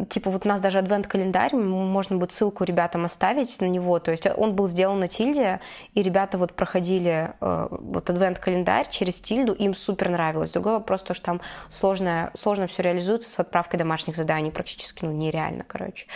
Типа 0.09 0.31
вот 0.31 0.47
у 0.47 0.49
нас 0.49 0.61
даже 0.61 0.79
адвент-календарь, 0.79 1.55
можно 1.55 2.17
будет 2.17 2.33
ссылку 2.33 2.65
ребятам 2.65 3.05
оставить 3.05 3.61
на 3.61 3.67
него, 3.67 3.99
то 3.99 4.11
есть 4.11 4.27
он 4.37 4.55
был 4.55 4.69
сделан 4.69 5.01
на 5.01 5.09
Тильде, 5.09 5.61
и 5.95 6.03
ребята 6.03 6.39
вот 6.39 6.55
проходили 6.55 7.33
э, 7.41 7.69
вот 7.71 8.11
адвент-календарь 8.11 8.89
через 8.91 9.21
Тильду, 9.21 9.53
им 9.53 9.75
супер 9.75 10.09
нравилось. 10.09 10.51
Другой 10.51 10.75
вопрос, 10.75 11.03
то, 11.03 11.15
что 11.15 11.25
там 11.25 11.41
сложно, 11.71 12.31
сложно 12.35 12.67
все 12.67 12.83
реализуется 12.83 13.31
с 13.31 13.39
отправкой 13.39 13.79
домашних 13.79 14.17
заданий, 14.17 14.51
практически, 14.51 15.05
ну, 15.05 15.13
нереально, 15.13 15.65
короче. 15.67 16.07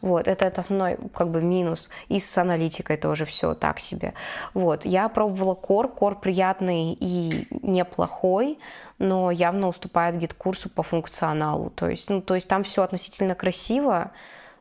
Вот, 0.00 0.28
это, 0.28 0.46
основной 0.46 0.96
как 1.14 1.28
бы 1.28 1.42
минус. 1.42 1.90
И 2.08 2.18
с 2.18 2.38
аналитикой 2.38 2.96
тоже 2.96 3.24
все 3.24 3.54
так 3.54 3.80
себе. 3.80 4.14
Вот, 4.54 4.84
я 4.84 5.08
пробовала 5.08 5.54
Core, 5.54 5.88
Core 5.88 6.18
приятный 6.18 6.96
и 6.98 7.46
неплохой, 7.62 8.58
но 8.98 9.30
явно 9.30 9.68
уступает 9.68 10.16
GetCourse 10.16 10.65
у 10.65 10.70
по 10.70 10.82
функционалу. 10.82 11.70
То 11.70 11.88
есть, 11.88 12.08
ну, 12.10 12.22
то 12.22 12.34
есть 12.34 12.48
там 12.48 12.64
все 12.64 12.82
относительно 12.82 13.34
красиво, 13.34 14.12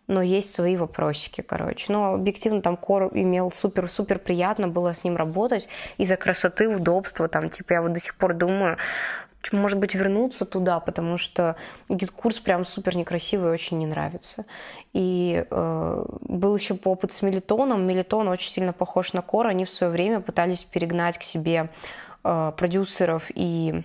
но 0.09 0.23
есть 0.23 0.51
свои 0.51 0.75
вопросики, 0.75 1.41
короче. 1.41 1.93
Но 1.93 2.15
объективно 2.15 2.61
там 2.61 2.75
Core 2.75 3.11
имел 3.13 3.51
супер-супер 3.51 4.17
приятно 4.17 4.67
было 4.67 4.93
с 4.95 5.03
ним 5.03 5.15
работать 5.15 5.69
из-за 5.97 6.17
красоты, 6.17 6.67
удобства, 6.67 7.27
там, 7.27 7.49
типа, 7.49 7.73
я 7.73 7.81
вот 7.83 7.93
до 7.93 7.99
сих 7.99 8.15
пор 8.15 8.33
думаю, 8.33 8.77
может 9.51 9.79
быть, 9.79 9.95
вернуться 9.95 10.45
туда, 10.45 10.79
потому 10.79 11.17
что 11.17 11.55
GetCourse 11.87 12.39
прям 12.39 12.65
супер 12.65 12.95
некрасивый, 12.97 13.51
очень 13.51 13.77
не 13.77 13.85
нравится. 13.85 14.45
И 14.93 15.45
э, 15.49 16.05
был 16.21 16.55
еще 16.55 16.77
опыт 16.83 17.11
с 17.11 17.21
Мелитоном. 17.21 17.87
Мелитон 17.87 18.27
очень 18.27 18.51
сильно 18.51 18.73
похож 18.73 19.13
на 19.13 19.21
Кор. 19.21 19.47
Они 19.47 19.65
в 19.65 19.71
свое 19.71 19.91
время 19.91 20.19
пытались 20.19 20.63
перегнать 20.63 21.17
к 21.17 21.23
себе 21.23 21.69
э, 22.23 22.51
продюсеров 22.57 23.31
и 23.33 23.83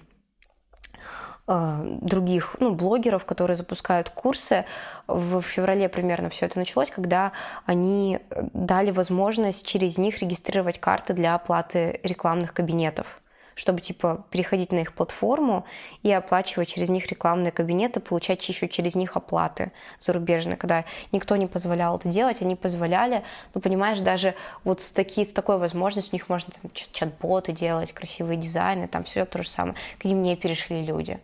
э, 1.47 1.99
других 2.03 2.57
ну, 2.59 2.75
блогеров, 2.75 3.25
которые 3.25 3.57
запускают 3.57 4.11
курсы. 4.11 4.65
В 5.07 5.41
феврале 5.41 5.89
примерно 5.89 6.31
все 6.31 6.47
это 6.47 6.59
началось, 6.59 6.91
когда 6.91 7.31
они 7.65 8.19
дали 8.53 8.91
возможность 8.91 9.67
через 9.67 9.99
них 9.99 10.21
регистрировать 10.21 10.81
карты 10.81 11.15
для 11.15 11.37
оплаты 11.37 12.01
рекламных 12.03 12.53
кабинетов. 12.53 13.21
Чтобы, 13.55 13.81
типа, 13.81 14.25
переходить 14.31 14.73
на 14.73 14.81
их 14.81 14.93
платформу 14.95 15.65
и 16.03 16.13
оплачивать 16.13 16.69
через 16.69 16.89
них 16.89 17.07
рекламные 17.07 17.53
кабинеты, 17.53 18.01
получать 18.01 18.47
еще 18.49 18.69
через 18.69 18.95
них 18.95 19.17
оплаты 19.17 19.73
зарубежные. 19.99 20.57
Когда 20.57 20.85
никто 21.13 21.37
не 21.37 21.47
позволял 21.47 21.97
это 21.97 22.09
делать, 22.09 22.43
они 22.43 22.57
позволяли. 22.57 23.23
Ну, 23.55 23.61
понимаешь, 23.61 24.01
даже 24.01 24.35
вот 24.65 24.81
с, 24.81 24.91
таки, 24.91 25.25
с 25.25 25.33
такой 25.33 25.59
возможностью 25.59 26.15
у 26.15 26.17
них 26.17 26.29
можно 26.29 26.53
там, 26.61 26.71
чат-боты 26.73 27.53
делать, 27.53 27.93
красивые 27.93 28.37
дизайны, 28.37 28.89
там 28.89 29.05
все 29.05 29.25
то 29.25 29.43
же 29.43 29.49
самое. 29.49 29.77
К 29.99 30.05
ним 30.05 30.23
не 30.23 30.37
перешли 30.37 30.83
люди 30.83 31.21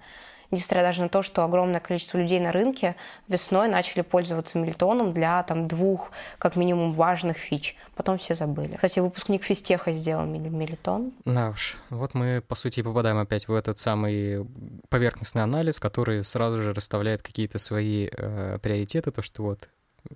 несмотря 0.50 0.82
даже 0.82 1.02
на 1.02 1.08
то, 1.08 1.22
что 1.22 1.44
огромное 1.44 1.80
количество 1.80 2.18
людей 2.18 2.40
на 2.40 2.52
рынке 2.52 2.96
весной 3.28 3.68
начали 3.68 4.02
пользоваться 4.02 4.58
Мильтоном 4.58 5.12
для 5.12 5.42
там 5.42 5.68
двух, 5.68 6.10
как 6.38 6.56
минимум, 6.56 6.92
важных 6.92 7.36
фич. 7.36 7.76
Потом 7.94 8.18
все 8.18 8.34
забыли. 8.34 8.74
Кстати, 8.76 8.98
выпускник 9.00 9.44
физтеха 9.44 9.92
сделал 9.92 10.26
Мелитон. 10.26 11.12
Да 11.24 11.50
уж, 11.50 11.78
вот 11.90 12.14
мы, 12.14 12.42
по 12.46 12.54
сути, 12.54 12.82
попадаем 12.82 13.18
опять 13.18 13.48
в 13.48 13.52
этот 13.52 13.78
самый 13.78 14.46
поверхностный 14.88 15.42
анализ, 15.42 15.78
который 15.78 16.24
сразу 16.24 16.62
же 16.62 16.72
расставляет 16.72 17.22
какие-то 17.22 17.58
свои 17.58 18.08
э, 18.10 18.58
приоритеты, 18.62 19.10
то, 19.10 19.22
что 19.22 19.42
вот 19.42 19.68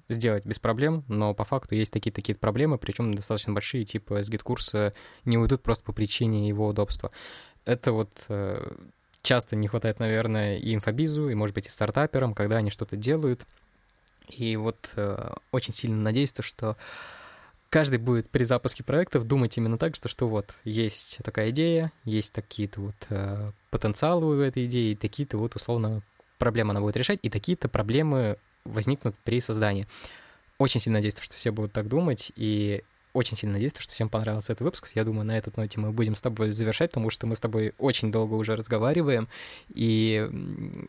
сделать 0.09 0.47
без 0.47 0.59
проблем, 0.59 1.05
но 1.09 1.35
по 1.35 1.45
факту 1.45 1.75
есть 1.75 1.93
такие-такие 1.93 2.37
проблемы, 2.37 2.79
причем 2.79 3.15
достаточно 3.15 3.53
большие, 3.53 3.85
типа 3.85 4.23
с 4.23 4.31
GetCourse 4.31 4.87
а 4.87 4.93
не 5.25 5.39
уйдут 5.39 5.63
просто 5.63 5.85
по 5.85 5.93
причине 5.93 6.49
его 6.49 6.69
удобства. 6.69 7.11
Это 7.65 7.93
вот 7.93 8.25
э, 8.29 8.77
часто 9.25 9.57
не 9.57 9.67
хватает, 9.67 9.99
наверное, 9.99 10.59
и 10.59 10.75
инфобизу, 10.75 11.29
и, 11.29 11.35
может 11.35 11.55
быть, 11.55 11.67
и 11.67 11.71
стартаперам, 11.71 12.35
когда 12.35 12.59
они 12.59 12.71
что-то 12.71 12.95
делают. 12.95 13.45
И 14.29 14.57
вот 14.57 14.91
э, 14.97 15.33
очень 15.51 15.73
сильно 15.73 15.97
надеюсь, 15.97 16.33
то, 16.33 16.43
что 16.43 16.77
каждый 17.71 17.99
будет 17.99 18.31
при 18.31 18.45
запуске 18.45 18.85
проектов 18.85 19.25
думать 19.25 19.57
именно 19.57 19.79
так, 19.79 19.97
что, 19.97 20.09
что 20.09 20.29
вот 20.29 20.57
есть 20.65 21.19
такая 21.25 21.51
идея, 21.51 21.91
есть 22.05 22.33
такие-то 22.33 22.81
вот 22.81 22.95
э, 23.09 23.51
потенциалы 23.71 24.37
в 24.37 24.41
этой 24.41 24.67
идее, 24.67 24.97
такие-то 24.97 25.39
вот 25.39 25.57
условно 25.57 26.03
проблемы 26.39 26.71
она 26.71 26.81
будет 26.81 26.97
решать, 26.97 27.19
и 27.23 27.31
такие-то 27.31 27.69
проблемы 27.69 28.37
возникнут 28.65 29.17
при 29.25 29.41
создании. 29.41 29.87
Очень 30.59 30.81
сильно 30.81 30.99
надеюсь, 30.99 31.19
что 31.19 31.37
все 31.37 31.51
будут 31.51 31.73
так 31.73 31.89
думать, 31.89 32.31
и 32.37 32.85
очень 33.15 33.37
сильно 33.37 33.55
надеюсь, 33.55 33.73
что 33.79 33.93
всем 33.93 34.09
понравился 34.09 34.53
этот 34.53 34.65
выпуск. 34.65 34.91
Я 34.95 35.05
думаю, 35.05 35.25
на 35.25 35.39
этой 35.39 35.53
ноте 35.57 35.81
мы 35.81 35.93
будем 35.93 36.15
с 36.15 36.21
тобой 36.21 36.51
завершать, 36.53 36.91
потому 36.91 37.11
что 37.11 37.27
мы 37.27 37.37
с 37.37 37.41
тобой 37.41 37.73
очень 37.79 38.13
долго 38.13 38.35
уже 38.35 38.57
разговариваем, 38.57 39.29
и 39.73 40.29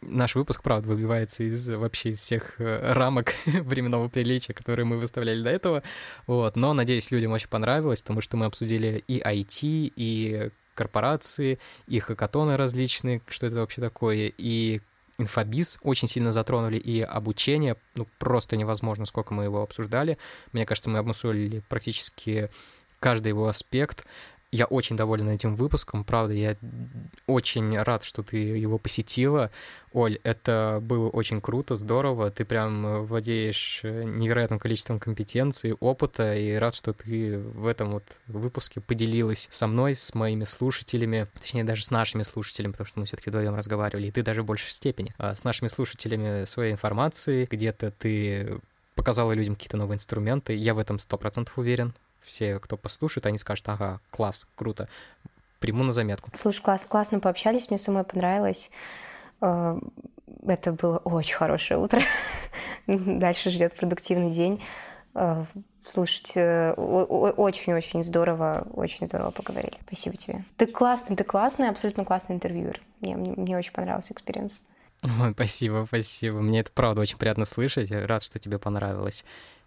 наш 0.01 0.36
выпуск, 0.36 0.63
правда, 0.63 0.89
выбивается 0.89 1.43
из 1.43 1.69
вообще 1.69 2.09
из 2.09 2.19
всех 2.19 2.59
э, 2.59 2.93
рамок 2.93 3.34
временного 3.45 4.09
приличия, 4.09 4.53
которые 4.53 4.86
мы 4.86 4.97
выставляли 4.97 5.41
до 5.41 5.49
этого. 5.49 5.84
Вот. 6.28 6.55
Но, 6.55 6.73
надеюсь, 6.73 7.11
людям 7.11 7.32
очень 7.32 7.47
понравилось, 7.47 8.01
потому 8.01 8.21
что 8.21 8.38
мы 8.38 8.45
обсудили 8.45 9.03
и 9.07 9.19
IT, 9.19 9.93
и 9.95 10.49
корпорации, 10.73 11.59
и 11.88 11.99
хакатоны 11.99 12.57
различные, 12.57 13.21
что 13.28 13.47
это 13.47 13.57
вообще 13.57 13.82
такое, 13.82 14.32
и 14.38 14.82
инфобиз 15.18 15.78
очень 15.82 16.07
сильно 16.07 16.32
затронули, 16.32 16.78
и 16.78 17.01
обучение, 17.01 17.78
ну, 17.95 18.07
просто 18.20 18.57
невозможно, 18.57 19.05
сколько 19.05 19.34
мы 19.34 19.45
его 19.45 19.61
обсуждали. 19.61 20.18
Мне 20.51 20.66
кажется, 20.66 20.89
мы 20.89 20.99
обмусолили 20.99 21.61
практически 21.70 22.49
каждый 22.99 23.30
его 23.30 23.47
аспект. 23.47 24.05
Я 24.51 24.65
очень 24.65 24.95
доволен 24.95 25.29
этим 25.29 25.55
выпуском, 25.55 26.03
правда, 26.03 26.33
я 26.33 26.55
очень 27.27 27.77
рад, 27.77 28.03
что 28.03 28.23
ты 28.23 28.37
его 28.37 28.77
посетила. 28.77 29.51
Оль, 29.91 30.19
это 30.23 30.79
было 30.81 31.09
очень 31.09 31.41
круто, 31.41 31.75
здорово, 31.75 32.31
ты 32.31 32.45
прям 32.45 33.05
владеешь 33.05 33.81
невероятным 33.83 34.59
количеством 34.59 34.99
компетенций, 34.99 35.73
опыта, 35.73 36.35
и 36.35 36.53
рад, 36.53 36.73
что 36.73 36.93
ты 36.93 37.37
в 37.39 37.65
этом 37.67 37.91
вот 37.91 38.03
выпуске 38.27 38.79
поделилась 38.81 39.47
со 39.51 39.67
мной, 39.67 39.95
с 39.95 40.13
моими 40.13 40.45
слушателями, 40.45 41.27
точнее, 41.33 41.63
даже 41.63 41.83
с 41.83 41.91
нашими 41.91 42.23
слушателями, 42.23 42.71
потому 42.71 42.87
что 42.87 42.99
мы 42.99 43.05
все-таки 43.05 43.29
вдвоем 43.29 43.55
разговаривали, 43.55 44.07
и 44.07 44.11
ты 44.11 44.21
даже 44.23 44.43
в 44.43 44.45
большей 44.45 44.71
степени, 44.71 45.13
а 45.17 45.35
с 45.35 45.43
нашими 45.43 45.67
слушателями 45.67 46.45
своей 46.45 46.71
информации, 46.71 47.47
где-то 47.49 47.91
ты 47.91 48.59
показала 48.95 49.33
людям 49.33 49.55
какие-то 49.55 49.77
новые 49.77 49.95
инструменты, 49.95 50.55
я 50.55 50.73
в 50.73 50.79
этом 50.79 50.99
сто 50.99 51.17
процентов 51.17 51.57
уверен, 51.57 51.93
все, 52.26 52.59
кто 52.59 52.78
послушает, 52.78 53.26
они 53.26 53.38
скажут, 53.38 53.67
ага, 53.69 53.99
класс, 54.09 54.47
круто, 54.55 54.89
приму 55.59 55.84
на 55.84 55.91
заметку. 55.91 56.32
Слушай, 56.36 56.61
класс, 56.61 56.86
классно 56.86 57.19
пообщались, 57.19 57.69
мне 57.69 57.78
самой 57.78 58.03
понравилось. 58.03 58.69
Э, 59.41 59.80
это 60.47 60.73
было 60.73 60.97
очень 60.97 61.36
хорошее 61.36 61.80
утро. 61.80 62.01
Дальше 62.88 63.49
ждет 63.49 63.76
продуктивный 63.76 64.32
день. 64.32 64.63
Э, 65.13 65.45
слушайте, 65.88 66.73
очень-очень 66.78 68.03
здорово, 68.03 68.67
очень 68.73 69.07
здорово 69.07 69.32
поговорили. 69.32 69.78
Спасибо 69.88 70.17
тебе. 70.17 70.43
Ты 70.57 70.67
классный, 70.67 71.15
ты 71.15 71.23
классный, 71.23 71.69
абсолютно 71.69 72.05
классный 72.05 72.36
интервьюер. 72.36 72.82
Мне, 73.01 73.15
мне, 73.15 73.34
мне 73.36 73.57
очень 73.57 73.73
понравился 73.73 74.13
experience. 74.13 74.61
Ой, 75.03 75.32
спасибо, 75.34 75.86
спасибо. 75.88 76.41
Мне 76.41 76.61
это 76.61 76.71
правда 76.71 77.01
очень 77.01 77.17
приятно 77.17 77.45
слышать. 77.45 77.91
Рад, 77.91 78.23
что 78.23 78.39
тебе 78.39 78.59
понравилось. 78.59 79.23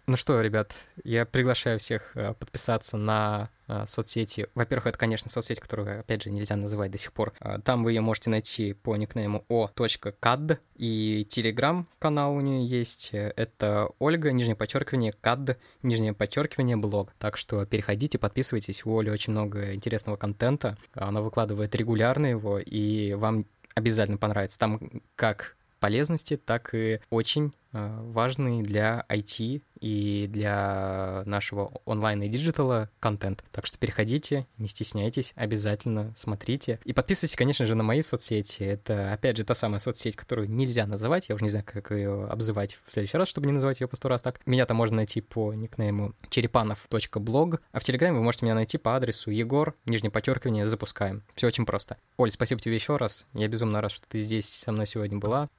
Ну 0.07 0.15
что, 0.15 0.41
ребят, 0.41 0.73
я 1.03 1.25
приглашаю 1.25 1.77
всех 1.77 2.15
э, 2.15 2.33
подписаться 2.33 2.97
на 2.97 3.49
э, 3.67 3.85
соцсети. 3.85 4.47
Во-первых, 4.55 4.87
это, 4.87 4.97
конечно, 4.97 5.29
соцсеть, 5.29 5.59
которую, 5.59 5.99
опять 5.99 6.23
же, 6.23 6.31
нельзя 6.31 6.55
называть 6.55 6.89
до 6.89 6.97
сих 6.97 7.13
пор. 7.13 7.33
Э, 7.39 7.59
там 7.63 7.83
вы 7.83 7.91
ее 7.91 8.01
можете 8.01 8.31
найти 8.31 8.73
по 8.73 8.95
никнейму 8.95 9.45
o.cad, 9.49 10.57
и 10.75 11.25
телеграм-канал 11.29 12.33
у 12.33 12.41
нее 12.41 12.65
есть. 12.65 13.09
Это 13.11 13.89
Ольга, 13.99 14.31
нижнее 14.31 14.55
подчеркивание, 14.55 15.13
cad, 15.21 15.57
нижнее 15.83 16.13
подчеркивание, 16.13 16.75
блог. 16.75 17.13
Так 17.19 17.37
что 17.37 17.65
переходите, 17.65 18.17
подписывайтесь. 18.17 18.85
У 18.85 18.97
Оли 18.97 19.11
очень 19.11 19.33
много 19.33 19.75
интересного 19.75 20.17
контента. 20.17 20.75
Она 20.93 21.21
выкладывает 21.21 21.75
регулярно 21.75 22.25
его, 22.25 22.57
и 22.57 23.13
вам 23.13 23.45
обязательно 23.75 24.17
понравится. 24.17 24.57
Там 24.57 24.79
как 25.15 25.55
полезности, 25.79 26.37
так 26.37 26.73
и 26.73 26.99
очень 27.09 27.53
важный 27.71 28.61
для 28.61 29.05
IT 29.09 29.61
и 29.79 30.27
для 30.29 31.23
нашего 31.25 31.71
онлайна 31.85 32.23
и 32.23 32.29
digital 32.29 32.82
а 32.82 32.89
контент. 32.99 33.43
Так 33.51 33.65
что 33.65 33.77
переходите, 33.77 34.47
не 34.57 34.67
стесняйтесь, 34.67 35.33
обязательно 35.35 36.13
смотрите. 36.15 36.79
И 36.83 36.93
подписывайтесь, 36.93 37.35
конечно 37.35 37.65
же, 37.65 37.75
на 37.75 37.83
мои 37.83 38.01
соцсети. 38.01 38.63
Это, 38.63 39.13
опять 39.13 39.37
же, 39.37 39.43
та 39.43 39.55
самая 39.55 39.79
соцсеть, 39.79 40.15
которую 40.15 40.49
нельзя 40.49 40.85
называть. 40.85 41.29
Я 41.29 41.35
уже 41.35 41.43
не 41.43 41.49
знаю, 41.49 41.65
как 41.65 41.91
ее 41.91 42.25
обзывать 42.25 42.77
в 42.85 42.91
следующий 42.91 43.17
раз, 43.17 43.27
чтобы 43.27 43.47
не 43.47 43.53
называть 43.53 43.79
ее 43.79 43.87
по 43.87 43.95
сто 43.95 44.09
раз 44.09 44.21
так. 44.21 44.41
Меня 44.45 44.65
там 44.65 44.77
можно 44.77 44.97
найти 44.97 45.21
по 45.21 45.53
никнейму 45.53 46.13
черепанов.blog, 46.29 47.61
а 47.71 47.79
в 47.79 47.83
Телеграме 47.83 48.17
вы 48.17 48.23
можете 48.23 48.45
меня 48.45 48.55
найти 48.55 48.77
по 48.77 48.95
адресу 48.95 49.31
Егор, 49.31 49.75
нижнее 49.85 50.11
подчеркивание, 50.11 50.67
запускаем. 50.67 51.23
Все 51.35 51.47
очень 51.47 51.65
просто. 51.65 51.97
Оль, 52.17 52.31
спасибо 52.31 52.59
тебе 52.59 52.75
еще 52.75 52.97
раз. 52.97 53.27
Я 53.33 53.47
безумно 53.47 53.81
рад, 53.81 53.91
что 53.91 54.07
ты 54.07 54.19
здесь 54.21 54.49
со 54.49 54.71
мной 54.71 54.87
сегодня 54.87 55.17
была. 55.17 55.49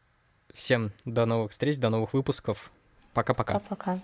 Всем 0.55 0.92
до 1.05 1.26
новых 1.26 1.53
встреч, 1.53 1.78
до 1.78 1.90
новых 1.90 2.12
выпусков. 2.12 2.70
Пока-пока. 3.12 3.61
Пока-пока. 3.61 4.01